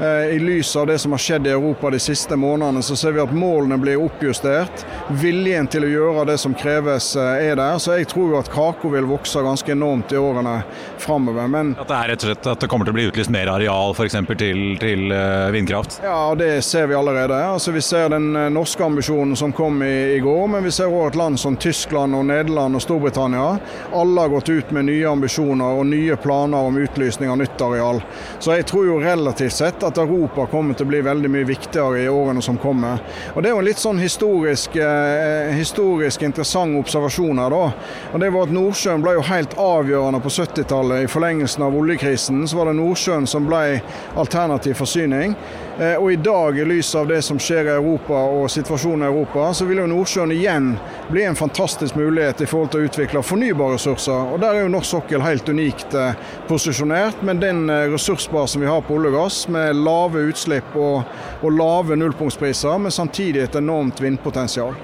Eh, 0.00 0.06
I 0.06 0.38
lys 0.38 0.76
av 0.76 0.86
det 0.86 0.98
som 0.98 1.12
har 1.12 1.18
skjedd 1.18 1.46
i 1.46 1.50
Europa 1.50 1.90
de 1.90 1.98
siste 1.98 2.36
månedene, 2.36 2.82
så 2.82 2.96
ser 2.96 3.12
vi 3.12 3.20
at 3.20 3.32
målene 3.36 3.76
blir 3.78 4.00
oppjustert. 4.00 4.84
Viljen 5.20 5.66
til 5.68 5.84
å 5.84 5.90
gjøre 5.90 6.24
det 6.30 6.38
som 6.40 6.54
kreves 6.56 7.10
eh, 7.20 7.50
er 7.50 7.58
der. 7.60 7.76
Så 7.78 7.98
jeg 7.98 8.08
tror 8.08 8.32
jo 8.32 8.38
at 8.40 8.48
Kako 8.48 8.94
vil 8.94 9.04
vokse 9.10 9.42
ganske 9.44 9.72
enormt 9.72 10.14
i 10.14 10.16
årene 10.16 10.62
framover. 10.98 11.50
Men 11.52 11.74
at 11.76 11.90
det 11.90 11.98
er 11.98 12.12
rett 12.14 12.24
og 12.24 12.30
slett 12.30 12.48
at 12.54 12.64
det 12.64 12.70
kommer 12.72 12.88
til 12.88 12.94
å 12.94 12.96
bli 12.96 13.04
utlyst 13.10 13.32
mer 13.34 13.50
areal 13.52 13.92
f.eks. 13.92 14.16
Til, 14.40 14.62
til 14.80 15.12
eh, 15.12 15.50
vindkraft? 15.52 15.98
Ja, 16.04 16.32
det 16.38 16.62
ser 16.64 16.88
vi 16.88 16.96
allerede. 16.96 17.36
Altså, 17.50 17.76
vi 17.76 17.84
ser 17.84 18.08
den 18.14 18.32
norske 18.54 18.84
ambisjonen 18.86 19.36
som 19.36 19.52
kom 19.52 19.82
i, 19.84 20.14
i 20.16 20.22
går, 20.24 20.48
men 20.54 20.64
vi 20.64 20.72
ser 20.72 20.88
òg 20.88 21.10
et 21.10 21.20
land 21.20 21.36
som 21.40 21.60
Tyskland 21.60 22.16
og 22.16 22.24
Nederland 22.30 22.78
og 22.78 22.86
Storbritannia. 22.86 23.44
Alle 23.92 24.24
har 24.24 24.32
gått 24.32 24.48
ut 24.48 24.72
med 24.72 24.88
nye 24.88 25.12
ambisjoner 25.12 25.76
og 25.82 25.86
nye 25.92 26.16
planer 26.24 26.72
om 26.72 26.80
utlysning 26.80 27.28
av 27.28 27.40
nytt 27.42 27.68
areal. 27.68 28.00
Så 28.40 28.56
jeg 28.56 28.68
tror 28.70 28.88
jo 28.88 28.98
relativt 29.04 29.58
sett 29.60 29.84
at 29.89 29.89
Europa 29.98 30.46
kommer 30.46 30.74
til 30.74 30.86
å 30.86 30.90
bli 30.90 31.00
veldig 31.02 31.30
mye 31.30 31.48
viktigere 31.48 32.02
i 32.04 32.08
årene 32.08 32.42
som 32.42 32.58
kommer. 32.58 33.00
Og 33.34 33.42
Det 33.42 33.48
er 33.48 33.54
jo 33.54 33.58
en 33.58 33.64
litt 33.64 33.80
sånn 33.82 33.98
historisk, 33.98 34.76
eh, 34.76 35.52
historisk 35.56 36.22
interessant 36.22 36.78
observasjon 36.78 37.38
her. 37.38 37.50
da. 37.50 37.72
Og 38.12 38.20
det 38.20 38.30
var 38.32 38.42
at 38.42 38.54
Nordsjøen 38.54 39.02
ble 39.02 39.14
jo 39.14 39.22
helt 39.22 39.54
avgjørende 39.56 40.20
på 40.20 40.30
70-tallet. 40.30 41.04
I 41.04 41.06
forlengelsen 41.06 41.62
av 41.62 41.74
oljekrisen 41.74 42.46
så 42.46 42.56
var 42.56 42.66
det 42.66 42.76
Nordsjøen 42.76 43.26
som 43.26 43.46
ble 43.46 43.80
alternativ 44.16 44.74
forsyning. 44.74 45.34
Eh, 45.80 45.96
og 45.96 46.12
i 46.12 46.16
dag, 46.16 46.58
i 46.58 46.64
lys 46.64 46.94
av 46.94 47.08
det 47.08 47.22
som 47.22 47.38
skjer 47.38 47.64
i 47.64 47.74
Europa 47.78 48.12
og 48.12 48.50
situasjonen 48.50 49.02
i 49.02 49.10
Europa, 49.10 49.54
så 49.54 49.64
vil 49.64 49.78
jo 49.80 49.86
Nordsjøen 49.86 50.32
igjen 50.32 50.74
bli 51.08 51.24
en 51.24 51.38
fantastisk 51.38 51.96
mulighet 51.96 52.40
i 52.40 52.46
forhold 52.46 52.70
til 52.70 52.82
å 52.82 52.88
utvikle 52.90 53.22
fornybare 53.24 53.78
ressurser. 53.78 54.34
Og 54.34 54.42
der 54.42 54.58
er 54.58 54.66
jo 54.66 54.72
norsk 54.74 54.90
sokkel 54.90 55.24
helt 55.24 55.48
unikt 55.48 55.94
eh, 55.96 56.18
posisjonert 56.48 57.22
med 57.26 57.40
den 57.40 57.64
eh, 57.70 57.86
ressursbasen 57.92 58.60
vi 58.60 58.68
har 58.68 58.84
på 58.84 58.98
olje 58.98 59.12
og 59.14 59.16
gass, 59.22 59.40
med 59.48 59.79
lave 59.82 60.26
utslipp 60.30 60.76
og, 60.78 61.02
og 61.40 61.52
lave 61.56 61.98
nullpunktspriser, 61.98 62.78
men 62.80 62.94
samtidig 62.94 63.44
et 63.46 63.60
enormt 63.60 64.02
vindpotensial. 64.02 64.76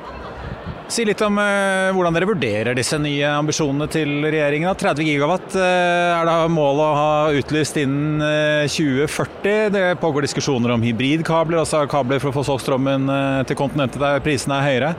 Si 0.86 1.02
litt 1.02 1.18
om 1.26 1.34
eh, 1.42 1.88
hvordan 1.90 2.14
dere 2.14 2.28
vurderer 2.30 2.76
disse 2.78 2.94
nye 3.02 3.26
ambisjonene 3.40 3.88
til 3.90 4.20
regjeringen. 4.22 4.70
30 4.70 5.08
gigawatt 5.08 5.56
eh, 5.58 6.12
er 6.14 6.28
da 6.28 6.36
målet 6.46 6.84
å 6.84 6.92
ha 6.94 7.32
utlyst 7.34 7.80
innen 7.82 8.22
eh, 8.22 8.70
2040. 8.70 9.72
Det 9.74 9.82
pågår 10.02 10.28
diskusjoner 10.28 10.76
om 10.76 10.86
hybridkabler, 10.86 11.58
altså 11.64 11.82
kabler 11.90 12.22
for 12.22 12.30
å 12.30 12.36
få 12.38 12.46
solgt 12.46 12.68
strømmen 12.68 13.10
eh, 13.10 13.42
til 13.50 13.58
kontinentet 13.58 13.98
der 13.98 14.22
prisene 14.22 14.60
er 14.60 14.68
høyere. 14.68 14.94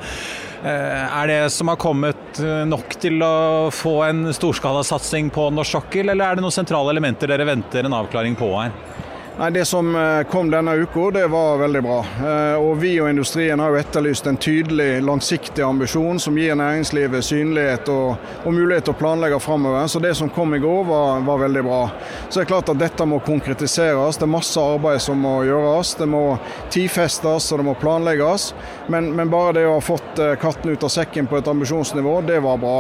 Eh, 0.58 1.18
er 1.22 1.32
det 1.32 1.42
som 1.56 1.72
har 1.72 1.80
kommet 1.80 2.44
eh, 2.44 2.66
nok 2.68 3.00
til 3.00 3.24
å 3.24 3.70
få 3.72 4.02
en 4.10 4.26
storskalasatsing 4.36 5.32
på 5.32 5.48
norsk 5.56 5.78
sokkel, 5.80 6.12
eller 6.12 6.28
er 6.28 6.36
det 6.36 6.44
noen 6.44 6.60
sentrale 6.60 6.92
elementer 6.92 7.32
dere 7.32 7.48
venter 7.48 7.88
en 7.88 7.96
avklaring 7.96 8.36
på 8.36 8.52
her? 8.58 8.76
Nei, 9.40 9.50
Det 9.52 9.66
som 9.66 9.96
eh, 9.96 10.24
kom 10.24 10.50
denne 10.52 10.74
uka, 10.76 11.12
det 11.12 11.28
var 11.28 11.58
veldig 11.58 11.82
bra. 11.86 11.98
Eh, 12.00 12.56
og 12.58 12.80
Vi 12.82 12.96
og 13.02 13.10
industrien 13.10 13.60
har 13.62 13.70
jo 13.70 13.78
etterlyst 13.78 14.26
en 14.26 14.40
tydelig, 14.42 15.04
langsiktig 15.06 15.62
ambisjon 15.62 16.18
som 16.20 16.40
gir 16.42 16.58
næringslivet 16.58 17.26
synlighet 17.26 17.92
og, 17.94 18.16
og 18.42 18.56
mulighet 18.56 18.88
til 18.88 18.96
å 18.96 18.98
planlegge 18.98 19.38
framover. 19.40 19.86
Så 19.94 20.02
det 20.02 20.16
som 20.18 20.32
kom 20.34 20.58
i 20.58 20.62
går, 20.64 20.82
var, 20.90 21.22
var, 21.28 21.44
veldig 21.44 21.64
bra. 21.70 21.84
Så 22.30 22.40
det 22.40 22.48
er 22.48 22.50
klart 22.56 22.74
at 22.74 22.82
dette 22.82 23.06
må 23.06 23.22
konkretiseres. 23.22 24.18
Det 24.18 24.26
er 24.26 24.34
masse 24.40 24.58
arbeid 24.74 25.06
som 25.06 25.22
må 25.22 25.36
gjøres. 25.46 25.94
Det 26.02 26.10
må 26.10 26.24
tidfestes 26.74 27.52
og 27.52 27.62
det 27.62 27.70
må 27.70 27.78
planlegges. 27.78 28.50
Men, 28.90 29.14
men 29.14 29.30
bare 29.30 29.60
det 29.60 29.68
å 29.70 29.78
ha 29.78 29.86
fått 29.86 30.18
eh, 30.18 30.34
katten 30.42 30.74
ut 30.74 30.90
av 30.90 30.96
sekken 30.98 31.30
på 31.30 31.38
et 31.38 31.54
ambisjonsnivå, 31.54 32.24
det 32.26 32.42
var 32.42 32.58
bra. 32.66 32.80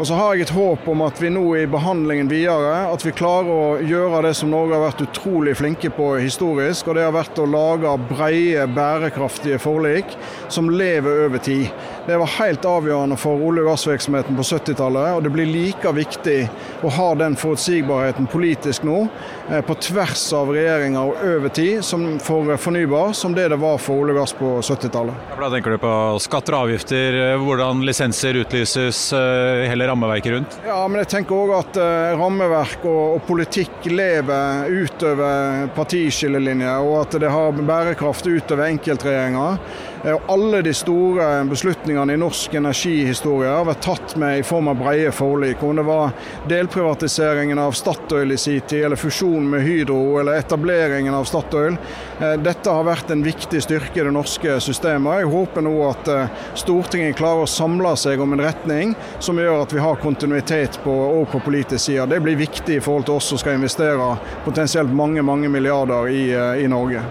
Og 0.00 0.06
så 0.08 0.16
har 0.16 0.34
jeg 0.34 0.46
et 0.46 0.54
håp 0.56 0.86
om 0.88 1.02
at 1.04 1.18
vi 1.20 1.28
nå 1.30 1.42
i 1.60 1.66
behandlingen 1.68 2.30
videre 2.30 2.86
at 2.88 3.02
vi 3.04 3.12
klarer 3.12 3.50
å 3.52 3.74
gjøre 3.84 4.22
det 4.24 4.32
som 4.38 4.48
Norge 4.50 4.78
har 4.78 4.86
vært 4.86 5.02
utrolig 5.04 5.52
flinke 5.58 5.90
på 5.92 6.06
historisk, 6.16 6.88
og 6.88 6.96
det 6.96 7.04
har 7.04 7.12
vært 7.12 7.40
å 7.42 7.44
lage 7.48 7.92
breie, 8.08 8.64
bærekraftige 8.72 9.60
forlik 9.60 10.16
som 10.52 10.70
lever 10.72 11.26
over 11.26 11.42
tid. 11.44 11.68
Det 12.06 12.16
var 12.16 12.26
helt 12.26 12.64
avgjørende 12.66 13.16
for 13.16 13.38
olje- 13.46 13.62
og 13.62 13.68
gassvirksomheten 13.70 14.34
på 14.34 14.42
70-tallet, 14.42 15.12
og 15.14 15.22
det 15.22 15.30
blir 15.30 15.46
like 15.46 15.92
viktig 15.94 16.38
å 16.82 16.90
ha 16.90 17.04
den 17.14 17.36
forutsigbarheten 17.38 18.26
politisk 18.26 18.82
nå, 18.88 19.04
eh, 19.48 19.60
på 19.62 19.76
tvers 19.86 20.24
av 20.34 20.50
regjeringer 20.50 21.12
og 21.12 21.20
over 21.22 21.52
tid, 21.54 21.84
som 21.86 22.18
for 22.18 22.50
fornybar, 22.58 23.12
som 23.14 23.36
det 23.36 23.44
det 23.52 23.58
var 23.62 23.78
for 23.78 24.02
olje 24.02 24.16
og 24.16 24.18
gass 24.18 24.34
på 24.34 24.50
70-tallet. 24.58 25.28
Da 25.38 25.50
tenker 25.52 25.76
du 25.76 25.78
på 25.84 25.92
skatter 26.26 26.58
og 26.58 26.66
avgifter, 26.66 27.20
eh, 27.20 27.36
hvordan 27.38 27.84
lisenser 27.86 28.40
utlyses, 28.42 29.04
eh, 29.14 29.68
hele 29.70 29.86
rammeverket 29.86 30.34
rundt? 30.34 30.58
Ja, 30.66 30.82
men 30.88 31.04
jeg 31.04 31.12
tenker 31.14 31.38
òg 31.38 31.54
at 31.60 31.80
rammeverk 32.18 32.82
og, 32.82 33.14
og 33.14 33.24
politikk 33.30 33.86
lever 33.86 34.66
utover 34.74 35.70
partiskillelinjer, 35.78 36.82
og 36.82 36.98
at 37.04 37.20
det 37.22 37.30
har 37.30 37.62
bærekraft 37.62 38.26
utover 38.26 38.66
enkeltregjeringer. 38.72 39.62
Alle 40.02 40.62
de 40.62 40.74
store 40.74 41.44
beslutningene 41.44 42.12
i 42.12 42.18
norsk 42.18 42.54
energihistorie 42.58 43.50
har 43.52 43.68
vært 43.68 43.84
tatt 43.84 44.14
med 44.18 44.40
i 44.40 44.42
form 44.42 44.72
av 44.72 44.80
brede 44.80 45.12
forlik. 45.14 45.62
Om 45.62 45.78
det 45.78 45.84
var 45.86 46.10
delprivatiseringen 46.50 47.60
av 47.62 47.76
Statoil 47.78 48.34
i 48.34 48.36
sin 48.36 48.60
tid, 48.66 48.84
eller 48.88 48.98
fusjonen 48.98 49.46
med 49.54 49.62
Hydro, 49.62 50.18
eller 50.18 50.42
etableringen 50.42 51.14
av 51.14 51.30
Statoil. 51.30 51.78
Dette 52.18 52.74
har 52.74 52.90
vært 52.90 53.14
en 53.14 53.22
viktig 53.22 53.62
styrke 53.62 54.02
i 54.02 54.08
det 54.08 54.16
norske 54.18 54.58
systemet. 54.66 55.22
Jeg 55.22 55.32
håper 55.36 55.68
nå 55.70 55.78
at 55.92 56.14
Stortinget 56.58 57.20
klarer 57.22 57.46
å 57.46 57.54
samle 57.54 57.94
seg 57.94 58.20
om 58.26 58.34
en 58.34 58.42
retning 58.42 58.96
som 59.22 59.38
gjør 59.38 59.62
at 59.62 59.76
vi 59.76 59.86
har 59.86 60.02
kontinuitet 60.02 60.82
på, 60.82 60.96
på 61.30 61.46
politisk 61.46 61.84
side. 61.92 62.10
Det 62.10 62.24
blir 62.26 62.42
viktig 62.42 62.80
i 62.80 62.82
forhold 62.82 63.06
til 63.06 63.20
oss 63.20 63.30
som 63.30 63.38
skal 63.38 63.60
investere 63.60 64.16
potensielt 64.42 64.90
mange, 64.90 65.22
mange 65.22 65.52
milliarder 65.52 66.10
i, 66.10 66.24
i 66.64 66.66
Norge. 66.66 67.06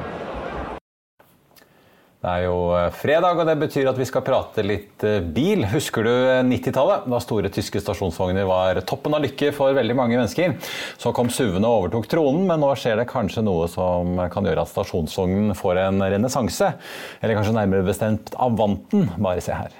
Det 2.22 2.30
er 2.30 2.44
jo 2.46 2.58
fredag, 2.94 3.40
og 3.42 3.48
det 3.50 3.56
betyr 3.58 3.88
at 3.90 3.98
vi 3.98 4.06
skal 4.06 4.22
prate 4.22 4.62
litt 4.62 5.02
bil. 5.34 5.64
Husker 5.72 6.06
du 6.06 6.12
90-tallet, 6.46 7.08
da 7.10 7.20
store 7.24 7.50
tyske 7.50 7.82
stasjonsvogner 7.82 8.46
var 8.46 8.78
toppen 8.86 9.18
av 9.18 9.24
lykke 9.26 9.50
for 9.58 9.74
veldig 9.74 9.96
mange 9.98 10.20
mennesker? 10.20 10.54
Så 11.02 11.16
kom 11.18 11.34
SUV-ene 11.34 11.66
og 11.66 11.88
overtok 11.88 12.06
tronen, 12.12 12.46
men 12.46 12.62
nå 12.62 12.70
skjer 12.78 13.02
det 13.02 13.10
kanskje 13.10 13.42
noe 13.48 13.66
som 13.74 14.22
kan 14.30 14.46
gjøre 14.46 14.68
at 14.68 14.70
stasjonsvognen 14.70 15.58
får 15.58 15.82
en 15.88 16.06
renessanse. 16.14 16.76
Eller 17.24 17.40
kanskje 17.40 17.58
nærmere 17.58 17.90
bestemt 17.90 18.36
Avanten. 18.38 19.10
Bare 19.18 19.42
se 19.42 19.58
her. 19.58 19.74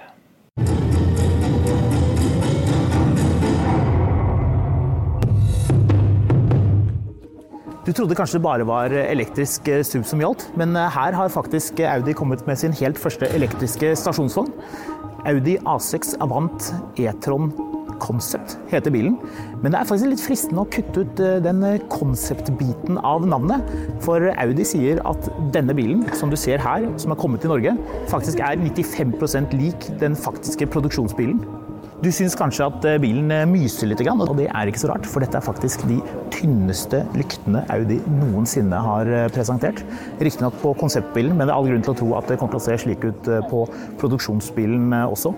Du 7.92 7.96
trodde 7.98 8.16
kanskje 8.16 8.38
det 8.38 8.46
bare 8.46 8.64
var 8.64 8.92
elektrisk 8.96 9.66
SUV 9.84 10.06
som 10.08 10.20
gjaldt, 10.22 10.46
men 10.56 10.72
her 10.72 11.12
har 11.12 11.28
faktisk 11.28 11.82
Audi 11.84 12.14
kommet 12.16 12.40
med 12.48 12.56
sin 12.56 12.72
helt 12.78 12.96
første 12.96 13.28
elektriske 13.36 13.90
stasjonsvogn. 14.00 14.48
Audi 15.28 15.58
A6 15.68 16.14
Avant 16.24 16.70
E-tron 16.96 17.50
Concept 18.00 18.56
heter 18.70 18.94
bilen. 18.94 19.18
Men 19.60 19.74
det 19.74 19.82
er 19.82 19.90
faktisk 19.90 20.08
litt 20.08 20.24
fristende 20.24 20.64
å 20.64 20.70
kutte 20.72 21.04
ut 21.04 21.20
den 21.44 21.60
concept-biten 21.92 22.96
av 22.96 23.28
navnet. 23.28 23.68
For 24.06 24.24
Audi 24.40 24.64
sier 24.72 25.04
at 25.12 25.28
denne 25.52 25.76
bilen, 25.76 26.06
som 26.16 26.32
du 26.32 26.38
ser 26.40 26.64
her, 26.64 26.88
som 26.96 27.12
er 27.12 27.20
kommet 27.20 27.44
til 27.44 27.52
Norge, 27.52 27.76
faktisk 28.08 28.40
er 28.40 28.56
95% 28.56 29.52
lik 29.60 29.92
den 30.00 30.16
faktiske 30.16 30.72
produksjonsbilen. 30.72 31.44
Du 32.02 32.08
syns 32.10 32.34
kanskje 32.34 32.66
at 32.66 32.86
bilen 32.98 33.30
myser 33.46 33.86
litt, 33.86 34.00
og 34.02 34.32
det 34.34 34.48
er 34.50 34.66
ikke 34.66 34.80
så 34.82 34.88
rart, 34.90 35.04
for 35.06 35.22
dette 35.22 35.38
er 35.38 35.44
faktisk 35.44 35.84
de 35.86 36.00
tynneste 36.34 37.04
lyktene 37.14 37.62
Audi 37.70 38.00
noensinne 38.10 38.80
har 38.82 39.06
presentert. 39.30 39.84
Riktignok 40.18 40.56
på 40.64 40.72
konseptbilen, 40.80 41.36
men 41.36 41.46
det 41.46 41.54
er 41.54 41.60
all 41.60 41.70
grunn 41.70 41.86
til 41.86 41.94
å 41.94 42.00
tro 42.00 42.10
at 42.18 42.26
det 42.26 42.40
kommer 42.40 42.56
til 42.56 42.62
å 42.62 42.64
se 42.66 42.80
slik 42.82 43.06
ut 43.06 43.30
på 43.52 43.62
produksjonsbilen 44.02 44.90
også. 45.04 45.30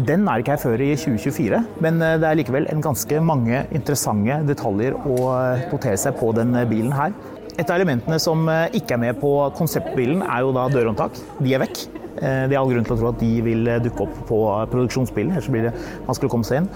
Den 0.00 0.24
er 0.32 0.40
ikke 0.40 0.56
her 0.56 0.64
før 0.64 0.80
i 0.80 0.94
2024, 0.96 1.62
men 1.84 2.00
det 2.00 2.24
er 2.24 2.40
likevel 2.40 2.72
en 2.72 2.80
ganske 2.88 3.20
mange 3.20 3.60
interessante 3.68 4.40
detaljer 4.48 4.96
å 4.96 5.20
notere 5.74 6.00
seg 6.00 6.16
på 6.24 6.32
den 6.40 6.56
bilen 6.72 6.96
her. 6.96 7.12
Et 7.60 7.68
av 7.68 7.76
elementene 7.76 8.16
som 8.16 8.48
ikke 8.48 8.96
er 8.96 9.06
med 9.10 9.20
på 9.20 9.36
konseptbilen, 9.60 10.24
er 10.24 10.46
jo 10.46 10.56
da 10.56 10.70
dørhåndtak. 10.72 11.20
De 11.44 11.52
er 11.52 11.68
vekk. 11.68 11.99
Det 12.16 12.54
er 12.54 12.58
all 12.58 12.72
grunn 12.72 12.86
til 12.86 12.96
å 12.96 12.98
tro 13.00 13.10
at 13.12 13.20
de 13.20 13.30
vil 13.46 13.70
dukke 13.84 14.04
opp 14.06 14.16
på 14.28 14.40
produksjonsbilen, 14.72 15.32
ellers 15.36 15.50
blir 15.52 15.68
det 15.68 15.74
vanskelig 16.08 16.30
å 16.30 16.32
komme 16.34 16.48
seg 16.48 16.62
inn. 16.62 16.68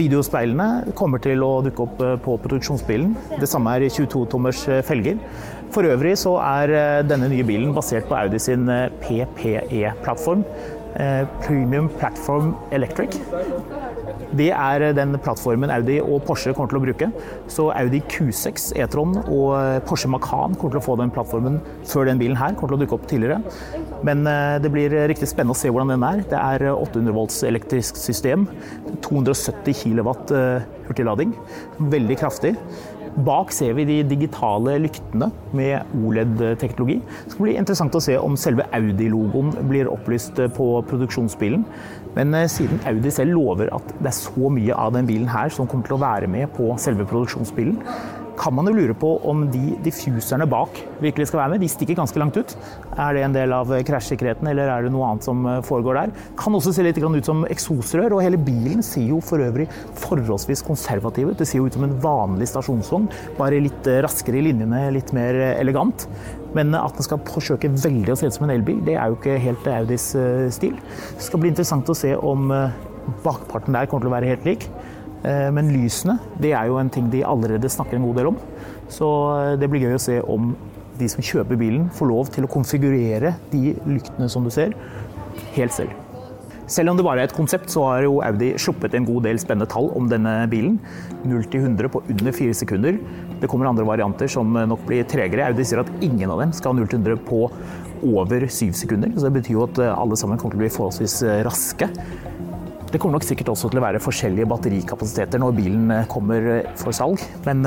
Videospeilene 0.00 0.94
kommer 0.98 1.22
til 1.22 1.44
å 1.46 1.52
dukke 1.64 1.86
opp 1.86 2.02
på 2.24 2.36
produksjonsbilen. 2.46 3.14
Det 3.38 3.48
samme 3.50 3.76
er 3.76 3.86
22-tommers 3.86 4.66
felger. 4.88 5.22
For 5.70 5.86
øvrig 5.86 6.16
så 6.18 6.34
er 6.42 7.04
denne 7.06 7.30
nye 7.30 7.46
bilen 7.46 7.72
basert 7.76 8.10
på 8.10 8.18
Audi 8.18 8.42
sin 8.42 8.66
PPE-plattform. 9.04 10.44
Premium 11.44 11.86
Platform 12.00 12.56
Electric. 12.74 13.14
Det 14.34 14.48
er 14.50 14.92
den 14.94 15.14
plattformen 15.22 15.70
Audi 15.70 16.00
og 16.02 16.24
Porsche 16.26 16.50
kommer 16.54 16.72
til 16.72 16.80
å 16.80 16.82
bruke. 16.82 17.08
Så 17.50 17.68
Audi 17.70 18.02
Q6 18.10 18.72
E-tron 18.78 19.14
og 19.22 19.54
Porsche 19.86 20.10
Macan 20.10 20.58
kommer 20.58 20.74
til 20.74 20.82
å 20.82 20.84
få 20.84 20.98
den 20.98 21.14
plattformen 21.14 21.60
før 21.86 22.10
den 22.10 22.18
bilen 22.20 22.38
her 22.38 22.58
kommer 22.58 22.74
til 22.74 22.80
å 22.80 22.82
dukke 22.82 22.98
opp 22.98 23.06
tidligere. 23.10 23.38
Men 24.06 24.24
det 24.62 24.70
blir 24.72 24.94
riktig 25.10 25.28
spennende 25.28 25.56
å 25.56 25.60
se 25.60 25.68
hvordan 25.72 25.92
den 25.92 26.06
er. 26.06 26.22
Det 26.30 26.38
er 26.38 26.70
800 26.72 27.12
volts 27.16 27.42
elektrisk 27.44 27.98
system. 28.00 28.46
270 29.04 29.76
kW 29.82 30.14
hurtiglading. 30.88 31.34
Veldig 31.92 32.16
kraftig. 32.22 32.54
Bak 33.26 33.50
ser 33.50 33.74
vi 33.74 33.84
de 33.88 33.96
digitale 34.06 34.76
lyktene 34.84 35.30
med 35.56 35.96
OLED-teknologi. 35.98 37.00
Det 37.02 37.34
skal 37.34 37.42
bli 37.42 37.56
interessant 37.58 37.96
å 37.98 38.02
se 38.04 38.14
om 38.20 38.36
selve 38.38 38.68
Audi-logoen 38.76 39.50
blir 39.68 39.90
opplyst 39.90 40.38
på 40.54 40.68
produksjonsbilen. 40.86 41.64
Men 42.14 42.38
siden 42.50 42.78
Audi 42.86 43.10
selv 43.14 43.34
lover 43.34 43.72
at 43.74 43.92
det 43.98 44.12
er 44.12 44.16
så 44.16 44.52
mye 44.54 44.78
av 44.78 44.94
den 44.94 45.10
bilen 45.10 45.28
her 45.30 45.50
som 45.54 45.66
kommer 45.70 45.88
til 45.88 45.98
å 45.98 46.02
være 46.04 46.30
med 46.30 46.54
på 46.54 46.70
selve 46.82 47.06
produksjonsbilen, 47.10 47.82
kan 48.40 48.54
man 48.56 48.70
jo 48.70 48.72
lure 48.72 48.94
på 48.96 49.08
om 49.28 49.42
de 49.52 49.74
diffuserne 49.84 50.46
bak 50.48 50.78
virkelig 51.02 51.28
skal 51.28 51.42
være 51.42 51.52
med. 51.54 51.60
De 51.64 51.68
stikker 51.68 51.98
ganske 51.98 52.20
langt 52.20 52.38
ut. 52.40 52.54
Er 52.96 53.16
det 53.16 53.24
en 53.26 53.34
del 53.36 53.52
av 53.52 53.68
krasjsikkerheten, 53.86 54.48
eller 54.48 54.70
er 54.72 54.86
det 54.86 54.92
noe 54.94 55.10
annet 55.10 55.26
som 55.28 55.44
foregår 55.66 55.98
der? 55.98 56.14
Kan 56.40 56.56
også 56.56 56.72
se 56.72 56.84
litt 56.86 56.96
ut 57.00 57.28
som 57.28 57.44
eksosrør, 57.52 58.16
og 58.16 58.24
hele 58.24 58.40
bilen 58.40 58.80
ser 58.86 59.10
jo 59.10 59.20
for 59.24 59.44
øvrig 59.44 59.68
forholdsvis 60.00 60.64
konservativ 60.64 61.34
ut. 61.34 61.38
Det 61.40 61.48
ser 61.50 61.60
jo 61.60 61.68
ut 61.68 61.76
som 61.76 61.84
en 61.84 61.96
vanlig 62.00 62.48
stasjonsvogn, 62.48 63.10
bare 63.36 63.60
litt 63.60 63.90
raskere 64.06 64.40
i 64.40 64.46
linjene, 64.48 64.86
litt 64.96 65.12
mer 65.16 65.36
elegant. 65.52 66.06
Men 66.56 66.72
at 66.74 66.96
den 66.96 67.06
skal 67.06 67.20
forsøke 67.28 67.68
veldig 67.76 68.14
å 68.14 68.18
se 68.18 68.30
ut 68.30 68.38
som 68.38 68.48
en 68.48 68.54
elbil, 68.56 68.80
det 68.88 68.96
er 68.96 69.12
jo 69.12 69.20
ikke 69.20 69.36
helt 69.44 69.68
Audis 69.70 70.14
stil. 70.56 70.80
Det 71.12 71.28
skal 71.28 71.44
bli 71.44 71.52
interessant 71.52 71.92
å 71.92 71.98
se 71.98 72.16
om 72.16 72.48
bakparten 73.24 73.76
der 73.76 73.88
kommer 73.90 74.06
til 74.06 74.10
å 74.10 74.16
være 74.16 74.32
helt 74.32 74.48
lik. 74.48 74.66
Men 75.22 75.68
lysene 75.74 76.16
det 76.40 76.54
er 76.56 76.70
jo 76.70 76.78
en 76.80 76.90
ting 76.92 77.10
de 77.12 77.20
allerede 77.28 77.68
snakker 77.68 77.98
en 77.98 78.06
god 78.08 78.20
del 78.20 78.30
om. 78.32 78.38
Så 78.90 79.08
det 79.60 79.68
blir 79.70 79.84
gøy 79.84 79.98
å 79.98 80.02
se 80.02 80.18
om 80.24 80.54
de 81.00 81.08
som 81.08 81.24
kjøper 81.24 81.58
bilen, 81.60 81.88
får 81.96 82.10
lov 82.10 82.30
til 82.34 82.46
å 82.46 82.52
konfigurere 82.52 83.34
de 83.52 83.74
lyktene 83.88 84.28
som 84.32 84.44
du 84.44 84.52
ser, 84.52 84.74
helt 85.56 85.76
selv. 85.76 85.96
Selv 86.70 86.92
om 86.92 86.98
det 86.98 87.02
bare 87.02 87.24
er 87.24 87.26
et 87.26 87.34
konsept, 87.34 87.66
så 87.72 87.82
har 87.88 88.04
jo 88.04 88.20
Audi 88.22 88.52
sluppet 88.62 88.94
en 88.94 89.06
god 89.08 89.24
del 89.26 89.40
spennende 89.42 89.66
tall 89.72 89.88
om 89.98 90.06
denne 90.10 90.36
bilen. 90.52 90.76
0 91.26 91.48
til 91.50 91.64
100 91.64 91.90
på 91.90 92.02
under 92.04 92.36
4 92.36 92.54
sekunder. 92.60 93.00
Det 93.40 93.48
kommer 93.50 93.66
andre 93.66 93.86
varianter 93.88 94.30
som 94.30 94.54
nok 94.54 94.84
blir 94.86 95.08
tregere. 95.10 95.48
Audi 95.50 95.66
sier 95.66 95.82
at 95.82 95.90
ingen 95.98 96.30
av 96.30 96.44
dem 96.44 96.54
skal 96.54 96.70
ha 96.70 96.78
0 96.78 96.92
til 96.92 97.02
100 97.02 97.24
på 97.26 97.42
over 98.06 98.46
7 98.46 98.70
sekunder. 98.84 99.10
Så 99.16 99.26
det 99.26 99.40
betyr 99.40 99.56
jo 99.56 99.66
at 99.66 99.82
alle 99.90 100.18
sammen 100.20 100.38
kommer 100.38 100.54
til 100.54 100.60
å 100.60 100.62
bli 100.62 100.74
forholdsvis 100.76 101.16
raske. 101.48 101.90
Det 102.90 102.98
kommer 102.98 103.20
nok 103.20 103.22
sikkert 103.22 103.52
også 103.52 103.68
til 103.70 103.78
å 103.78 103.84
være 103.84 104.00
forskjellige 104.02 104.48
batterikapasiteter 104.50 105.38
når 105.38 105.52
bilen 105.54 105.92
kommer 106.10 106.48
for 106.80 106.90
salg, 106.96 107.22
men 107.46 107.62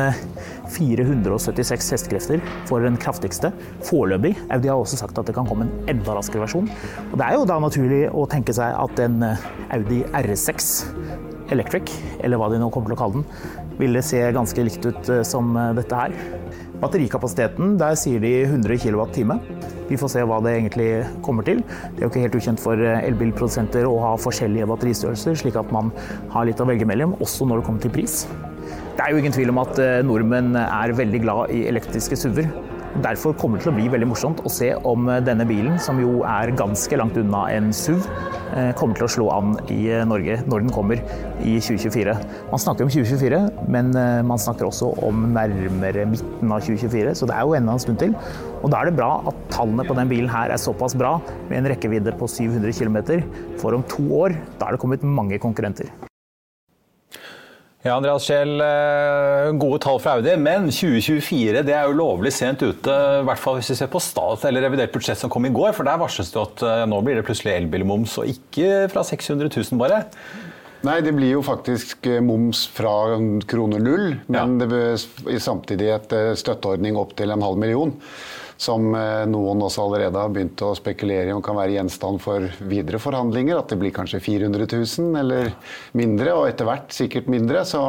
476 0.75 1.93
hestekrefter 1.95 2.43
for 2.67 2.83
den 2.83 2.97
kraftigste 2.99 3.53
foreløpig. 3.87 4.33
Audi 4.51 4.67
har 4.67 4.81
også 4.81 4.99
sagt 4.99 5.21
at 5.21 5.29
det 5.29 5.37
kan 5.37 5.47
komme 5.47 5.69
en 5.69 5.93
enda 5.95 6.17
raskere 6.17 6.43
versjon. 6.43 6.67
Og 7.13 7.15
det 7.21 7.29
er 7.29 7.37
jo 7.37 7.47
da 7.47 7.55
naturlig 7.63 8.01
å 8.11 8.25
tenke 8.27 8.55
seg 8.57 8.75
at 8.75 8.99
en 9.05 9.23
Audi 9.23 10.01
R6 10.11 10.73
Electric, 11.55 11.95
eller 12.19 12.41
hva 12.41 12.51
de 12.51 12.59
nå 12.59 12.67
kommer 12.73 12.91
til 12.91 12.97
å 12.97 13.01
kalle 13.05 13.21
den, 13.21 13.71
ville 13.79 14.03
se 14.03 14.19
ganske 14.35 14.67
likt 14.67 14.91
ut 14.91 15.13
som 15.23 15.55
dette 15.79 16.03
her. 16.03 16.19
Batterikapasiteten, 16.83 17.77
der 17.79 17.95
sier 17.95 18.19
de 18.19 18.31
100 18.43 18.75
kWt. 18.83 19.21
Vi 19.87 19.99
får 19.99 20.11
se 20.11 20.23
hva 20.27 20.41
det 20.43 20.57
egentlig 20.57 20.87
kommer 21.23 21.45
til. 21.47 21.61
Det 21.63 22.01
er 22.01 22.05
jo 22.05 22.09
ikke 22.11 22.23
helt 22.25 22.35
ukjent 22.41 22.63
for 22.63 22.75
elbilprodusenter 22.75 23.87
å 23.87 23.93
ha 24.03 24.11
forskjellige 24.19 24.67
batteristørrelser, 24.67 25.37
slik 25.39 25.59
at 25.59 25.71
man 25.71 25.93
har 26.33 26.49
litt 26.49 26.59
å 26.59 26.67
velge 26.67 26.87
mellom, 26.89 27.15
også 27.23 27.47
når 27.47 27.61
det 27.61 27.67
kommer 27.69 27.85
til 27.85 27.95
pris. 27.95 28.17
Det 28.97 29.05
er 29.05 29.13
jo 29.13 29.23
ingen 29.23 29.35
tvil 29.35 29.53
om 29.53 29.63
at 29.63 29.79
nordmenn 30.05 30.59
er 30.59 30.97
veldig 30.99 31.23
glad 31.23 31.55
i 31.55 31.63
elektriske 31.71 32.19
SUV-er. 32.19 32.51
Derfor 33.01 33.33
kommer 33.33 33.57
det 33.57 33.65
til 33.65 33.71
å 33.71 33.77
bli 33.77 33.87
veldig 33.89 34.05
morsomt 34.11 34.41
å 34.45 34.49
se 34.53 34.67
om 34.85 35.07
denne 35.25 35.47
bilen, 35.49 35.79
som 35.81 35.97
jo 35.97 36.19
er 36.29 36.51
ganske 36.53 36.99
langt 36.99 37.17
unna 37.17 37.47
en 37.49 37.71
SUV, 37.73 38.05
eh, 38.53 38.69
kommer 38.77 38.99
til 38.99 39.07
å 39.07 39.09
slå 39.15 39.25
an 39.33 39.55
i 39.73 39.79
eh, 39.89 40.03
Norge 40.05 40.37
når 40.45 40.65
den 40.67 40.73
kommer 40.75 41.01
i 41.41 41.55
2024. 41.57 42.13
Man 42.51 42.61
snakker 42.61 42.85
om 42.85 42.93
2024, 42.93 43.41
men 43.73 43.91
eh, 43.97 44.21
man 44.29 44.41
snakker 44.41 44.69
også 44.69 44.91
om 45.09 45.25
nærmere 45.33 46.05
midten 46.13 46.53
av 46.53 46.61
2024, 46.61 47.17
så 47.17 47.29
det 47.29 47.39
er 47.39 47.49
jo 47.49 47.57
enda 47.57 47.73
en 47.73 47.81
stund 47.81 48.01
til. 48.03 48.13
Og 48.61 48.69
da 48.69 48.83
er 48.83 48.91
det 48.91 48.97
bra 49.01 49.11
at 49.25 49.43
tallene 49.57 49.89
på 49.89 49.97
den 49.97 50.13
bilen 50.13 50.29
her 50.29 50.53
er 50.53 50.61
såpass 50.61 50.93
bra, 50.93 51.17
med 51.49 51.63
en 51.63 51.73
rekkevidde 51.73 52.13
på 52.21 52.29
700 52.29 52.77
km. 52.77 53.25
For 53.57 53.73
om 53.73 53.89
to 53.89 54.05
år, 54.21 54.37
da 54.59 54.69
er 54.69 54.77
det 54.77 54.85
kommet 54.85 55.01
mange 55.01 55.41
konkurrenter. 55.41 55.89
Ja, 57.83 57.97
Andreas 57.97 58.23
Scheel, 58.23 58.61
eh, 58.63 59.49
gode 59.59 59.81
tall 59.83 59.97
fra 59.99 60.13
Audi, 60.15 60.31
men 60.39 60.69
2024 60.71 61.65
det 61.67 61.73
er 61.75 61.89
jo 61.89 61.97
lovlig 61.99 62.31
sent 62.31 62.61
ute. 62.63 62.93
I 63.19 63.25
hvert 63.27 63.41
fall 63.41 63.57
hvis 63.57 63.73
vi 63.73 63.75
ser 63.75 63.89
på 63.91 63.99
stat, 63.99 64.45
eller 64.47 64.63
revidert 64.63 64.93
budsjett 64.93 65.19
som 65.19 65.31
kom 65.33 65.43
i 65.49 65.51
går. 65.51 65.73
For 65.75 65.83
der 65.83 65.99
varsles 65.99 66.31
det 66.31 66.39
at 66.39 66.63
eh, 66.63 66.85
nå 66.87 67.01
blir 67.03 67.19
det 67.19 67.25
plutselig 67.27 67.57
elbilmoms, 67.57 68.15
og 68.23 68.31
ikke 68.31 68.85
fra 68.93 69.03
600 69.03 69.51
000 69.51 69.81
bare. 69.81 69.99
Nei, 70.87 70.95
det 71.03 71.11
blir 71.17 71.33
jo 71.33 71.43
faktisk 71.43 72.07
eh, 72.07 72.23
moms 72.23 72.63
fra 72.71 73.17
kroner 73.51 73.83
null, 73.83 74.13
men 74.31 74.39
ja. 74.39 74.63
det 74.63 74.69
blir 74.71 75.43
samtidig 75.43 75.91
et 75.97 76.15
støtteordning 76.39 76.95
opp 77.03 77.17
til 77.19 77.35
en 77.35 77.43
halv 77.43 77.59
million 77.59 77.91
som 78.63 78.93
eh, 78.95 79.23
noen 79.29 79.63
også 79.65 79.83
allerede 79.83 80.19
har 80.19 80.31
begynt 80.33 80.61
å 80.63 80.71
spekulere 80.77 81.29
i 81.31 81.35
om 81.35 81.43
kan 81.43 81.57
være 81.59 81.75
gjenstand 81.75 82.21
for 82.23 82.47
videre 82.69 83.01
forhandlinger. 83.01 83.59
At 83.59 83.73
det 83.73 83.79
blir 83.81 83.93
kanskje 83.95 84.21
400 84.23 84.67
000 84.71 85.19
eller 85.19 85.51
mindre, 85.97 86.35
og 86.37 86.47
etter 86.49 86.67
hvert 86.69 86.95
sikkert 86.95 87.29
mindre. 87.31 87.65
Så 87.67 87.81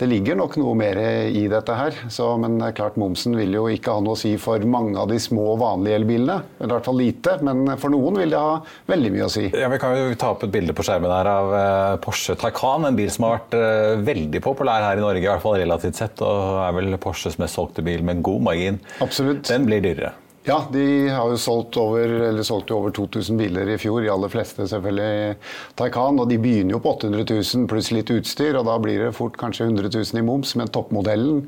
det 0.00 0.10
ligger 0.10 0.38
nok 0.38 0.58
noe 0.60 0.76
mer 0.78 1.00
i 1.28 1.46
dette 1.50 1.76
her. 1.78 1.96
Så, 2.12 2.28
men 2.40 2.58
det 2.60 2.70
er 2.70 2.78
klart 2.82 2.98
momsen 3.00 3.36
vil 3.38 3.56
jo 3.56 3.66
ikke 3.72 3.96
ha 3.96 4.04
noe 4.04 4.16
å 4.16 4.20
si 4.20 4.34
for 4.40 4.62
mange 4.68 4.98
av 5.00 5.10
de 5.10 5.18
små, 5.22 5.54
vanlige 5.60 6.00
elbilene. 6.02 6.40
Eller 6.58 6.72
I 6.72 6.76
hvert 6.76 6.88
fall 6.90 7.00
lite, 7.00 7.36
men 7.46 7.64
for 7.80 7.94
noen 7.94 8.20
vil 8.20 8.34
det 8.34 8.42
ha 8.42 8.58
veldig 8.90 9.12
mye 9.14 9.26
å 9.28 9.32
si. 9.32 9.46
Ja, 9.56 9.70
Vi 9.72 9.80
kan 9.82 9.96
jo 9.96 10.14
ta 10.18 10.32
opp 10.34 10.44
et 10.46 10.54
bilde 10.54 10.74
på 10.76 10.84
skjermen 10.86 11.12
her 11.12 11.30
av 11.30 11.54
eh, 11.58 11.96
Porsche 12.04 12.36
Taycan, 12.38 12.88
en 12.88 12.98
bil 12.98 13.10
som 13.12 13.28
har 13.28 13.38
vært 13.38 13.58
eh, 13.58 13.96
veldig 14.08 14.42
populær 14.44 14.84
her 14.84 15.00
i 15.00 15.04
Norge, 15.04 15.24
i 15.24 15.30
hvert 15.30 15.44
fall 15.44 15.58
relativt 15.60 16.00
sett, 16.00 16.22
og 16.24 16.62
er 16.64 16.76
vel 16.76 16.98
Porsches 17.02 17.38
mest 17.40 17.58
solgte 17.58 17.84
bil 17.86 18.04
med 18.06 18.22
god 18.26 18.44
margin. 18.50 18.80
Absolutt. 19.04 19.46
Den 19.48 19.66
blir 19.68 19.77
dyrere. 19.84 20.14
Ja, 20.48 20.64
de 20.72 21.08
har 21.08 21.28
jo 21.28 21.36
solgt 21.36 21.76
over, 21.76 22.08
eller 22.08 22.42
solgt 22.42 22.70
over 22.72 22.92
2000 22.96 23.36
biler 23.36 23.68
i 23.68 23.76
fjor. 23.78 24.00
De 24.00 24.08
aller 24.08 24.30
fleste 24.32 24.64
selvfølgelig 24.70 25.34
Taycan. 25.76 26.20
Og 26.22 26.30
de 26.30 26.38
begynner 26.40 26.72
jo 26.72 26.80
på 26.80 26.94
800 26.94 27.26
000 27.28 27.66
pluss 27.68 27.90
litt 27.92 28.08
utstyr, 28.14 28.56
og 28.56 28.64
da 28.64 28.78
blir 28.80 29.02
det 29.02 29.10
fort 29.18 29.36
kanskje 29.36 29.66
100 29.68 29.90
000 29.92 30.22
i 30.22 30.24
moms. 30.24 30.54
Men 30.56 30.70
toppmodellen 30.72 31.42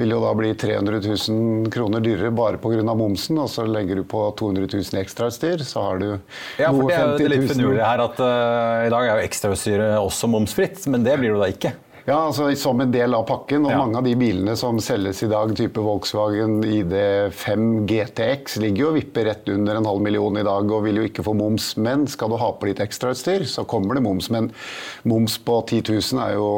vil 0.00 0.14
jo 0.16 0.18
da 0.24 0.32
bli 0.34 0.50
300 0.58 0.98
000 1.04 1.70
kroner 1.70 2.02
dyrere 2.02 2.32
bare 2.34 2.58
pga. 2.58 2.82
momsen. 2.90 3.38
Og 3.38 3.52
så 3.52 3.68
legger 3.70 4.02
du 4.02 4.04
på 4.08 4.24
200 4.40 4.66
000 4.72 4.98
ekstrautstyr, 5.04 5.62
så 5.62 5.84
har 5.86 6.02
du 6.02 6.08
ja, 6.10 6.72
for 6.72 6.88
det 6.88 6.96
er 6.96 7.06
jo 7.06 7.20
det 7.20 7.30
litt 7.36 7.52
finurlige 7.52 7.86
her 7.86 8.02
at 8.08 8.18
uh, 8.18 8.88
i 8.88 8.90
dag 8.90 9.04
er 9.04 9.14
jo 9.14 9.28
ekstrautstyret 9.30 9.94
også 10.00 10.32
momsfritt, 10.32 10.82
men 10.90 11.06
det 11.06 11.20
blir 11.22 11.36
det 11.36 11.44
da 11.44 11.52
ikke. 11.54 11.74
Ja, 12.06 12.16
altså 12.26 12.48
som 12.56 12.80
en 12.80 12.92
del 12.92 13.14
av 13.14 13.26
pakken. 13.28 13.66
Og 13.66 13.74
ja. 13.74 13.78
mange 13.80 14.00
av 14.00 14.06
de 14.06 14.14
bilene 14.18 14.54
som 14.58 14.78
selges 14.82 15.22
i 15.24 15.28
dag, 15.30 15.52
type 15.56 15.82
Volkswagen 15.84 16.60
ID5 16.64 17.66
GTX, 17.90 18.56
ligger 18.62 18.84
jo 18.84 18.90
og 18.90 18.98
vipper 18.98 19.28
rett 19.28 19.50
under 19.52 19.78
en 19.78 19.88
halv 19.88 20.02
million 20.04 20.38
i 20.40 20.44
dag 20.46 20.72
og 20.72 20.84
vil 20.86 21.00
jo 21.02 21.06
ikke 21.08 21.24
få 21.26 21.34
moms. 21.36 21.72
Men 21.80 22.06
skal 22.10 22.32
du 22.32 22.38
ha 22.40 22.50
på 22.56 22.70
litt 22.70 22.82
ekstrautstyr, 22.82 23.44
så 23.50 23.66
kommer 23.68 23.98
det 23.98 24.04
moms. 24.06 24.30
Men 24.32 24.50
moms 25.08 25.36
på 25.44 25.60
10 25.66 25.82
000 25.92 26.22
er 26.24 26.36
jo 26.38 26.48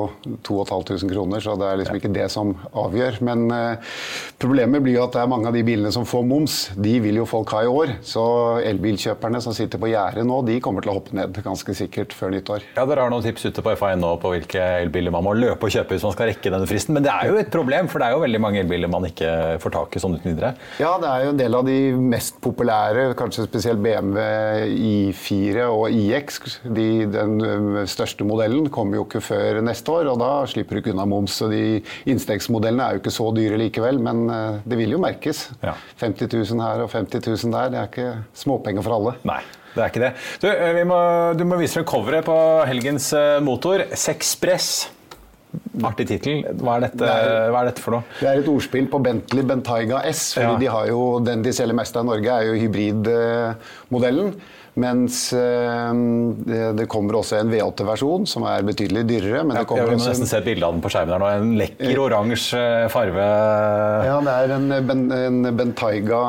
2500 0.46 1.10
kroner, 1.12 1.42
så 1.44 1.56
det 1.58 1.68
er 1.68 1.82
liksom 1.82 1.98
ja. 1.98 2.02
ikke 2.02 2.14
det 2.14 2.28
som 2.32 2.54
avgjør. 2.84 3.20
Men 3.26 3.46
uh, 3.50 3.98
problemet 4.42 4.84
blir 4.84 4.98
jo 5.00 5.06
at 5.06 5.16
det 5.16 5.24
er 5.24 5.32
mange 5.32 5.50
av 5.50 5.58
de 5.58 5.64
bilene 5.66 5.92
som 5.94 6.06
får 6.08 6.26
moms, 6.28 6.60
de 6.76 6.96
vil 7.02 7.20
jo 7.22 7.28
folk 7.28 7.52
ha 7.56 7.64
i 7.66 7.70
år. 7.70 7.96
Så 8.06 8.24
elbilkjøperne 8.62 9.42
som 9.44 9.56
sitter 9.56 9.82
på 9.82 9.90
gjerdet 9.92 10.26
nå, 10.28 10.40
de 10.46 10.60
kommer 10.64 10.84
til 10.84 10.94
å 10.94 10.98
hoppe 11.00 11.16
ned 11.18 11.42
ganske 11.44 11.76
sikkert 11.76 12.14
før 12.16 12.34
nyttår. 12.36 12.66
Ja, 12.76 12.86
Dere 12.88 13.06
har 13.06 13.12
noen 13.12 13.24
tips 13.24 13.48
ute 13.48 13.64
på 13.64 13.74
FAN 13.78 14.02
nå 14.02 14.14
på 14.22 14.32
hvilke 14.34 14.62
elbiler 14.82 15.14
man 15.14 15.26
må 15.26 15.31
løpe 15.38 15.68
og 15.68 15.74
kjøpe 15.74 15.94
hvis 15.96 16.04
man 16.06 16.14
skal 16.14 16.30
rekke 16.30 16.52
denne 16.52 16.68
fristen. 16.70 16.96
Men 16.96 17.06
det 17.06 17.12
er 17.12 17.30
jo 17.30 17.38
et 17.40 17.50
problem, 17.52 17.88
for 17.90 18.02
det 18.02 18.08
er 18.08 18.16
jo 18.16 18.22
veldig 18.24 18.40
mange 18.42 18.60
elbiler 18.62 18.90
man 18.92 19.06
ikke 19.08 19.30
får 19.62 19.74
tak 19.76 19.96
i 19.96 20.02
sånn 20.02 20.16
uten 20.18 20.32
videre. 20.32 20.52
Ja, 20.82 20.92
det 21.02 21.10
er 21.10 21.26
jo 21.26 21.32
en 21.34 21.40
del 21.40 21.58
av 21.58 21.68
de 21.68 21.78
mest 22.12 22.38
populære, 22.44 23.06
kanskje 23.18 23.46
spesielt 23.48 23.82
BMW 23.84 24.20
I4 24.72 25.68
og 25.70 25.96
iX. 25.96 26.42
De, 26.64 26.88
den 27.12 27.86
største 27.90 28.26
modellen 28.28 28.68
kommer 28.72 29.00
jo 29.00 29.06
ikke 29.06 29.22
før 29.24 29.62
neste 29.64 29.94
år, 29.94 30.12
og 30.12 30.20
da 30.22 30.32
slipper 30.50 30.78
du 30.78 30.82
ikke 30.82 30.94
unna 30.96 31.08
moms. 31.08 31.38
Så 31.42 31.48
de 31.52 31.80
innstegsmodellene 32.10 32.84
er 32.84 32.96
jo 32.96 33.02
ikke 33.02 33.14
så 33.14 33.30
dyre 33.36 33.58
likevel, 33.60 33.98
men 34.02 34.26
det 34.68 34.78
vil 34.78 34.94
jo 34.96 35.02
merkes. 35.02 35.48
Ja. 35.64 35.76
50 36.02 36.28
000 36.52 36.62
her 36.64 36.84
og 36.84 36.92
50 36.92 37.26
000 37.26 37.56
der, 37.56 37.72
det 37.72 37.80
er 37.80 37.90
ikke 37.90 38.12
småpenger 38.44 38.84
for 38.84 38.98
alle. 38.98 39.18
Nei. 39.28 39.42
Det 39.72 39.80
er 39.80 39.88
ikke 39.88 40.02
det. 40.02 40.10
Du, 40.42 40.48
må, 40.90 40.98
du 41.38 41.46
må 41.48 41.56
vise 41.56 41.78
frem 41.78 41.86
coveret 41.88 42.26
på 42.26 42.34
helgens 42.68 43.08
motor. 43.44 43.86
Sexpress. 43.96 44.90
Artig 45.84 46.08
tittel. 46.08 46.42
Hva, 46.60 46.78
hva, 46.80 47.60
er 47.60 47.68
dette 47.68 47.82
for 47.84 47.98
noe? 47.98 48.06
Det 48.20 48.30
er 48.30 48.40
et 48.40 48.48
ordspill 48.48 48.88
på 48.92 49.02
Bentley 49.04 49.44
Bentayga 49.48 50.02
S. 50.08 50.32
fordi 50.38 50.48
ja. 50.48 50.58
de 50.62 50.72
har 50.72 50.88
jo, 50.92 51.04
Den 51.24 51.44
de 51.44 51.52
selger 51.52 51.76
mest 51.76 51.96
av 51.96 52.06
i 52.06 52.12
Norge, 52.12 52.40
er 52.40 52.50
jo 52.50 52.58
hybridmodellen. 52.64 54.34
Mens 54.80 55.34
øh, 55.36 55.98
det 56.72 56.86
kommer 56.88 57.18
også 57.18 57.42
en 57.42 57.50
V8-versjon 57.52 58.24
som 58.28 58.46
er 58.48 58.64
betydelig 58.64 59.02
dyrere. 59.10 59.42
Men 59.44 59.58
det 59.58 59.66
kommer 59.68 59.90
vi 59.90 59.98
må 60.00 60.06
nesten 60.06 60.28
se 60.30 60.38
et 60.40 60.46
bilde 60.46 60.64
av 60.64 60.72
den 60.72 60.80
på 60.84 60.92
skjermen 60.94 61.12
her 61.12 61.20
nå. 61.20 61.28
En 61.42 61.52
lekker 61.60 62.00
oransje 62.00 62.62
farve. 62.92 63.26
Ja, 64.08 64.16
det 64.24 64.36
er 64.38 64.54
en, 64.56 64.68
ben, 64.88 65.04
en 65.12 65.50
Bentayga 65.58 66.22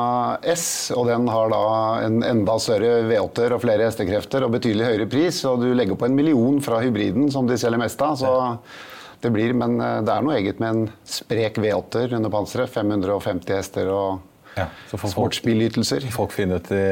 S, 0.52 0.66
og 0.92 1.08
den 1.08 1.28
har 1.32 1.52
da 1.54 1.64
en 2.04 2.20
enda 2.34 2.58
større 2.60 2.98
V8-er 3.08 3.56
og 3.56 3.64
flere 3.64 3.88
hestekrefter 3.88 4.44
og 4.44 4.58
betydelig 4.58 4.90
høyere 4.90 5.08
pris. 5.16 5.40
Og 5.48 5.64
du 5.64 5.70
legger 5.72 5.96
på 5.96 6.10
en 6.10 6.18
million 6.18 6.60
fra 6.64 6.84
hybriden, 6.84 7.30
som 7.32 7.48
de 7.48 7.60
selger 7.60 7.80
mest 7.80 8.04
av. 8.04 8.20
så... 8.20 8.34
Det 9.24 9.30
blir, 9.32 9.54
men 9.56 9.78
eh, 9.80 10.02
det 10.04 10.12
er 10.12 10.24
noe 10.24 10.36
eget 10.36 10.58
med 10.60 10.70
en 10.70 10.86
sprek 11.08 11.56
V8-er 11.62 12.18
under 12.18 12.32
panseret. 12.32 12.68
550 12.74 13.54
hester 13.56 13.88
og 13.88 14.33
ja, 14.54 14.68
sportsbilytelser. 14.92 16.06
Folk 16.14 16.34
finner 16.34 16.62
ut 16.62 16.72
i 16.74 16.82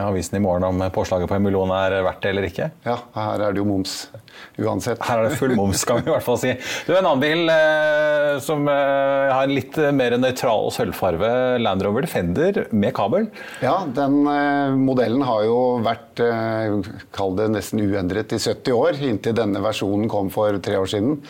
avisen 0.00 0.38
i 0.38 0.42
morgen 0.44 0.66
om 0.68 0.84
påslaget 0.94 1.30
på 1.30 1.38
en 1.38 1.46
million 1.46 1.72
er 1.76 2.00
verdt 2.04 2.22
det 2.24 2.34
eller 2.34 2.48
ikke? 2.48 2.70
Ja, 2.86 2.98
her 3.16 3.48
er 3.48 3.54
det 3.54 3.62
jo 3.62 3.68
moms 3.68 4.06
uansett. 4.60 5.00
Her 5.04 5.22
er 5.22 5.30
det 5.30 5.38
full 5.40 5.54
moms, 5.56 5.84
kan 5.88 6.00
vi 6.00 6.10
i 6.10 6.12
hvert 6.12 6.24
fall 6.24 6.38
si. 6.40 6.52
Du, 6.86 6.92
En 6.96 7.04
annen 7.04 7.22
bil 7.22 7.52
eh, 7.52 8.38
som 8.44 8.66
eh, 8.68 9.32
har 9.32 9.46
en 9.46 9.54
litt 9.54 9.78
mer 9.96 10.16
nøytral 10.20 10.70
sølvfarve, 10.74 11.32
Land 11.62 11.84
Rover 11.86 12.06
Defender 12.06 12.62
med 12.74 12.94
kabel. 12.96 13.28
Ja, 13.64 13.78
den 13.86 14.20
eh, 14.28 14.76
modellen 14.76 15.24
har 15.26 15.46
jo 15.48 15.58
vært 15.84 16.22
eh, 16.24 16.78
kall 17.16 17.36
det 17.38 17.50
nesten 17.56 17.82
uendret 17.84 18.34
i 18.36 18.40
70 18.40 18.76
år, 18.76 19.02
inntil 19.12 19.36
denne 19.38 19.62
versjonen 19.64 20.10
kom 20.12 20.32
for 20.32 20.60
tre 20.62 20.80
år 20.80 20.90
siden. 20.90 21.20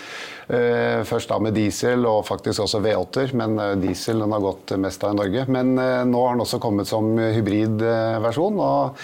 Eh, 0.53 1.01
først 1.07 1.31
da 1.31 1.39
med 1.41 1.55
diesel 1.57 2.03
og 2.09 2.27
faktisk 2.27 2.65
også 2.65 2.83
V8-er, 2.85 3.31
men 3.39 3.55
eh, 3.63 3.77
diesel 3.81 4.25
den 4.25 4.35
har 4.35 4.43
gått 4.43 4.75
mest 4.83 5.05
av 5.07 5.15
i 5.15 5.21
Norge. 5.21 5.47
Men 5.53 5.72
eh, 5.81 6.03
nå 6.09 6.25
har 6.25 6.37
den 6.37 6.45
også 6.45 6.61
kommet 6.63 6.91
som 6.91 7.15
hybridversjon, 7.19 8.59
og 8.63 8.99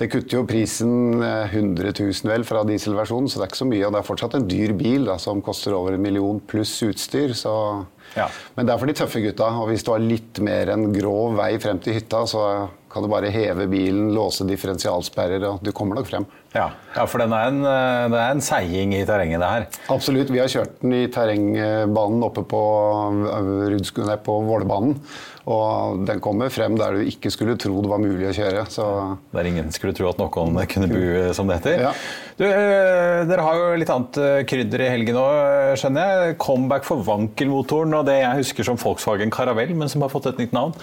det 0.00 0.10
kutter 0.12 0.40
jo 0.40 0.46
prisen 0.48 1.22
100 1.22 1.94
000 1.94 2.30
vel 2.32 2.46
fra 2.48 2.64
dieselversjonen, 2.66 3.30
så 3.30 3.38
det 3.38 3.46
er 3.46 3.52
ikke 3.52 3.62
så 3.62 3.70
mye. 3.70 3.86
Og 3.86 3.94
det 3.94 4.02
er 4.02 4.10
fortsatt 4.10 4.38
en 4.38 4.48
dyr 4.50 4.76
bil 4.78 5.08
da, 5.10 5.18
som 5.22 5.42
koster 5.44 5.76
over 5.78 5.96
en 5.96 6.04
million 6.04 6.42
pluss 6.42 6.74
utstyr. 6.86 7.36
så... 7.38 7.56
Ja. 8.12 8.26
Men 8.56 8.68
det 8.68 8.74
er 8.74 8.80
for 8.80 8.90
de 8.90 8.94
tøffe 8.96 9.22
gutta. 9.24 9.48
Og 9.62 9.70
hvis 9.70 9.84
du 9.86 9.92
har 9.94 10.04
litt 10.04 10.40
mer 10.44 10.72
enn 10.74 10.90
grov 10.92 11.36
vei 11.38 11.54
frem 11.62 11.80
til 11.80 11.96
hytta, 11.96 12.26
så 12.28 12.42
kan 12.92 13.04
du 13.04 13.08
bare 13.08 13.30
heve 13.32 13.64
bilen, 13.72 14.10
låse 14.12 14.44
differensialsperrer, 14.44 15.44
og 15.48 15.62
du 15.64 15.70
kommer 15.72 15.96
nok 15.96 16.10
frem. 16.10 16.26
Ja, 16.52 16.66
ja 16.92 17.06
for 17.08 17.22
den 17.22 17.32
er 17.32 17.48
en, 17.48 17.62
eh, 17.64 18.08
det 18.12 18.20
er 18.20 18.34
en 18.34 18.44
seiing 18.44 18.92
i 18.98 19.04
terrenget, 19.08 19.40
det 19.40 19.48
her. 19.48 19.66
Absolutt. 19.94 20.32
Vi 20.32 20.42
har 20.42 20.52
kjørt 20.52 20.76
den 20.82 20.92
i 20.98 21.06
terrengbanen 21.08 22.26
oppe 22.26 22.44
på, 22.44 22.62
eh, 23.32 24.16
på 24.26 24.38
Vålerbanen. 24.44 24.98
Og 25.50 26.02
den 26.06 26.20
kommer 26.22 26.52
frem 26.54 26.76
der 26.78 26.94
du 26.94 27.08
ikke 27.08 27.32
skulle 27.34 27.56
tro 27.58 27.80
det 27.82 27.90
var 27.90 28.02
mulig 28.02 28.28
å 28.30 28.34
kjøre. 28.36 28.66
Så. 28.70 28.86
Der 29.34 29.48
ingen 29.48 29.72
skulle 29.74 29.96
tro 29.96 30.10
at 30.10 30.20
noen 30.20 30.60
kunne 30.70 30.90
bo, 30.92 31.02
som 31.34 31.50
det 31.50 31.58
heter. 31.60 31.86
Ja. 31.88 31.94
Du, 32.38 32.44
eh, 32.46 33.24
dere 33.28 33.46
har 33.46 33.58
jo 33.58 33.80
litt 33.80 33.90
annet 33.92 34.20
krydder 34.50 34.86
i 34.86 34.92
helgen 34.92 35.18
òg, 35.18 35.74
skjønner 35.80 36.12
jeg. 36.12 36.38
Comeback 36.42 36.86
for 36.86 37.02
Wankel-motoren 37.06 37.98
og 37.98 38.06
det 38.08 38.20
jeg 38.20 38.44
husker 38.44 38.70
som 38.70 38.80
Volkswagen 38.80 39.34
Caravelle, 39.34 39.74
men 39.78 39.90
som 39.90 40.04
har 40.06 40.12
fått 40.14 40.30
et 40.30 40.42
nytt 40.44 40.54
navn. 40.56 40.76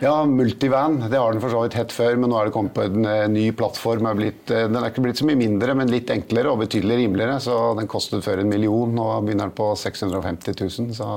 Ja, 0.00 0.26
multivan. 0.26 1.10
Det 1.10 1.18
har 1.18 1.32
den 1.32 1.42
for 1.42 1.50
så 1.50 1.64
vidt 1.64 1.74
hett 1.74 1.92
før, 1.94 2.14
men 2.20 2.30
nå 2.30 2.36
er 2.38 2.48
det 2.48 2.54
kommet 2.54 2.74
på 2.76 2.84
en 2.86 3.02
uh, 3.02 3.24
ny 3.30 3.48
plattform. 3.58 4.06
Er 4.06 4.18
blitt, 4.18 4.44
uh, 4.52 4.68
den 4.68 4.78
er 4.78 4.92
ikke 4.92 5.02
blitt 5.02 5.18
så 5.18 5.26
mye 5.26 5.38
mindre, 5.40 5.74
men 5.74 5.90
litt 5.90 6.12
enklere 6.14 6.52
og 6.52 6.60
betydelig 6.62 7.00
rimeligere. 7.00 7.40
Så 7.42 7.56
den 7.78 7.90
kostet 7.90 8.22
før 8.26 8.44
en 8.44 8.52
million, 8.52 8.94
nå 8.94 9.08
begynner 9.26 9.50
den 9.50 9.56
på 9.58 9.72
650 9.80 10.54
000. 10.54 10.94
Så 10.94 11.08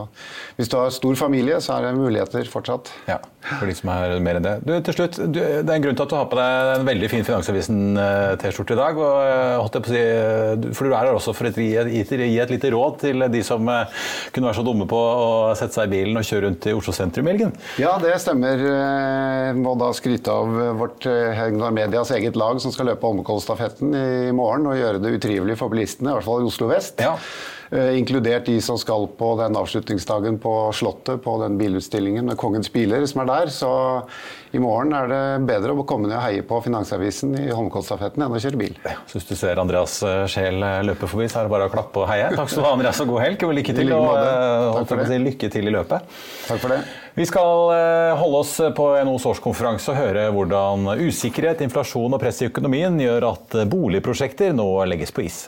hvis 0.58 0.72
du 0.72 0.80
har 0.80 0.90
stor 0.96 1.20
familie, 1.20 1.60
så 1.62 1.78
er 1.78 1.88
det 1.88 2.00
muligheter 2.00 2.50
fortsatt. 2.50 2.90
Ja, 3.12 3.20
for 3.46 3.70
de 3.70 3.76
som 3.78 3.92
er 3.94 4.16
mer 4.24 4.40
enn 4.40 4.46
det. 4.46 4.56
Du, 4.66 4.74
til 4.86 4.98
slutt, 4.98 5.18
du, 5.18 5.40
det 5.40 5.66
er 5.66 5.76
en 5.78 5.86
grunn 5.86 5.98
til 5.98 6.06
at 6.06 6.14
du 6.14 6.18
har 6.18 6.28
på 6.32 6.38
deg 6.40 6.72
en 6.76 6.88
veldig 6.88 7.10
fin 7.12 7.26
Finansavisen-T-skjorte 7.28 8.76
i 8.76 8.80
dag. 8.80 9.00
Og, 9.02 9.16
holdt 9.64 9.78
jeg 9.78 9.86
på 9.86 9.92
å 9.92 9.96
si, 9.96 10.74
for 10.78 10.88
du 10.88 10.94
er 10.94 10.98
her 11.00 11.18
også 11.18 11.36
for 11.38 11.50
å 11.50 11.54
gi, 11.56 11.70
gi, 11.74 12.40
et 12.42 12.54
lite 12.54 12.74
råd 12.74 13.00
til 13.06 13.28
de 13.34 13.44
som 13.46 13.66
kunne 13.66 14.50
være 14.50 14.60
så 14.60 14.66
dumme 14.66 14.88
på 14.90 15.00
å 15.00 15.30
sette 15.58 15.78
seg 15.78 15.90
i 15.90 15.96
bilen 15.96 16.22
og 16.22 16.28
kjøre 16.28 16.48
rundt 16.48 16.70
i 16.70 16.76
Oslo 16.78 16.96
sentrum 16.96 17.30
i 17.30 17.34
helgen? 17.34 17.56
Ja, 17.82 17.96
det 18.02 18.18
stemmer. 18.24 18.62
Jeg 18.62 19.58
må 19.62 19.76
da 19.80 19.92
skryte 19.98 20.34
av 20.34 20.78
vårt 20.80 21.08
eh, 21.10 21.32
Hegnar 21.38 21.74
Medias 21.76 22.14
eget 22.16 22.38
lag 22.40 22.62
som 22.64 22.74
skal 22.74 22.92
løpe 22.92 23.08
Holmenkollstafetten 23.08 23.96
i 23.96 24.36
morgen 24.36 24.70
og 24.70 24.78
gjøre 24.80 25.02
det 25.04 25.16
utrivelig 25.18 25.58
for 25.60 25.74
bilistene, 25.74 26.12
i 26.12 26.18
hvert 26.18 26.28
fall 26.28 26.46
i 26.46 26.52
Oslo 26.52 26.70
vest. 26.72 27.02
Ja. 27.02 27.18
Uh, 27.72 27.98
inkludert 27.98 28.46
de 28.50 28.58
som 28.62 28.76
skal 28.76 29.06
på 29.16 29.30
den 29.40 29.56
avslutningsdagen 29.56 30.40
på 30.44 30.54
Slottet, 30.76 31.22
på 31.24 31.38
den 31.40 31.58
bilutstillingen 31.60 32.26
med 32.28 32.36
Kongens 32.38 32.68
biler 32.74 33.06
som 33.08 33.22
er 33.24 33.30
der. 33.30 33.52
Så 33.56 33.70
i 34.52 34.60
morgen 34.60 34.92
er 34.98 35.08
det 35.08 35.22
bedre 35.48 35.72
å 35.72 35.86
komme 35.88 36.10
ned 36.10 36.18
og 36.18 36.26
heie 36.26 36.44
på 36.44 36.60
Finansavisen 36.66 37.32
i 37.40 37.46
Holmenkollstafetten 37.48 38.26
enn 38.26 38.36
å 38.36 38.42
kjøre 38.44 38.60
bil. 38.60 38.76
Så 39.08 39.16
hvis 39.16 39.30
du 39.30 39.38
ser 39.40 39.62
Andreas 39.64 40.02
Scheel 40.34 40.60
løpe 40.84 41.08
forbi, 41.08 41.30
så 41.32 41.40
er 41.40 41.48
det 41.48 41.54
bare 41.56 41.70
å 41.70 41.72
klappe 41.72 42.04
og 42.04 42.12
heie. 42.12 42.28
Takk 42.36 42.52
skal 42.52 42.66
du 42.66 42.68
ha, 42.68 42.74
Andreas, 42.76 43.00
og 43.06 43.14
god 43.14 43.24
helg. 43.24 43.48
Og 43.48 43.56
lykke 43.62 43.78
til, 43.80 43.96
og, 43.96 44.92
si, 45.08 45.24
lykke 45.30 45.54
til 45.56 45.72
i 45.72 45.76
løpet. 45.78 46.20
Takk 46.50 46.60
for 46.66 46.76
det. 46.76 46.84
Vi 47.16 47.32
skal 47.32 47.74
eh, 47.78 48.12
holde 48.20 48.44
oss 48.44 48.54
på 48.76 48.92
NOs 49.08 49.32
årskonferanse 49.32 49.96
og 49.96 50.00
høre 50.00 50.28
hvordan 50.36 50.92
usikkerhet, 51.08 51.64
inflasjon 51.64 52.20
og 52.20 52.20
press 52.20 52.44
i 52.44 52.52
økonomien 52.52 53.00
gjør 53.00 53.32
at 53.32 53.62
boligprosjekter 53.72 54.56
nå 54.60 54.72
legges 54.92 55.16
på 55.16 55.30
is. 55.32 55.46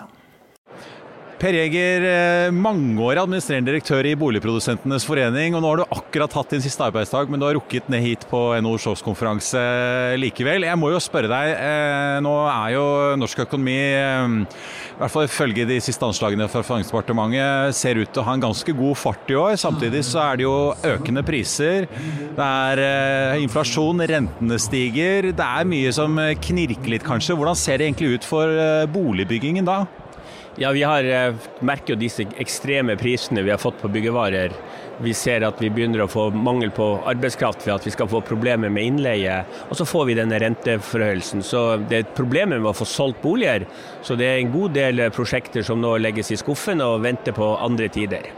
Per 1.44 1.52
Jæger, 1.52 2.06
eh, 2.08 2.54
mangeårig 2.56 3.20
administrerende 3.20 3.68
direktør 3.68 4.08
i 4.08 4.14
Boligprodusentenes 4.16 5.04
forening. 5.04 5.56
og 5.56 5.62
Nå 5.62 5.68
har 5.68 5.78
du 5.82 5.92
akkurat 5.92 6.32
hatt 6.32 6.50
din 6.50 6.62
siste 6.64 6.80
arbeidsdag, 6.80 7.28
men 7.28 7.38
du 7.38 7.46
har 7.46 7.56
rukket 7.58 7.90
ned 7.90 8.00
hit 8.00 8.24
på 8.30 8.56
NHOs 8.64 8.86
årskonferanse 8.88 9.60
likevel. 10.16 10.64
Jeg 10.64 10.80
må 10.80 10.94
jo 10.94 11.02
spørre 11.04 11.28
deg, 11.28 11.50
eh, 11.60 12.22
nå 12.24 12.32
er 12.48 12.70
jo 12.76 13.16
norsk 13.20 13.44
økonomi, 13.44 13.76
eh, 13.76 14.48
i 14.96 15.00
hvert 15.02 15.12
fall 15.12 15.28
ifølge 15.28 15.68
de 15.68 15.82
siste 15.82 16.00
anslagene 16.00 16.48
fra 16.48 16.64
Finansdepartementet, 16.64 17.76
ser 17.76 17.96
ut 17.96 18.14
til 18.14 18.24
å 18.24 18.26
ha 18.26 18.34
en 18.36 18.48
ganske 18.48 18.72
god 18.72 18.96
fart 18.96 19.28
i 19.28 19.34
år. 19.34 19.60
Samtidig 19.60 20.00
så 20.00 20.24
er 20.24 20.38
det 20.38 20.44
jo 20.44 20.74
økende 20.82 21.26
priser. 21.28 21.90
Det 21.92 22.40
er 22.40 23.36
inflasjon, 23.44 24.00
rentene 24.00 24.58
stiger. 24.58 25.36
Det 25.36 25.44
er 25.44 25.66
mye 25.66 25.92
som 25.92 26.16
knirker 26.16 26.88
litt, 26.88 27.04
kanskje. 27.04 27.36
Hvordan 27.36 27.58
ser 27.58 27.80
det 27.80 27.92
egentlig 27.92 28.14
ut 28.16 28.24
for 28.24 28.48
boligbyggingen 28.88 29.66
da? 29.66 29.88
Ja, 30.56 30.72
Vi 30.72 30.84
har 30.84 31.04
eh, 31.04 31.34
merker 31.60 31.96
jo 31.96 32.00
disse 32.00 32.28
ekstreme 32.38 32.94
prisene 32.98 33.42
vi 33.42 33.50
har 33.50 33.58
fått 33.58 33.80
på 33.82 33.90
byggevarer. 33.90 34.54
Vi 35.02 35.14
ser 35.18 35.42
at 35.48 35.58
vi 35.62 35.72
begynner 35.74 36.04
å 36.04 36.08
få 36.08 36.28
mangel 36.30 36.70
på 36.70 36.86
arbeidskraft 37.10 37.66
ved 37.66 37.74
at 37.74 37.88
vi 37.88 37.94
skal 37.96 38.12
få 38.12 38.22
problemer 38.22 38.70
med 38.70 38.86
innleie. 38.86 39.40
Og 39.70 39.80
så 39.80 39.88
får 39.90 40.06
vi 40.12 40.20
denne 40.20 40.38
renteforhøyelsen. 40.44 41.42
Så 41.42 41.64
det 41.90 41.98
er 41.98 42.06
et 42.06 42.14
problem 42.14 42.54
med 42.54 42.70
å 42.70 42.76
få 42.78 42.86
solgt 42.86 43.26
boliger. 43.26 43.66
Så 44.06 44.14
det 44.20 44.30
er 44.30 44.44
en 44.44 44.54
god 44.54 44.78
del 44.78 45.08
prosjekter 45.16 45.66
som 45.66 45.82
nå 45.82 45.98
legges 45.98 46.30
i 46.30 46.38
skuffen 46.38 46.86
og 46.86 47.02
venter 47.08 47.34
på 47.34 47.56
andre 47.58 47.90
tider. 47.90 48.30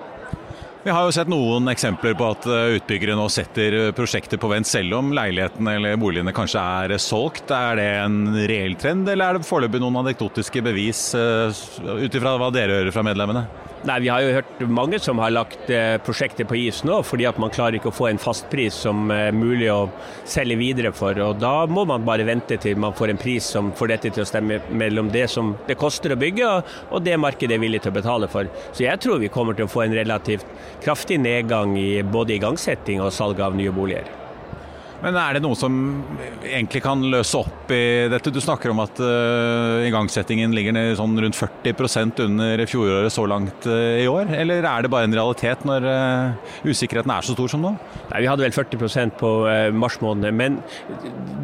Vi 0.85 0.91
har 0.93 1.07
jo 1.07 1.13
sett 1.15 1.29
noen 1.31 1.65
eksempler 1.71 2.13
på 2.13 2.27
at 2.29 2.43
eh, 2.45 2.75
utbyggere 2.77 3.15
nå 3.17 3.23
setter 3.33 3.73
eh, 3.73 3.87
prosjekter 3.97 4.37
på 4.37 4.51
vent, 4.51 4.69
selv 4.69 4.93
om 4.99 5.07
leilighetene 5.17 5.71
eller 5.79 5.95
boligene 5.97 6.29
kanskje 6.37 6.61
er 6.61 6.93
eh, 6.93 7.01
solgt. 7.01 7.49
Er 7.49 7.79
det 7.79 7.87
en 8.03 8.19
reell 8.37 8.77
trend, 8.77 9.09
eller 9.09 9.33
er 9.33 9.39
det 9.39 9.49
foreløpig 9.49 9.81
noen 9.81 9.97
anekdotiske 10.03 10.61
bevis 10.61 11.07
ut 11.17 12.19
ifra 12.21 12.35
hva 12.37 12.51
dere 12.53 12.83
hører 12.83 12.93
fra 12.93 13.01
medlemmene? 13.09 13.47
Nei, 13.85 13.99
Vi 13.99 14.07
har 14.09 14.21
jo 14.23 14.33
hørt 14.33 14.61
mange 14.65 14.97
som 14.99 15.19
har 15.21 15.29
lagt 15.29 15.67
prosjektet 15.67 16.05
prosjekter 16.05 16.47
på 16.49 16.57
is 16.57 16.79
nå, 16.87 17.01
fordi 17.05 17.27
at 17.29 17.37
man 17.41 17.51
klarer 17.53 17.77
ikke 17.77 17.91
å 17.91 17.93
få 17.93 18.07
en 18.09 18.21
fastpris 18.21 18.79
som 18.85 19.11
er 19.13 19.35
mulig 19.35 19.67
å 19.69 19.91
selge 20.25 20.57
videre 20.57 20.91
for. 20.95 21.13
og 21.21 21.37
Da 21.41 21.67
må 21.69 21.85
man 21.85 22.05
bare 22.07 22.25
vente 22.25 22.57
til 22.57 22.81
man 22.81 22.97
får 22.97 23.13
en 23.13 23.21
pris 23.21 23.45
som 23.45 23.71
får 23.77 23.93
dette 23.93 24.13
til 24.15 24.23
å 24.23 24.27
stemme 24.27 24.59
mellom 24.71 25.13
det 25.13 25.27
som 25.29 25.53
det 25.67 25.77
koster 25.77 26.15
å 26.15 26.19
bygge, 26.19 26.51
og 26.89 27.05
det 27.05 27.19
markedet 27.21 27.59
er 27.59 27.61
villig 27.61 27.83
til 27.85 27.93
å 27.93 27.99
betale 28.01 28.27
for. 28.31 28.49
Så 28.73 28.87
jeg 28.87 29.01
tror 29.05 29.21
vi 29.21 29.29
kommer 29.29 29.53
til 29.53 29.69
å 29.69 29.71
få 29.71 29.85
en 29.85 29.97
relativt 30.01 30.49
kraftig 30.81 31.21
nedgang 31.21 31.77
i 31.77 32.01
både 32.01 32.39
igangsetting 32.39 33.05
og 33.05 33.13
salg 33.13 33.39
av 33.39 33.53
nye 33.53 33.73
boliger. 33.75 34.24
Men 35.03 35.17
er 35.19 35.35
det 35.35 35.41
noe 35.43 35.57
som 35.59 35.75
egentlig 36.45 36.81
kan 36.85 37.01
løse 37.11 37.37
opp 37.37 37.71
i 37.73 38.07
dette? 38.11 38.31
Du 38.33 38.39
snakker 38.43 38.71
om 38.71 38.79
at 38.83 38.99
uh, 39.03 39.83
igangsettingen 39.85 40.55
ligger 40.55 40.77
sånn 40.97 41.17
rundt 41.21 41.37
40% 41.37 42.23
under 42.25 42.63
fjoråret 42.69 43.13
så 43.13 43.25
langt 43.29 43.67
uh, 43.69 43.99
i 43.99 44.07
år. 44.09 44.31
Eller 44.39 44.65
er 44.65 44.85
det 44.85 44.91
bare 44.93 45.09
en 45.09 45.17
realitet 45.17 45.65
når 45.67 45.87
uh, 45.89 46.53
usikkerheten 46.65 47.11
er 47.11 47.27
så 47.27 47.35
stor 47.35 47.51
som 47.51 47.65
nå? 47.65 47.75
Nei, 48.13 48.23
Vi 48.23 48.31
hadde 48.31 48.47
vel 48.47 48.55
40% 48.55 49.17
på 49.19 49.33
mars 49.75 49.99
måned. 50.01 50.31
Men 50.35 50.61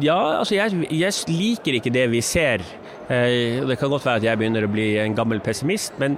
ja, 0.02 0.18
altså 0.40 0.56
jeg, 0.56 0.86
jeg 0.88 1.30
liker 1.30 1.78
ikke 1.78 1.92
det 1.94 2.08
vi 2.12 2.22
ser. 2.24 2.64
Det 3.12 3.76
kan 3.76 3.90
godt 3.92 4.06
være 4.06 4.22
at 4.22 4.24
jeg 4.24 4.38
begynner 4.40 4.64
å 4.64 4.70
bli 4.72 4.86
en 5.02 5.14
gammel 5.16 5.42
pessimist, 5.44 5.98
men 6.00 6.14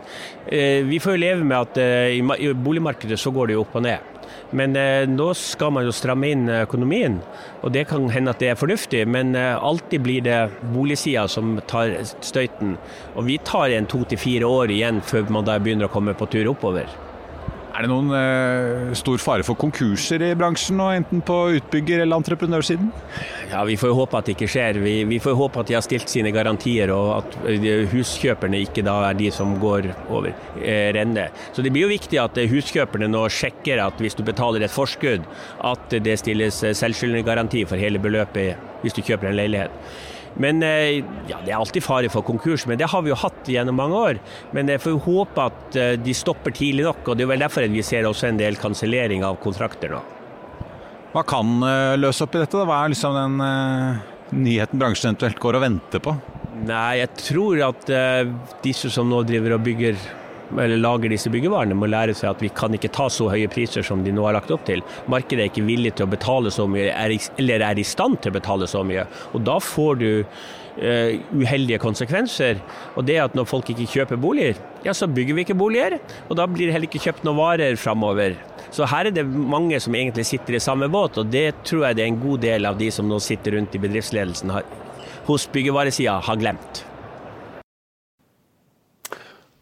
vi 0.46 1.00
får 1.02 1.16
jo 1.16 1.22
leve 1.24 1.46
med 1.48 1.56
at 1.56 1.80
i 2.14 2.52
boligmarkedet 2.54 3.18
så 3.18 3.32
går 3.34 3.50
det 3.50 3.56
jo 3.56 3.64
opp 3.64 3.74
og 3.80 3.86
ned. 3.88 4.13
Men 4.50 4.76
eh, 4.76 5.06
nå 5.08 5.30
skal 5.38 5.72
man 5.74 5.86
jo 5.86 5.94
stramme 5.94 6.28
inn 6.30 6.50
økonomien, 6.52 7.20
og 7.62 7.72
det 7.74 7.86
kan 7.90 8.06
hende 8.12 8.34
at 8.34 8.42
det 8.42 8.52
er 8.52 8.60
fornuftig. 8.60 9.04
Men 9.08 9.34
eh, 9.38 9.54
alltid 9.56 10.04
blir 10.04 10.26
det 10.26 10.38
boligsida 10.74 11.26
som 11.30 11.56
tar 11.70 11.96
støyten. 12.20 12.76
Og 13.14 13.26
vi 13.30 13.40
tar 13.42 13.74
en 13.74 13.88
to 13.90 14.04
til 14.08 14.20
fire 14.20 14.50
år 14.50 14.74
igjen 14.74 15.02
før 15.04 15.30
man 15.32 15.48
da 15.48 15.58
begynner 15.62 15.88
å 15.88 15.94
komme 15.94 16.16
på 16.18 16.30
tur 16.30 16.52
oppover. 16.52 16.90
Er 17.74 17.82
det 17.82 17.90
noen 17.90 18.12
eh, 18.14 18.92
stor 18.94 19.18
fare 19.18 19.42
for 19.42 19.58
konkurser 19.58 20.22
i 20.22 20.28
bransjen, 20.38 20.76
nå, 20.78 20.84
enten 20.94 21.22
på 21.26 21.38
utbygger- 21.56 22.04
eller 22.04 22.20
entreprenørsiden? 22.20 22.92
Ja, 23.50 23.64
Vi 23.66 23.74
får 23.80 23.90
jo 23.90 23.96
håpe 23.98 24.20
at 24.20 24.28
det 24.28 24.36
ikke 24.36 24.48
skjer. 24.52 24.78
Vi, 24.84 24.92
vi 25.10 25.18
får 25.18 25.34
håpe 25.40 25.58
at 25.58 25.72
de 25.72 25.74
har 25.74 25.82
stilt 25.82 26.12
sine 26.12 26.30
garantier, 26.34 26.92
og 26.94 27.10
at 27.16 27.36
eh, 27.50 27.82
huskjøperne 27.90 28.62
ikke 28.62 28.86
da 28.86 29.00
er 29.08 29.18
de 29.18 29.32
som 29.34 29.56
går 29.58 29.90
over 30.06 30.30
eh, 30.62 30.92
renne. 30.94 31.26
Så 31.50 31.66
det 31.66 31.74
blir 31.74 31.88
jo 31.88 31.92
viktig 31.96 32.22
at 32.22 32.38
eh, 32.38 32.46
huskjøperne 32.52 33.10
nå 33.10 33.26
sjekker 33.26 33.82
at 33.82 33.98
hvis 33.98 34.14
du 34.14 34.22
betaler 34.22 34.62
et 34.62 34.74
forskudd, 34.74 35.26
at 35.66 35.98
det 36.06 36.20
stilles 36.22 36.62
eh, 36.62 36.78
selvskyldende 36.78 37.26
garanti 37.26 37.66
for 37.66 37.80
hele 37.80 37.98
beløpet 37.98 38.70
hvis 38.84 38.94
du 38.94 39.02
kjøper 39.02 39.32
en 39.32 39.40
leilighet. 39.40 39.74
Men 40.40 40.62
eh, 40.66 41.04
ja, 41.28 41.38
Det 41.44 41.52
er 41.52 41.58
alltid 41.58 41.84
fare 41.84 42.10
for 42.12 42.26
konkurs, 42.26 42.66
men 42.66 42.78
det 42.80 42.88
har 42.90 43.04
vi 43.04 43.12
jo 43.12 43.18
hatt 43.18 43.50
gjennom 43.50 43.78
mange 43.78 44.00
år. 44.08 44.20
Men 44.56 44.70
jeg 44.70 44.82
får 44.82 44.96
jo 44.96 45.02
håpe 45.04 45.46
at 45.50 45.78
eh, 45.78 45.94
de 46.00 46.16
stopper 46.16 46.54
tidlig 46.54 46.86
nok, 46.88 47.06
og 47.06 47.18
det 47.18 47.26
er 47.26 47.32
vel 47.34 47.44
derfor 47.44 47.68
vi 47.70 47.84
ser 47.86 48.08
også 48.08 48.30
en 48.30 48.40
del 48.40 48.58
kansellering 48.60 49.24
av 49.26 49.38
kontrakter 49.42 49.94
nå. 49.94 50.02
Hva 51.14 51.22
kan 51.28 51.54
eh, 51.62 51.94
løse 52.00 52.26
opp 52.26 52.34
i 52.34 52.42
dette? 52.42 52.66
Hva 52.66 52.82
er 52.82 52.94
liksom 52.94 53.18
den 53.20 53.38
nyheten 54.34 54.80
bransjen 54.80 55.12
eventuelt 55.12 55.38
går 55.42 55.60
og 55.60 55.66
venter 55.68 56.02
på? 56.02 56.16
Nei, 56.64 57.00
jeg 57.02 57.10
tror 57.18 57.60
at 57.66 57.90
disse 58.64 58.88
som 58.90 59.08
nå 59.10 59.20
driver 59.26 59.56
og 59.56 59.64
bygger 59.66 59.98
eller 60.52 60.80
lager 60.80 61.12
disse 61.12 61.30
byggevarene, 61.32 61.76
må 61.78 61.88
lære 61.90 62.14
seg 62.16 62.34
at 62.34 62.42
vi 62.44 62.52
kan 62.54 62.74
ikke 62.76 62.92
ta 62.94 63.08
så 63.12 63.30
høye 63.32 63.50
priser 63.52 63.86
som 63.86 64.04
de 64.04 64.12
nå 64.14 64.26
har 64.26 64.36
lagt 64.36 64.52
opp 64.54 64.66
til. 64.68 64.84
Markedet 65.10 65.46
er 65.46 65.52
ikke 65.52 65.66
villig 65.66 65.94
til 65.96 66.06
å 66.06 66.12
betale 66.12 66.52
så 66.54 66.68
mye, 66.70 66.92
eller 66.92 67.64
er 67.64 67.80
i 67.80 67.86
stand 67.86 68.20
til 68.22 68.32
å 68.34 68.38
betale 68.38 68.68
så 68.70 68.84
mye. 68.86 69.06
Og 69.32 69.44
da 69.46 69.58
får 69.62 70.00
du 70.02 70.08
uh, 70.14 71.10
uheldige 71.34 71.80
konsekvenser. 71.82 72.60
Og 72.94 73.06
det 73.08 73.18
at 73.22 73.36
når 73.36 73.48
folk 73.50 73.70
ikke 73.72 73.88
kjøper 73.90 74.20
boliger, 74.20 74.60
ja 74.86 74.94
så 74.96 75.08
bygger 75.10 75.38
vi 75.38 75.46
ikke 75.46 75.58
boliger. 75.58 75.98
Og 76.28 76.38
da 76.40 76.48
blir 76.50 76.68
det 76.68 76.76
heller 76.76 76.90
ikke 76.90 77.02
kjøpt 77.06 77.26
noen 77.26 77.40
varer 77.40 77.80
framover. 77.80 78.38
Så 78.74 78.88
her 78.90 79.08
er 79.08 79.14
det 79.14 79.26
mange 79.28 79.78
som 79.82 79.94
egentlig 79.94 80.26
sitter 80.26 80.56
i 80.56 80.62
samme 80.62 80.88
båt, 80.90 81.20
og 81.20 81.28
det 81.30 81.50
tror 81.66 81.86
jeg 81.88 81.98
det 81.98 82.06
er 82.06 82.10
en 82.10 82.22
god 82.22 82.42
del 82.42 82.66
av 82.66 82.80
de 82.80 82.90
som 82.94 83.06
nå 83.06 83.20
sitter 83.22 83.54
rundt 83.54 83.76
i 83.76 83.82
bedriftsledelsen 83.82 84.50
hos 85.28 85.46
byggevaresida 85.54 86.18
har 86.26 86.40
glemt. 86.40 86.82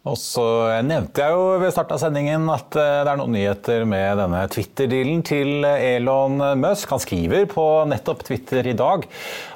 Og 0.02 0.16
så 0.18 0.44
nevnte 0.82 1.22
jeg 1.22 1.30
jo 1.30 1.58
ved 1.62 1.70
starten 1.70 1.94
av 1.94 2.00
sendingen 2.02 2.48
at 2.50 2.74
eh, 2.74 3.02
det 3.06 3.12
er 3.12 3.18
noen 3.20 3.36
nyheter 3.36 3.84
med 3.86 4.18
denne 4.18 4.40
Twitter-dealen 4.50 5.20
til 5.22 5.62
Elon 5.62 6.42
Musk. 6.58 6.90
Han 6.90 7.02
skriver 7.04 7.46
på 7.50 7.66
nettopp 7.86 8.24
Twitter 8.26 8.66
i 8.66 8.74
dag 8.74 9.06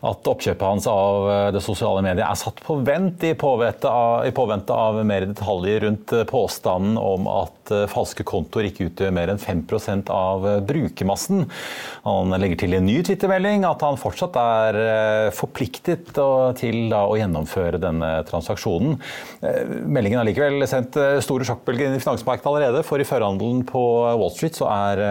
at 0.07 0.30
oppkjøpet 0.30 0.62
hans 0.62 0.86
av 0.90 1.26
eh, 1.32 1.49
det 1.57 1.64
sosiale 1.66 2.05
mediet 2.07 2.22
er 2.28 2.38
satt 2.38 2.62
på 2.62 2.78
vent 2.86 3.26
i 3.26 3.32
påvente 3.34 3.90
av, 3.90 4.22
i 4.28 4.34
påvente 4.36 4.76
av 4.86 5.01
mer 5.03 5.26
detaljer 5.32 5.82
rundt 5.88 6.14
påstanden 6.30 6.94
om 7.03 7.26
at 7.32 7.66
at 7.67 7.91
falske 7.93 8.25
kontoer 8.27 8.69
ikke 8.71 8.89
utgjør 8.91 9.14
mer 9.14 9.33
enn 9.33 9.41
5% 9.43 10.11
av 10.12 10.47
brukermassen. 10.67 11.47
Han 12.07 12.35
legger 12.39 12.62
til 12.62 12.77
i 12.77 12.81
en 12.81 12.89
ny 12.89 12.99
Twitter-melding 13.07 13.67
at 13.69 13.83
han 13.85 13.99
fortsatt 14.01 14.37
er 14.41 14.81
forpliktet 15.37 16.12
til 16.61 16.95
å 16.95 17.17
gjennomføre 17.19 17.81
denne 17.83 18.12
transaksjonen. 18.29 18.97
Meldingen 19.87 20.21
har 20.21 20.29
likevel 20.29 20.67
sendt 20.71 20.99
store 21.25 21.47
sjokkbølger 21.49 21.91
inn 21.91 21.99
i 21.99 22.03
finansmarkedet 22.03 22.51
allerede, 22.51 22.85
for 22.87 23.03
i 23.03 23.09
førhandelen 23.09 23.64
på 23.69 23.83
Wall 24.17 24.33
Street 24.35 24.59
så 24.59 24.71
er 24.71 25.05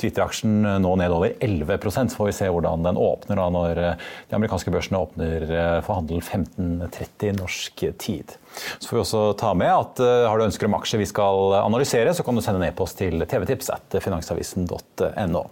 Twitter-aksjen 0.00 0.62
nå 0.82 0.94
ned 1.00 1.14
over 1.14 1.34
11% 1.42 2.12
så 2.12 2.20
får 2.20 2.30
vi 2.30 2.36
se 2.38 2.48
hvordan 2.52 2.86
den 2.86 2.98
åpner 3.00 3.40
da 3.40 3.46
når 3.52 3.80
de 3.82 4.36
amerikanske 4.38 4.72
børsene 4.74 5.00
åpner 5.02 5.46
for 5.86 5.98
handel 5.98 6.22
15.30 6.22 7.38
norsk 7.40 7.86
tid. 8.00 8.36
Så 8.78 8.88
får 8.88 8.96
vi 8.96 9.02
også 9.02 9.22
ta 9.40 9.52
med 9.58 9.72
at 9.72 10.00
har 10.00 10.38
du 10.38 10.46
ønsker 10.46 10.68
om 10.68 10.76
aksjer 10.78 11.02
vi 11.02 11.08
skal 11.08 11.56
analysere, 11.58 11.95
så 12.16 12.24
kan 12.24 12.36
du 12.36 12.42
sende 12.44 12.60
en 12.62 12.68
e-post 12.70 12.98
til 13.00 13.24
tvtips 13.28 13.70
at 13.74 13.96
finansavisen.no. 14.04 15.42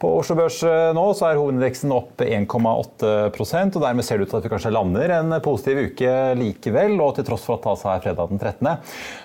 På 0.00 0.10
Oslo 0.18 0.36
Børs 0.38 0.58
uh, 0.66 0.90
nå 0.96 1.04
så 1.16 1.28
er 1.28 1.40
hovedindeksen 1.40 1.92
opp 1.94 2.22
1,8% 2.24 3.78
og 3.78 3.84
dermed 3.84 4.06
ser 4.06 4.20
det 4.20 4.28
ut 4.28 4.32
til 4.32 4.40
at 4.40 4.46
vi 4.46 4.52
kanskje 4.54 4.72
lander 4.74 5.14
en 5.18 5.36
positiv 5.44 5.82
uke 5.90 6.14
likevel, 6.40 6.96
og 7.02 7.14
til 7.18 7.26
tross 7.28 7.46
for 7.46 7.58
at 7.58 7.64
det 7.64 7.72
altså 7.74 7.90
er 7.92 8.04
fredag 8.04 8.32
den 8.32 8.42
13. 8.42 8.70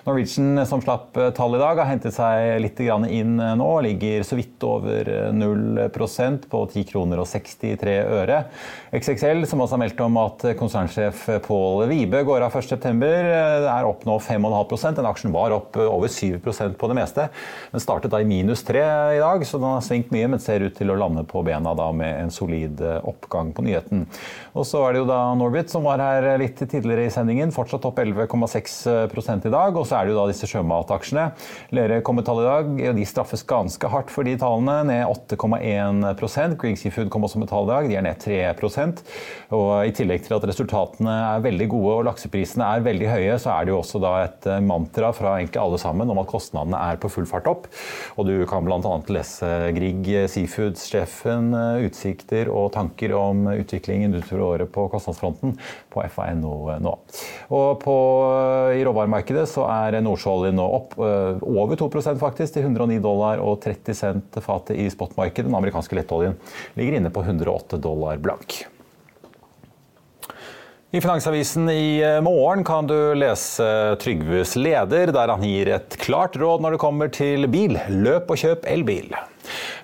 Norwegian 0.08 0.64
som 0.68 0.84
slapp 0.84 1.16
uh, 1.18 1.30
tall 1.36 1.58
i 1.58 1.62
dag, 1.62 1.82
har 1.82 1.90
hentet 1.92 2.16
seg 2.16 2.56
litt 2.64 2.82
inn 2.86 3.36
nå, 3.36 3.70
ligger 3.86 4.26
så 4.26 4.36
vidt 4.38 4.62
over 4.66 5.08
0% 5.32 6.48
på 6.52 6.64
10 6.72 6.88
kroner 6.90 7.22
og 7.22 7.28
63 7.30 7.96
øre. 8.20 8.42
XXL 8.94 9.46
som 9.48 9.62
også 9.64 9.76
har 9.76 9.84
meldt 9.84 10.02
om 10.04 10.20
at 10.20 10.44
konsernsjef 10.58 11.24
Pål 11.46 11.86
Vibe 11.90 12.22
går 12.26 12.44
av 12.46 12.54
1.9 12.56 13.06
aksjer 13.06 13.66
er 13.70 13.86
opp 13.86 14.04
nå 14.06 14.18
5,5% 14.20 14.96
Den 14.98 15.08
aksjen 15.08 15.34
var 15.34 15.54
opp 15.54 15.76
eh, 15.76 15.86
over 15.86 16.08
7 16.08 16.40
på 16.56 16.90
det 16.90 16.98
meste. 16.98 17.28
Den 17.72 17.82
startet 17.82 18.12
da 18.12 18.20
i 18.22 18.28
minus 18.28 18.64
3 18.66 18.82
i 19.16 19.20
dag, 19.22 19.44
så 19.46 19.60
den 19.60 19.68
har 19.68 19.84
svingt 19.84 20.12
mye, 20.14 20.30
men 20.32 20.42
ser 20.42 20.64
ut 20.66 20.76
til 20.76 20.92
å 20.92 20.98
lande 20.98 21.24
på 21.28 21.42
bena 21.46 21.74
da 21.76 21.90
med 21.94 22.22
en 22.24 22.32
solid 22.34 22.80
eh, 22.80 22.98
oppgang 23.06 23.52
på 23.56 23.64
nyheten. 23.66 24.06
Og 24.56 24.66
så 24.68 24.82
er 24.86 24.94
det 24.94 25.02
jo 25.04 25.10
da 25.10 25.20
Norbit 25.36 25.72
som 25.72 25.86
var 25.86 26.02
her 26.02 26.28
litt 26.40 26.60
tidligere 26.60 27.06
i 27.06 27.12
sendingen, 27.12 27.54
fortsatt 27.54 27.86
opp 27.88 28.00
11,6 28.02 29.46
i 29.46 29.52
dag. 29.52 29.76
Og 29.76 29.86
så 29.86 29.98
er 29.98 30.06
det 30.06 30.14
jo 30.14 30.20
da 30.20 30.26
disse 30.30 30.48
sjømataksjene. 30.50 31.28
Lerøy 31.76 32.00
kom 32.06 32.18
med 32.20 32.26
tall 32.28 32.42
i 32.42 32.48
dag, 32.48 32.72
og 32.90 33.00
de 33.00 33.08
straffes 33.08 33.44
ganske 33.46 33.90
hardt 33.92 34.12
for 34.12 34.26
de 34.26 34.36
tallene, 34.40 34.78
ned 34.90 35.04
8,1 35.06 36.56
Green 36.60 36.76
Seafood 36.78 37.10
kom 37.12 37.26
også 37.26 37.40
med 37.40 37.50
tall 37.50 37.66
i 37.66 37.72
dag, 37.72 37.88
de 37.90 37.98
er 37.98 38.04
ned 38.06 38.20
3% 38.22 39.02
Og 39.56 39.70
i 39.86 39.94
tillegg 39.96 40.24
til 40.26 40.36
at 40.36 40.46
resultatene 40.48 41.12
er 41.36 41.44
veldig 41.44 41.68
gode 41.72 41.94
og 41.98 42.06
lakseprisene 42.08 42.66
er 42.66 42.84
veldig 42.86 43.10
høye, 43.10 43.36
så 43.42 43.52
er 43.54 43.66
det 43.66 43.74
jo 43.74 43.80
også 43.80 44.00
da 44.02 44.12
et 44.24 44.48
eh, 44.50 44.62
mantra 44.64 45.12
fra 45.16 45.36
egentlig 45.38 45.62
alle 45.62 45.80
sammen 45.82 46.10
om 46.12 46.20
at 46.22 46.30
kostnadene 46.30 46.45
er 46.54 47.00
på 47.00 47.10
full 47.12 47.26
fart 47.28 47.48
opp. 47.50 47.66
Og 48.16 48.28
du 48.28 48.34
kan 48.48 48.66
bl.a. 48.66 48.80
lese 49.12 49.50
Grieg 49.76 50.10
Seafoods-sjefen 50.32 51.50
eh, 51.56 51.86
utsikter 51.88 52.50
og 52.52 52.72
tanker 52.76 53.14
om 53.16 53.46
utviklingen 53.54 54.14
utover 54.14 54.44
året 54.46 54.72
på 54.72 54.86
kostnadsfronten 54.92 55.56
på 55.92 56.04
FA.no 56.12 56.54
nå. 56.82 56.94
Og 57.56 57.68
på, 57.82 57.96
i 58.76 58.84
råvaremarkedet 58.86 59.46
så 59.50 59.66
er 59.70 59.98
nordsjøoljen 60.04 60.58
nå 60.58 60.66
opp 60.76 60.96
over 61.00 61.78
2% 61.78 62.20
faktisk, 62.20 62.56
til 62.56 62.66
109 62.66 63.00
dollar 63.04 63.42
og 63.42 63.60
30 63.64 63.96
cent 63.96 64.40
fatet 64.44 64.78
i 64.78 64.88
spotmarkedet. 64.92 65.48
Den 65.48 65.58
amerikanske 65.58 65.98
lettoljen 65.98 66.38
ligger 66.78 67.00
inne 67.00 67.12
på 67.14 67.24
108 67.24 67.80
dollar 67.82 68.20
blank. 68.22 68.64
I 70.96 71.00
Finansavisen 71.00 71.68
i 71.68 72.00
eh, 72.00 72.20
morgen 72.24 72.62
kan 72.64 72.86
du 72.88 73.14
lese 73.14 73.66
Trygves 74.00 74.54
leder, 74.56 75.10
der 75.12 75.28
han 75.28 75.42
gir 75.44 75.68
et 75.74 75.96
klart 76.00 76.38
råd 76.40 76.64
når 76.64 76.72
det 76.72 76.80
kommer 76.80 77.10
til 77.12 77.44
bil. 77.52 77.76
Løp 77.92 78.32
og 78.32 78.40
kjøp 78.40 78.64
elbil. 78.72 79.10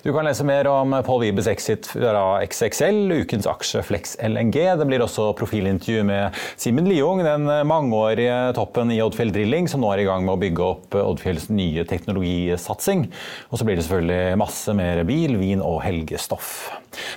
Du 0.03 0.11
kan 0.15 0.27
lese 0.27 0.45
mer 0.47 0.67
om 0.71 0.95
Paul 1.05 1.21
Wibes 1.23 1.47
exit 1.51 1.89
fra 1.91 2.23
XXL, 2.45 3.11
ukens 3.23 3.47
aksje 3.49 3.83
Flex 3.87 4.17
LNG. 4.23 4.57
Det 4.79 4.87
blir 4.89 5.03
også 5.05 5.31
profilintervju 5.39 6.05
med 6.07 6.39
Simen 6.59 6.89
Liung, 6.89 7.23
den 7.25 7.47
mangeårige 7.69 8.53
toppen 8.57 8.91
i 8.93 9.01
Oddfjell 9.03 9.33
Drilling, 9.35 9.69
som 9.71 9.83
nå 9.83 9.93
er 9.93 10.03
i 10.03 10.07
gang 10.09 10.25
med 10.27 10.35
å 10.35 10.41
bygge 10.41 10.69
opp 10.69 10.99
Oddfjells 10.99 11.49
nye 11.53 11.87
teknologisatsing. 11.89 13.07
Og 13.51 13.59
så 13.59 13.67
blir 13.67 13.79
det 13.79 13.87
selvfølgelig 13.87 14.39
masse 14.43 14.77
mer 14.77 15.03
bil, 15.07 15.37
vin 15.41 15.63
og 15.63 15.81
helgestoff. 15.85 16.55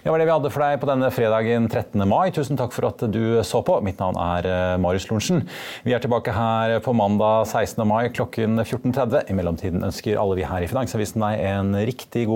Det 0.03 0.13
var 0.13 0.21
det 0.21 0.27
vi 0.29 0.33
hadde 0.33 0.51
for 0.53 0.65
deg 0.65 0.79
på 0.81 0.89
denne 0.89 1.11
fredagen 1.13 1.69
13. 1.69 2.05
mai. 2.09 2.31
Tusen 2.35 2.59
takk 2.59 2.73
for 2.75 2.89
at 2.89 3.03
du 3.13 3.41
så 3.47 3.63
på. 3.67 3.79
Mitt 3.85 4.01
navn 4.01 4.19
er 4.21 4.49
eh, 4.49 4.77
Marius 4.81 5.09
Lorentzen. 5.11 5.43
Vi 5.85 5.95
er 5.97 6.03
tilbake 6.03 6.33
her 6.33 6.79
på 6.85 6.95
mandag 6.97 7.49
16. 7.51 7.83
mai 7.89 8.09
klokken 8.15 8.61
14.30. 8.63 9.27
I 9.29 9.37
mellomtiden 9.37 9.85
ønsker 9.87 10.21
alle 10.21 10.39
vi 10.39 10.47
her 10.49 10.65
i 10.65 10.71
Finansavisen 10.71 11.25
deg 11.25 11.45
en 11.51 11.75
riktig 11.89 12.27
god 12.31 12.36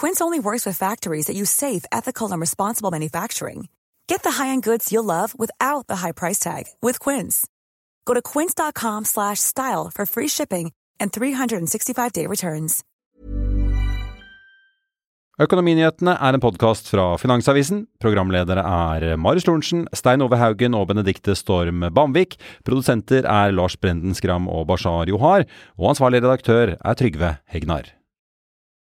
Quince 0.00 0.20
only 0.20 0.38
works 0.38 0.66
with 0.66 0.76
factories 0.76 1.26
that 1.26 1.36
use 1.36 1.50
safe, 1.50 1.84
ethical, 1.90 2.30
and 2.30 2.40
responsible 2.40 2.90
manufacturing. 2.90 3.68
Get 4.08 4.22
the 4.22 4.30
high-end 4.38 4.62
goods 4.62 4.92
you'll 4.92 5.04
love 5.04 5.34
without 5.38 5.86
the 5.86 5.96
high 5.96 6.12
price 6.12 6.38
tag 6.38 6.64
with 6.82 6.98
Quince. 7.00 7.46
Go 8.04 8.14
to 8.14 8.22
quince.com/style 8.22 9.90
for 9.94 10.06
free 10.06 10.28
shipping 10.28 10.72
and 11.00 11.12
365-day 11.12 12.26
returns. 12.26 12.84
Økonominyhetene 15.36 16.14
er 16.16 16.32
en 16.32 16.40
podkast 16.40 16.88
fra 16.88 17.10
Finansavisen. 17.20 17.82
Programledere 18.00 18.62
er 18.64 19.18
Marius 19.20 19.44
Lorentzen, 19.44 19.84
Stein 19.92 20.24
Ove 20.24 20.38
Haugen 20.40 20.72
og 20.72 20.88
Benedikte 20.88 21.34
Storm 21.36 21.84
Bamvik. 21.92 22.38
Produsenter 22.64 23.28
er 23.28 23.52
Lars 23.52 23.76
Brenden 23.76 24.16
Skram 24.16 24.48
og 24.48 24.64
Bashar 24.70 25.12
Johar. 25.12 25.44
Og 25.76 25.92
ansvarlig 25.92 26.24
redaktør 26.24 26.78
er 26.80 26.96
Trygve 26.96 27.36
Hegnar. 27.52 27.92